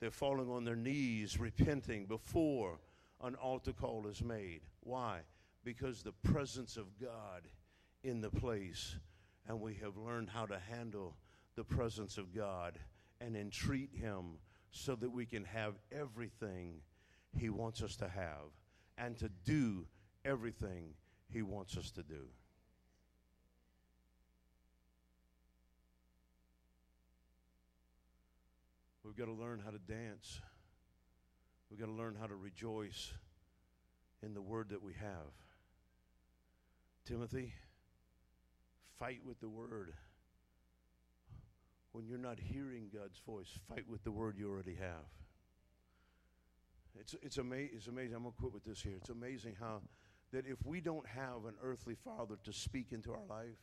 [0.00, 2.78] They're falling on their knees, repenting before
[3.22, 4.60] an altar call is made.
[4.80, 5.20] Why?
[5.64, 7.42] Because the presence of God
[8.02, 8.96] in the place,
[9.48, 11.16] and we have learned how to handle
[11.56, 12.78] the presence of God
[13.20, 14.38] and entreat Him
[14.70, 16.80] so that we can have everything
[17.36, 18.52] He wants us to have
[18.98, 19.86] and to do
[20.24, 20.94] everything
[21.32, 22.26] He wants us to do.
[29.16, 30.40] We've got to learn how to dance.
[31.70, 33.12] We've got to learn how to rejoice
[34.24, 35.30] in the word that we have.
[37.06, 37.52] Timothy,
[38.98, 39.92] fight with the word.
[41.92, 45.06] When you're not hearing God's voice, fight with the word you already have.
[46.98, 48.16] It's, it's, ama- it's amazing.
[48.16, 48.94] I'm going to quit with this here.
[48.96, 49.82] It's amazing how
[50.32, 53.60] that if we don't have an earthly father to speak into our life,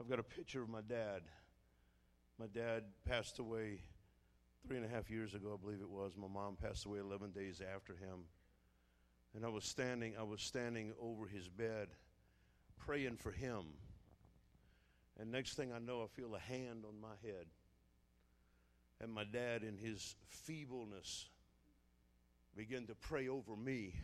[0.00, 1.24] I've got a picture of my dad.
[2.38, 3.80] My dad passed away
[4.66, 6.12] three and a half years ago, I believe it was.
[6.16, 8.24] My mom passed away 11 days after him.
[9.34, 11.88] And I was standing, I was standing over his bed
[12.76, 13.64] praying for him.
[15.18, 17.46] And next thing I know, I feel a hand on my head.
[19.00, 21.28] And my dad, in his feebleness,
[22.56, 23.94] began to pray over me.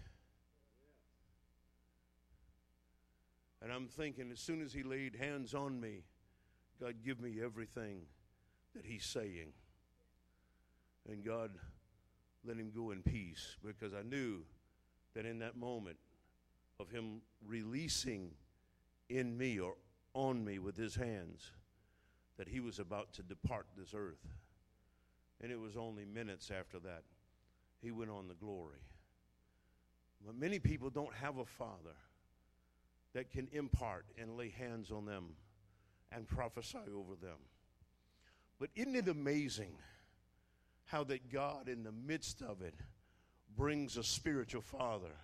[3.62, 6.04] And I'm thinking, as soon as he laid hands on me,
[6.80, 8.02] God, give me everything
[8.74, 9.52] that he's saying.
[11.08, 11.50] And God
[12.46, 14.42] let him go in peace because I knew
[15.14, 15.96] that in that moment
[16.80, 18.30] of him releasing
[19.08, 19.74] in me or
[20.14, 21.50] on me with his hands,
[22.38, 24.26] that he was about to depart this earth.
[25.42, 27.02] And it was only minutes after that
[27.82, 28.80] he went on the glory.
[30.24, 31.96] But many people don't have a father
[33.14, 35.36] that can impart and lay hands on them
[36.10, 37.36] and prophesy over them.
[38.58, 39.74] But isn't it amazing
[40.84, 42.74] how that God, in the midst of it,
[43.56, 45.14] brings a spiritual father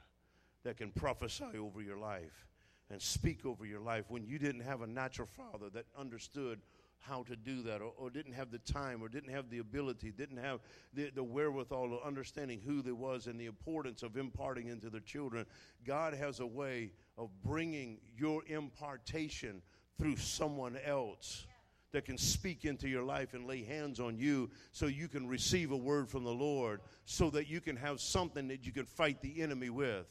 [0.64, 2.46] that can prophesy over your life
[2.90, 6.60] and speak over your life when you didn't have a natural father that understood
[6.98, 10.10] how to do that or, or, didn't have the time or didn't have the ability,
[10.10, 10.60] didn't have
[10.92, 15.00] the, the wherewithal of understanding who there was and the importance of imparting into their
[15.00, 15.46] children.
[15.86, 19.62] God has a way of bringing your impartation
[19.98, 21.46] through someone else
[21.92, 25.72] that can speak into your life and lay hands on you so you can receive
[25.72, 29.20] a word from the Lord so that you can have something that you can fight
[29.22, 30.06] the enemy with.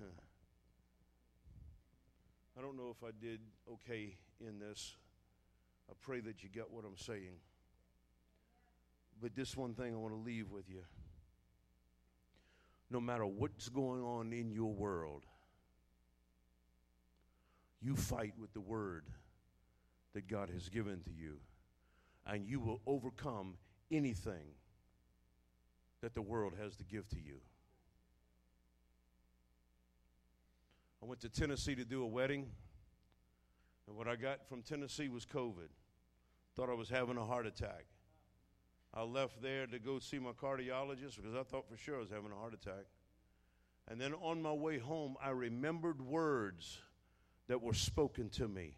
[2.58, 3.40] I don't know if I did
[3.72, 4.96] okay in this.
[5.88, 7.36] I pray that you get what I'm saying.
[9.20, 10.82] But this one thing I want to leave with you.
[12.90, 15.22] No matter what's going on in your world,
[17.82, 19.04] you fight with the word
[20.14, 21.38] that God has given to you,
[22.26, 23.54] and you will overcome
[23.90, 24.54] anything
[26.00, 27.40] that the world has to give to you.
[31.02, 32.46] I went to Tennessee to do a wedding,
[33.88, 35.68] and what I got from Tennessee was COVID.
[36.54, 37.86] Thought I was having a heart attack.
[38.94, 42.10] I left there to go see my cardiologist because I thought for sure I was
[42.10, 42.84] having a heart attack.
[43.90, 46.78] And then on my way home, I remembered words
[47.48, 48.76] that were spoken to me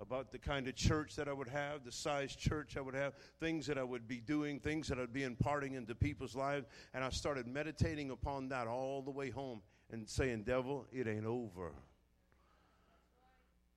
[0.00, 3.14] about the kind of church that I would have, the size church I would have,
[3.38, 6.66] things that I would be doing, things that I'd be imparting into people's lives.
[6.94, 11.26] And I started meditating upon that all the way home and saying, Devil, it ain't
[11.26, 11.72] over.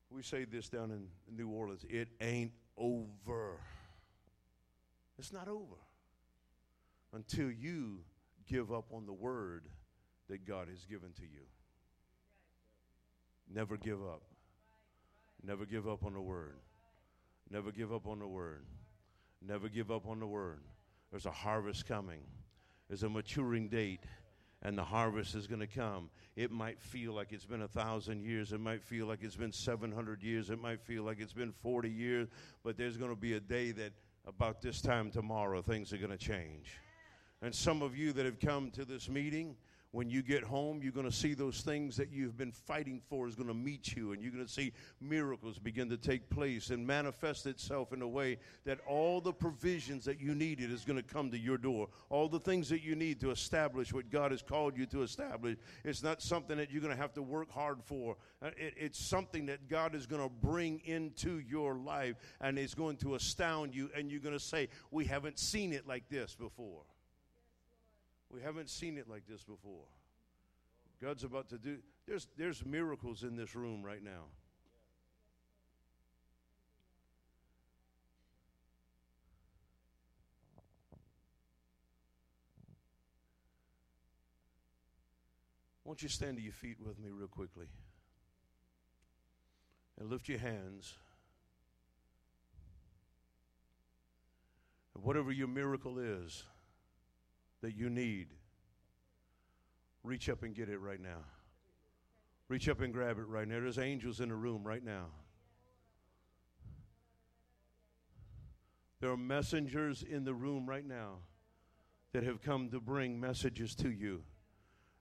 [0.10, 3.60] We say this down in New Orleans it ain't over.
[5.18, 5.76] It's not over
[7.14, 8.00] until you
[8.48, 9.66] give up on the word
[10.30, 11.46] that God has given to you.
[13.54, 14.24] Never give up.
[15.46, 16.56] Never give up on the word.
[17.50, 18.66] Never give up on the word.
[19.46, 20.62] Never give up on the word.
[21.12, 22.22] There's a harvest coming,
[22.88, 24.06] there's a maturing date,
[24.64, 26.10] and the harvest is going to come.
[26.36, 28.54] It might feel like it's been a thousand years.
[28.54, 30.50] It might feel like it's been 700 years.
[30.50, 32.30] It might feel like it's been 40 years.
[32.64, 33.92] But there's going to be a day that
[34.26, 36.80] about this time tomorrow, things are going to change.
[37.42, 39.58] And some of you that have come to this meeting,
[39.94, 43.28] when you get home, you're going to see those things that you've been fighting for
[43.28, 46.72] is going to meet you, and you're going to see miracles begin to take place
[46.72, 50.98] and manifest itself in a way that all the provisions that you needed is going
[50.98, 51.90] to come to your door.
[52.10, 55.58] All the things that you need to establish what God has called you to establish.
[55.84, 58.18] It's not something that you're going to have to work hard for.
[58.42, 62.74] Uh, it, it's something that God is going to bring into your life, and it's
[62.74, 66.34] going to astound you, and you're going to say, "We haven't seen it like this
[66.34, 66.82] before."
[68.34, 69.86] We haven't seen it like this before.
[71.00, 74.26] God's about to do there's there's miracles in this room right now.
[85.84, 87.68] Won't you stand to your feet with me real quickly?
[90.00, 90.96] And lift your hands.
[94.96, 96.46] And whatever your miracle is,
[97.64, 98.28] that you need,
[100.04, 101.24] reach up and get it right now.
[102.50, 103.62] Reach up and grab it right now.
[103.62, 105.06] There's angels in the room right now.
[109.00, 111.20] There are messengers in the room right now
[112.12, 114.24] that have come to bring messages to you.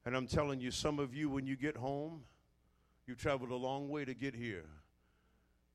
[0.07, 2.23] And I'm telling you, some of you, when you get home,
[3.09, 4.67] you traveled a long way to get here.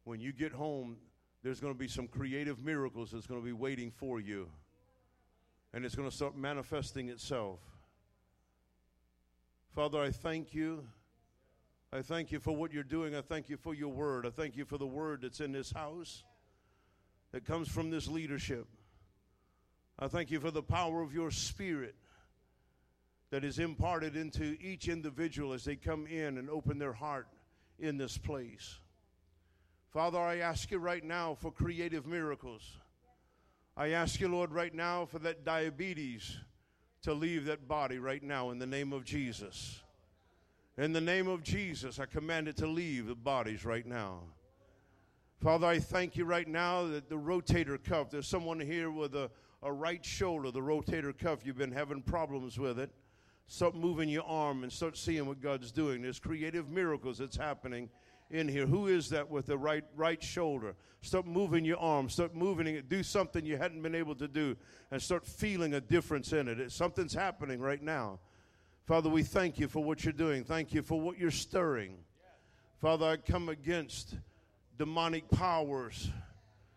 [0.05, 0.95] When you get home,
[1.43, 4.47] there's going to be some creative miracles that's going to be waiting for you
[5.73, 7.59] and it's going to start manifesting itself.
[9.73, 10.83] Father, I thank you.
[11.93, 13.15] I thank you for what you're doing.
[13.15, 14.25] I thank you for your word.
[14.25, 16.23] I thank you for the word that's in this house
[17.31, 18.67] that comes from this leadership.
[19.99, 21.95] I thank you for the power of your spirit
[23.29, 27.27] that is imparted into each individual as they come in and open their heart
[27.79, 28.79] in this place.
[29.91, 32.77] Father, I ask you right now for creative miracles.
[33.79, 36.35] I ask you, Lord, right now for that diabetes
[37.03, 39.83] to leave that body right now in the name of Jesus.
[40.79, 44.21] In the name of Jesus, I command it to leave the bodies right now.
[45.39, 49.29] Father, I thank you right now that the rotator cuff, there's someone here with a,
[49.61, 52.89] a right shoulder, the rotator cuff, you've been having problems with it.
[53.45, 56.01] Start moving your arm and start seeing what God's doing.
[56.01, 57.89] There's creative miracles that's happening
[58.29, 58.65] in here.
[58.65, 60.75] Who is that with the right right shoulder?
[61.01, 62.09] Start moving your arm.
[62.09, 62.89] Start moving it.
[62.89, 64.55] Do something you hadn't been able to do,
[64.91, 66.71] and start feeling a difference in it.
[66.71, 68.19] Something's happening right now.
[68.85, 70.43] Father, we thank you for what you're doing.
[70.43, 71.97] Thank you for what you're stirring.
[72.79, 74.15] Father, I come against
[74.77, 76.09] demonic powers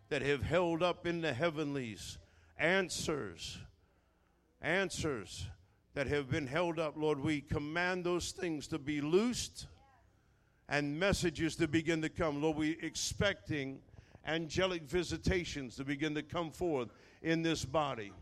[0.09, 2.19] that have held up in the heavenlies
[2.59, 3.59] answers,
[4.61, 5.47] answers
[5.95, 6.95] that have been held up.
[6.97, 9.67] Lord, we command those things to be loosed
[10.71, 12.41] and messages to begin to come.
[12.41, 13.81] Lord, we're expecting
[14.27, 16.89] angelic visitations to begin to come forth
[17.23, 18.13] in this body.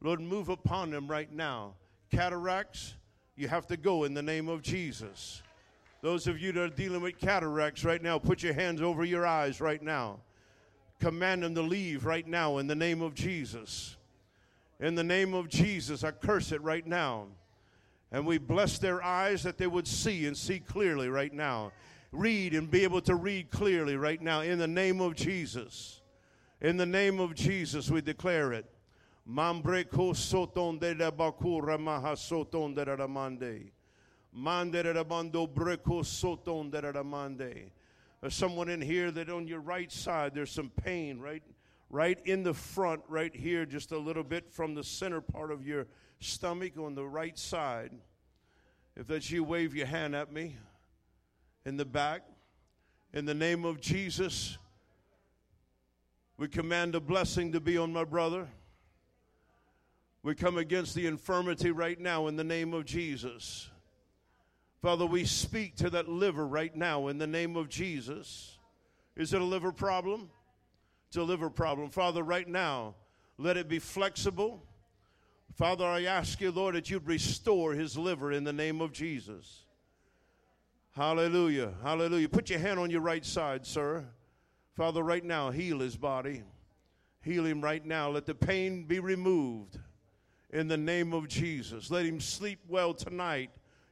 [0.00, 1.74] Lord, move upon them right now.
[2.10, 2.94] Cataracts,
[3.36, 5.42] you have to go in the name of Jesus.
[6.00, 9.26] Those of you that are dealing with cataracts right now, put your hands over your
[9.26, 10.20] eyes right now.
[10.98, 13.96] Command them to leave right now in the name of Jesus.
[14.80, 17.26] In the name of Jesus, I curse it right now.
[18.12, 21.72] And we bless their eyes that they would see and see clearly right now.
[22.12, 26.00] Read and be able to read clearly right now in the name of Jesus.
[26.60, 28.66] In the name of Jesus, we declare it.
[29.28, 33.70] Mambreko soton de la bakura maha soton de la mande.
[34.32, 37.70] Mande de la bando breko soton de la mande.
[38.20, 41.42] There's someone in here that on your right side there's some pain right
[41.88, 45.66] right in the front right here just a little bit from the center part of
[45.66, 45.86] your
[46.20, 47.92] stomach on the right side.
[48.96, 50.56] If that's you, wave your hand at me
[51.64, 52.22] in the back.
[53.12, 54.56] In the name of Jesus,
[56.36, 58.46] we command a blessing to be on my brother.
[60.22, 63.70] We come against the infirmity right now in the name of Jesus.
[64.82, 68.58] Father, we speak to that liver right now in the name of Jesus.
[69.16, 70.30] Is it a liver problem?
[71.08, 71.90] It's a liver problem.
[71.90, 72.94] Father, right now,
[73.36, 74.62] let it be flexible.
[75.54, 79.64] Father, I ask you, Lord, that you'd restore his liver in the name of Jesus.
[80.92, 81.74] Hallelujah.
[81.82, 82.28] Hallelujah.
[82.28, 84.04] Put your hand on your right side, sir.
[84.76, 86.42] Father, right now, heal his body.
[87.22, 88.10] Heal him right now.
[88.10, 89.78] Let the pain be removed
[90.50, 91.90] in the name of Jesus.
[91.90, 93.50] Let him sleep well tonight,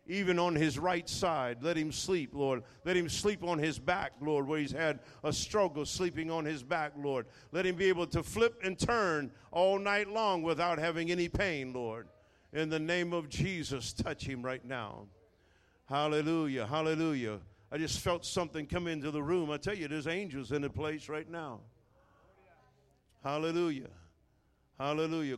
[0.08, 1.62] even on his right side.
[1.62, 2.62] Let him sleep, Lord.
[2.84, 6.62] Let him sleep on his back, Lord, where he's had a struggle sleeping on his
[6.62, 7.26] back, Lord.
[7.52, 11.72] Let him be able to flip and turn all night long without having any pain,
[11.72, 12.08] Lord.
[12.52, 15.06] In the name of Jesus, touch him right now.
[15.86, 17.40] Hallelujah, hallelujah.
[17.70, 19.50] I just felt something come into the room.
[19.50, 21.60] I tell you, there's angels in the place right now.
[23.22, 23.88] Hallelujah.
[24.78, 25.36] Hallelujah.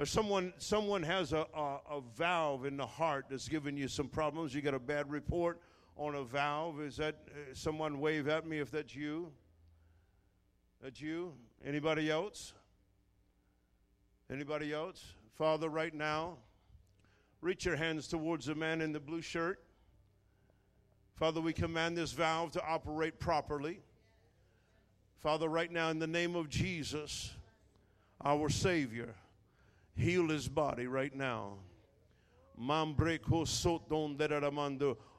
[0.00, 4.08] Or someone, someone has a, a, a valve in the heart that's giving you some
[4.08, 4.54] problems.
[4.54, 5.60] You got a bad report
[5.94, 6.80] on a valve.
[6.80, 9.30] Is that uh, someone wave at me if that's you?
[10.82, 11.34] That you?
[11.62, 12.54] Anybody else?
[14.32, 15.04] Anybody else?
[15.36, 16.38] Father, right now,
[17.42, 19.62] reach your hands towards the man in the blue shirt.
[21.14, 23.80] Father, we command this valve to operate properly.
[25.18, 27.34] Father, right now, in the name of Jesus,
[28.24, 29.14] our Savior,
[29.94, 31.54] heal his body right now.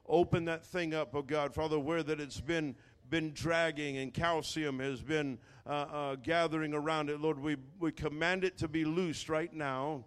[0.08, 2.74] Open that thing up, oh God, Father, where that it's been
[3.12, 7.20] been dragging and calcium has been uh, uh, gathering around it.
[7.20, 10.06] Lord, we, we command it to be loosed right now.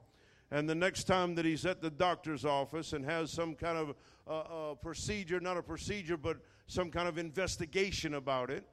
[0.49, 3.95] And the next time that he's at the doctor's office and has some kind of
[4.27, 8.65] uh, uh procedure, not a procedure, but some kind of investigation about it,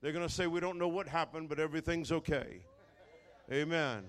[0.00, 2.60] they're going to say, We don't know what happened, but everything's okay.
[3.50, 4.04] Amen.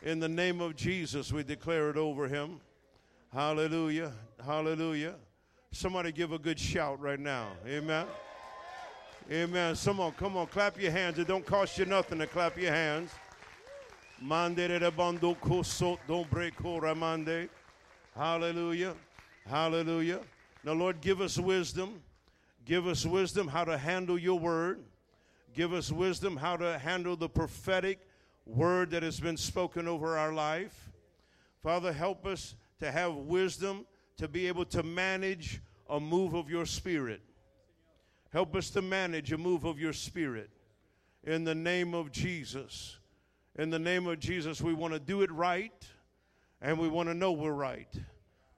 [0.00, 2.60] In the name of Jesus, we declare it over him.
[3.32, 4.12] Hallelujah.
[4.44, 5.14] Hallelujah.
[5.70, 7.48] Somebody give a good shout right now.
[7.66, 8.06] Amen.
[9.30, 9.76] Amen.
[9.76, 11.18] Come on, come on, clap your hands.
[11.18, 13.10] It don't cost you nothing to clap your hands.
[18.14, 18.94] Hallelujah.
[19.48, 20.20] Hallelujah.
[20.64, 22.02] Now, Lord, give us wisdom.
[22.64, 24.80] Give us wisdom how to handle your word.
[25.54, 28.00] Give us wisdom how to handle the prophetic
[28.46, 30.90] word that has been spoken over our life.
[31.62, 36.66] Father, help us to have wisdom to be able to manage a move of your
[36.66, 37.20] spirit.
[38.32, 40.50] Help us to manage a move of your spirit.
[41.24, 42.98] In the name of Jesus.
[43.56, 45.86] In the name of Jesus, we want to do it right
[46.60, 47.94] and we want to know we're right.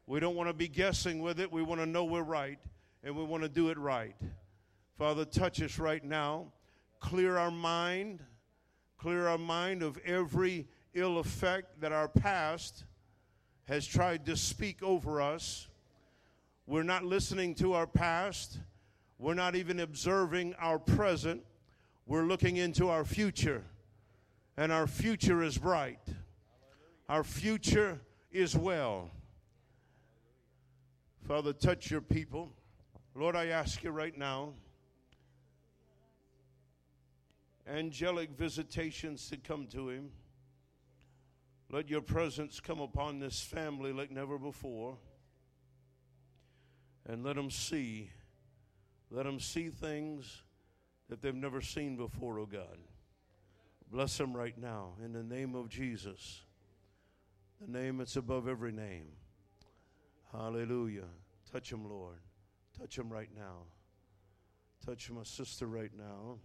[0.06, 1.50] We don't want to be guessing with it.
[1.50, 2.58] We want to know we're right
[3.02, 4.14] and we want to do it right.
[4.96, 6.52] Father, touch us right now.
[7.00, 8.20] Clear our mind.
[9.04, 12.84] Clear our mind of every ill effect that our past
[13.66, 15.68] has tried to speak over us.
[16.66, 18.60] We're not listening to our past.
[19.18, 21.42] We're not even observing our present.
[22.06, 23.62] We're looking into our future.
[24.56, 26.00] And our future is bright.
[27.06, 28.00] Our future
[28.32, 29.10] is well.
[31.28, 32.54] Father, touch your people.
[33.14, 34.54] Lord, I ask you right now
[37.68, 40.10] angelic visitations to come to him.
[41.70, 44.98] Let your presence come upon this family like never before.
[47.06, 48.10] And let them see
[49.14, 50.42] let them see things
[51.08, 52.78] that they've never seen before, oh God.
[53.90, 56.42] Bless them right now in the name of Jesus,
[57.60, 59.06] the name that's above every name.
[60.32, 61.06] Hallelujah.
[61.52, 62.18] Touch them, Lord.
[62.76, 63.66] Touch them right now.
[64.84, 66.38] Touch my sister right now.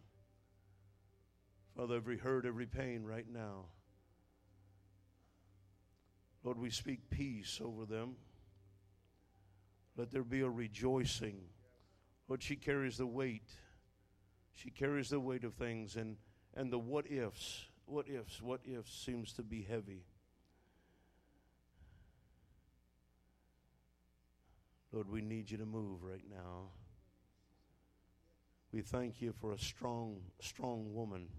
[1.80, 3.68] Father, every hurt, every pain right now.
[6.44, 8.18] Lord, we speak peace over them.
[9.96, 11.40] Let there be a rejoicing
[12.28, 13.50] but she carries the weight.
[14.54, 16.18] She carries the weight of things and,
[16.54, 20.04] and the what ifs, what ifs, what ifs seems to be heavy.
[24.92, 26.72] Lord, we need you to move right now.
[28.74, 31.30] We thank you for a strong, strong woman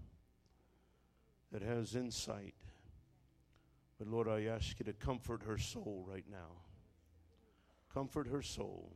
[1.51, 2.55] that has insight.
[3.99, 6.63] But Lord, I ask you to comfort her soul right now.
[7.93, 8.93] Comfort her soul.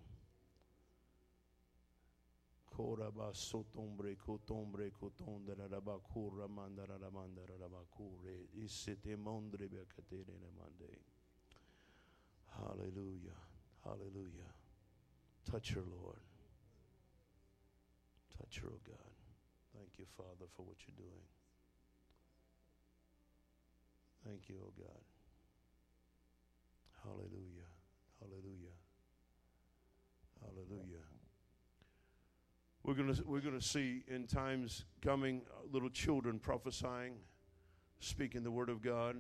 [12.58, 13.40] Hallelujah.
[13.84, 14.52] Hallelujah.
[15.50, 16.20] Touch her, Lord.
[18.38, 19.14] Touch her, oh God.
[19.78, 21.24] Thank you, Father, for what you're doing.
[24.26, 25.04] Thank you, oh God.
[27.04, 27.70] Hallelujah.
[28.20, 28.74] Hallelujah.
[30.42, 31.04] Hallelujah.
[32.84, 37.14] We're going we're to see in times coming uh, little children prophesying,
[38.00, 39.18] speaking the word of God,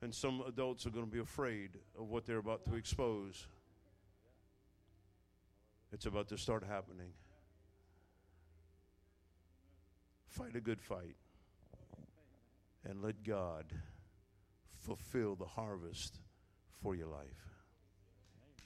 [0.00, 3.46] and some adults are going to be afraid of what they're about to expose.
[5.92, 7.08] It's about to start happening.
[10.28, 11.16] Fight a good fight
[12.88, 13.64] and let God
[14.78, 16.20] fulfill the harvest
[16.82, 17.42] for your life.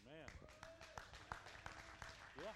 [0.06, 0.26] Amen.
[2.38, 2.50] Yeah.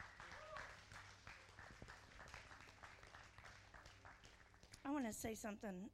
[4.84, 5.88] I want to say something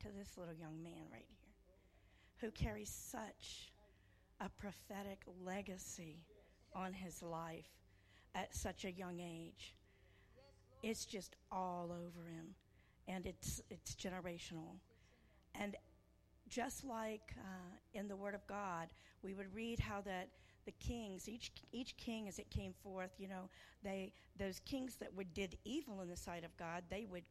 [0.00, 1.42] to this little young man right here
[2.40, 3.72] who carries such
[4.40, 6.24] a prophetic legacy
[6.74, 7.68] on his life
[8.34, 9.74] at such a young age.
[10.82, 12.54] It's just all over him
[13.06, 14.78] and it's it's generational.
[15.54, 15.76] And
[16.48, 18.88] just like uh, in the Word of God,
[19.22, 20.28] we would read how that
[20.64, 23.48] the kings, each each king as it came forth, you know,
[23.82, 27.24] they those kings that would did evil in the sight of God, they would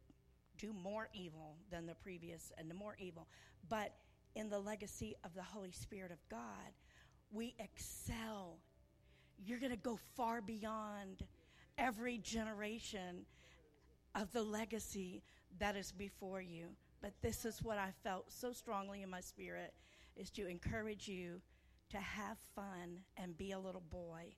[0.57, 3.27] do more evil than the previous and the more evil.
[3.69, 3.93] But
[4.35, 6.73] in the legacy of the Holy Spirit of God,
[7.31, 8.57] we excel.
[9.43, 11.23] You're going to go far beyond
[11.77, 13.25] every generation
[14.13, 15.23] of the legacy
[15.59, 16.67] that is before you.
[17.01, 19.73] But this is what I felt so strongly in my spirit
[20.15, 21.41] is to encourage you
[21.89, 24.35] to have fun and be a little boy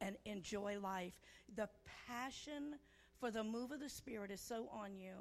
[0.00, 1.20] and enjoy life.
[1.54, 1.68] The
[2.06, 2.76] passion
[3.18, 5.14] for the move of the Spirit is so on you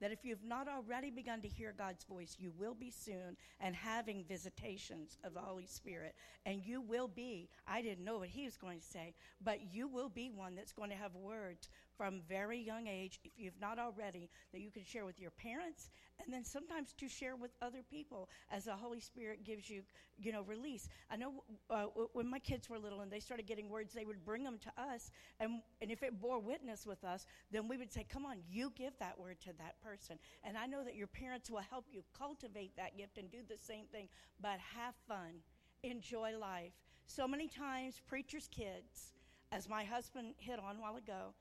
[0.00, 3.76] that if you've not already begun to hear God's voice, you will be soon and
[3.76, 6.14] having visitations of the Holy Spirit.
[6.44, 9.86] And you will be, I didn't know what he was going to say, but you
[9.86, 13.78] will be one that's going to have words from very young age, if you've not
[13.78, 15.90] already, that you can share with your parents
[16.22, 19.82] and then sometimes to share with other people as the Holy Spirit gives you,
[20.18, 20.88] you know, release.
[21.10, 24.24] I know uh, when my kids were little and they started getting words, they would
[24.24, 27.92] bring them to us, and, and if it bore witness with us, then we would
[27.92, 30.18] say, Come on, you give that word to that person.
[30.42, 33.58] And I know that your parents will help you cultivate that gift and do the
[33.58, 34.08] same thing,
[34.40, 35.42] but have fun,
[35.82, 36.72] enjoy life.
[37.06, 39.12] So many times, preachers' kids,
[39.52, 41.34] as my husband hit on a while ago,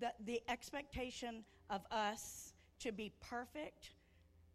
[0.00, 3.90] the, the expectation of us to be perfect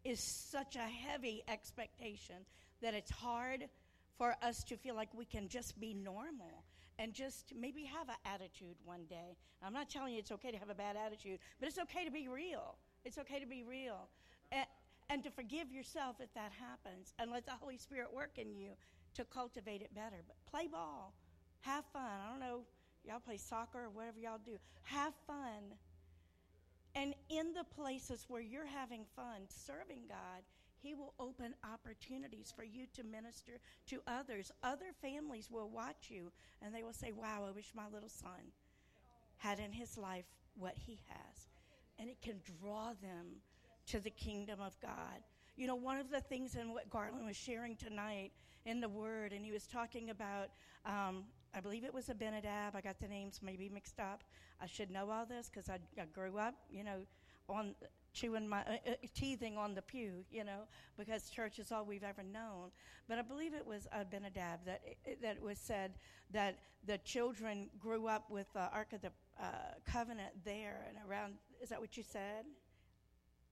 [0.04, 2.36] is such a heavy expectation
[2.82, 3.68] that it's hard
[4.18, 6.64] for us to feel like we can just be normal
[6.98, 9.36] and just maybe have an attitude one day.
[9.62, 12.10] I'm not telling you it's okay to have a bad attitude, but it's okay to
[12.10, 12.76] be real.
[13.04, 14.08] It's okay to be real.
[14.50, 14.66] And,
[15.10, 18.70] and to forgive yourself if that happens and let the Holy Spirit work in you
[19.14, 20.22] to cultivate it better.
[20.26, 21.12] But play ball,
[21.60, 22.02] have fun.
[22.02, 22.60] I don't know
[23.06, 24.58] Y'all play soccer or whatever y'all do.
[24.82, 25.76] Have fun.
[26.94, 30.42] And in the places where you're having fun serving God,
[30.82, 33.52] He will open opportunities for you to minister
[33.88, 34.50] to others.
[34.62, 38.52] Other families will watch you and they will say, Wow, I wish my little son
[39.38, 40.24] had in his life
[40.58, 41.48] what he has.
[41.98, 43.26] And it can draw them
[43.88, 45.22] to the kingdom of God.
[45.56, 48.32] You know, one of the things in what Garland was sharing tonight
[48.66, 50.48] in the Word, and he was talking about
[50.84, 52.76] um, I believe it was Abinadab.
[52.76, 54.22] I got the names maybe mixed up.
[54.60, 57.00] I should know all this because I, I, grew up, you know,
[57.48, 57.74] on
[58.12, 60.62] chewing my uh, uh, teething on the pew, you know,
[60.96, 62.70] because church is all we've ever known.
[63.08, 64.82] But I believe it was Abinadab that
[65.22, 65.92] that was said
[66.32, 71.34] that the children grew up with the Ark of the uh, Covenant there and around.
[71.62, 72.44] Is that what you said?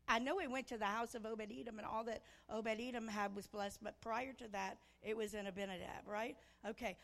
[0.07, 3.09] I know we went to the house of Obed Edom, and all that Obed Edom
[3.09, 6.37] had was blessed, but prior to that, it was in Abinadab, right?
[6.69, 6.97] Okay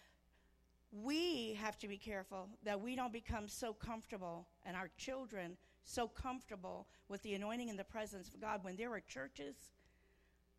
[0.92, 6.08] we have to be careful that we don't become so comfortable and our children so
[6.08, 8.60] comfortable with the anointing and the presence of God.
[8.62, 9.54] When there are churches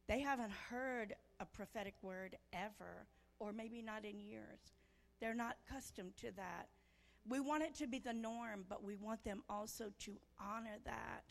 [0.08, 3.08] they haven't heard a prophetic word ever
[3.40, 4.74] or maybe not in years.
[5.20, 6.68] They're not accustomed to that.
[7.30, 11.24] We want it to be the norm but we want them also to honor that.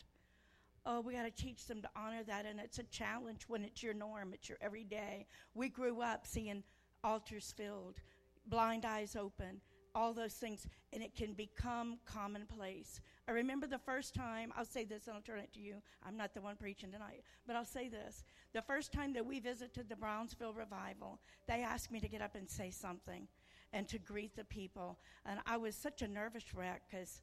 [0.85, 3.81] Oh we got to teach them to honor that and it's a challenge when it's
[3.81, 5.25] your norm it's your everyday.
[5.55, 6.63] We grew up seeing
[7.03, 7.99] altars filled
[8.47, 9.61] blind eyes open,
[9.93, 13.01] all those things, and it can become commonplace.
[13.27, 15.75] I remember the first time, I'll say this and I'll turn it to you.
[16.05, 18.23] I'm not the one preaching tonight, but I'll say this.
[18.53, 22.35] The first time that we visited the Brownsville Revival, they asked me to get up
[22.35, 23.27] and say something
[23.73, 24.97] and to greet the people.
[25.25, 27.21] And I was such a nervous wreck because,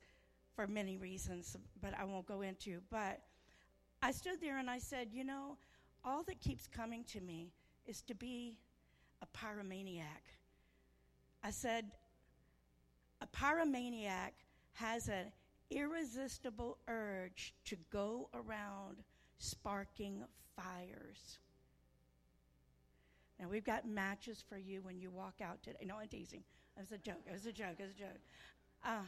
[0.55, 2.81] for many reasons, but I won't go into.
[2.91, 3.21] But
[4.03, 5.57] I stood there and I said, you know,
[6.05, 7.53] all that keeps coming to me
[7.87, 8.57] is to be
[9.21, 10.38] a pyromaniac
[11.43, 11.91] I said,
[13.21, 14.33] a pyromaniac
[14.75, 15.33] has an
[15.71, 18.99] irresistible urge to go around
[19.39, 20.25] sparking
[20.57, 21.39] fires.
[23.39, 25.85] Now we've got matches for you when you walk out today.
[25.85, 26.43] No, I'm teasing.
[26.77, 27.23] It was a joke.
[27.27, 27.77] It was a joke.
[27.79, 28.21] It was a joke.
[28.85, 29.03] Uh,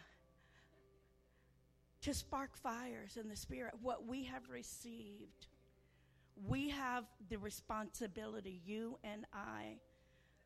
[2.02, 5.46] to spark fires in the spirit, what we have received,
[6.48, 9.76] we have the responsibility, you and I,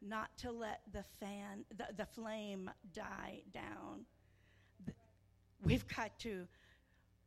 [0.04, 4.04] not to let the fan, the, the flame die down.
[5.62, 6.46] We've got to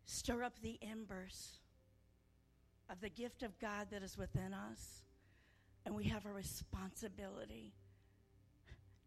[0.06, 1.60] stir up the embers
[2.90, 5.02] of the gift of God that is within us,
[5.86, 7.74] and we have a responsibility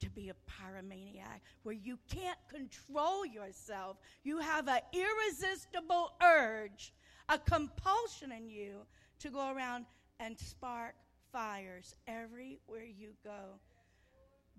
[0.01, 3.99] to be a pyromaniac where you can't control yourself.
[4.25, 6.93] You have an irresistible urge,
[7.29, 8.87] a compulsion in you
[9.21, 9.85] to go around
[10.19, 10.95] and spark
[11.33, 13.59] fires everywhere you go.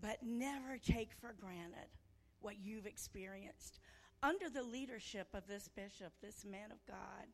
[0.01, 1.89] But never take for granted
[2.41, 3.79] what you've experienced.
[4.23, 7.27] Under the leadership of this bishop, this man of God,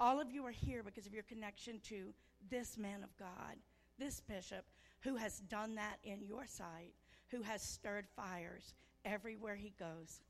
[0.00, 2.12] all of you are here because of your connection to
[2.50, 3.56] this man of God,
[3.98, 4.64] this bishop
[5.00, 6.94] who has done that in your sight,
[7.28, 8.74] who has stirred fires
[9.04, 10.22] everywhere he goes.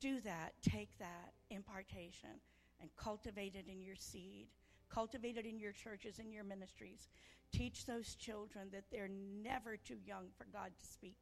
[0.00, 2.40] Do that, take that impartation,
[2.80, 4.46] and cultivate it in your seed.
[4.92, 7.08] Cultivate it in your churches and your ministries.
[7.52, 9.10] Teach those children that they're
[9.42, 11.16] never too young for God to speak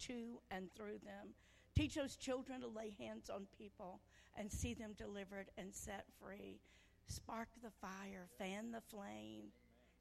[0.00, 1.34] to and through them.
[1.74, 4.00] Teach those children to lay hands on people
[4.36, 6.60] and see them delivered and set free.
[7.08, 9.46] Spark the fire, fan the flame.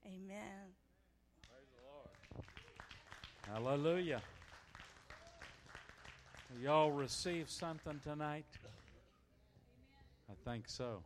[0.05, 0.73] Amen.
[3.47, 4.21] Hallelujah.
[6.61, 8.45] Y'all receive something tonight?
[10.29, 11.01] I think so.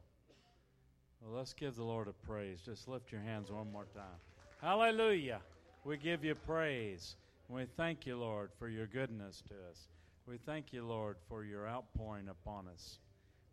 [1.26, 2.60] Well, let's give the Lord a praise.
[2.64, 4.20] Just lift your hands one more time.
[4.62, 5.40] Hallelujah.
[5.84, 7.16] We give you praise.
[7.50, 9.88] We thank you, Lord, for your goodness to us.
[10.28, 13.00] We thank you, Lord, for your outpouring upon us.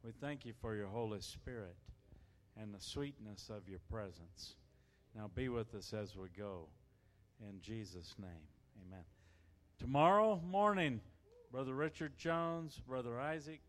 [0.04, 1.76] We thank you for your Holy Spirit
[2.60, 4.56] and the sweetness of your presence.
[5.14, 6.66] Now be with us as we go.
[7.40, 8.48] In Jesus' name,
[8.86, 9.04] amen.
[9.78, 11.00] Tomorrow morning,
[11.50, 13.60] Brother Richard Jones, Brother Isaac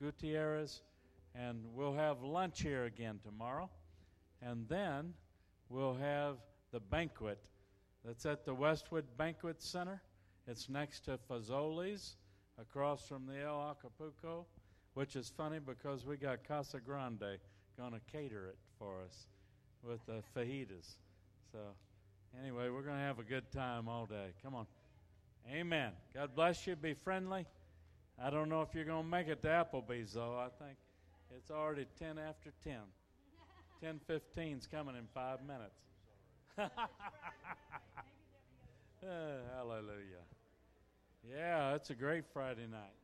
[0.00, 0.82] Gutierrez,
[1.34, 3.70] and we'll have lunch here again tomorrow.
[4.40, 5.14] And then
[5.68, 6.36] we'll have
[6.72, 7.38] the banquet
[8.04, 10.02] that's at the Westwood Banquet Center.
[10.46, 12.16] It's next to Fazoli's
[12.60, 14.46] across from the El Acapulco,
[14.94, 17.38] which is funny because we got Casa Grande
[17.78, 19.26] going to cater it for us
[19.82, 20.96] with the fajitas.
[21.52, 21.58] So,
[22.40, 24.32] anyway, we're going to have a good time all day.
[24.42, 24.66] Come on.
[25.50, 25.92] Amen.
[26.14, 26.76] God bless you.
[26.76, 27.46] Be friendly.
[28.22, 30.36] I don't know if you're going to make it to Applebee's, though.
[30.38, 30.76] I think
[31.36, 32.74] it's already 10 after 10.
[33.82, 35.80] 10 15's coming in five minutes.
[39.04, 40.22] Uh, hallelujah.
[41.28, 43.01] Yeah, it's a great Friday night.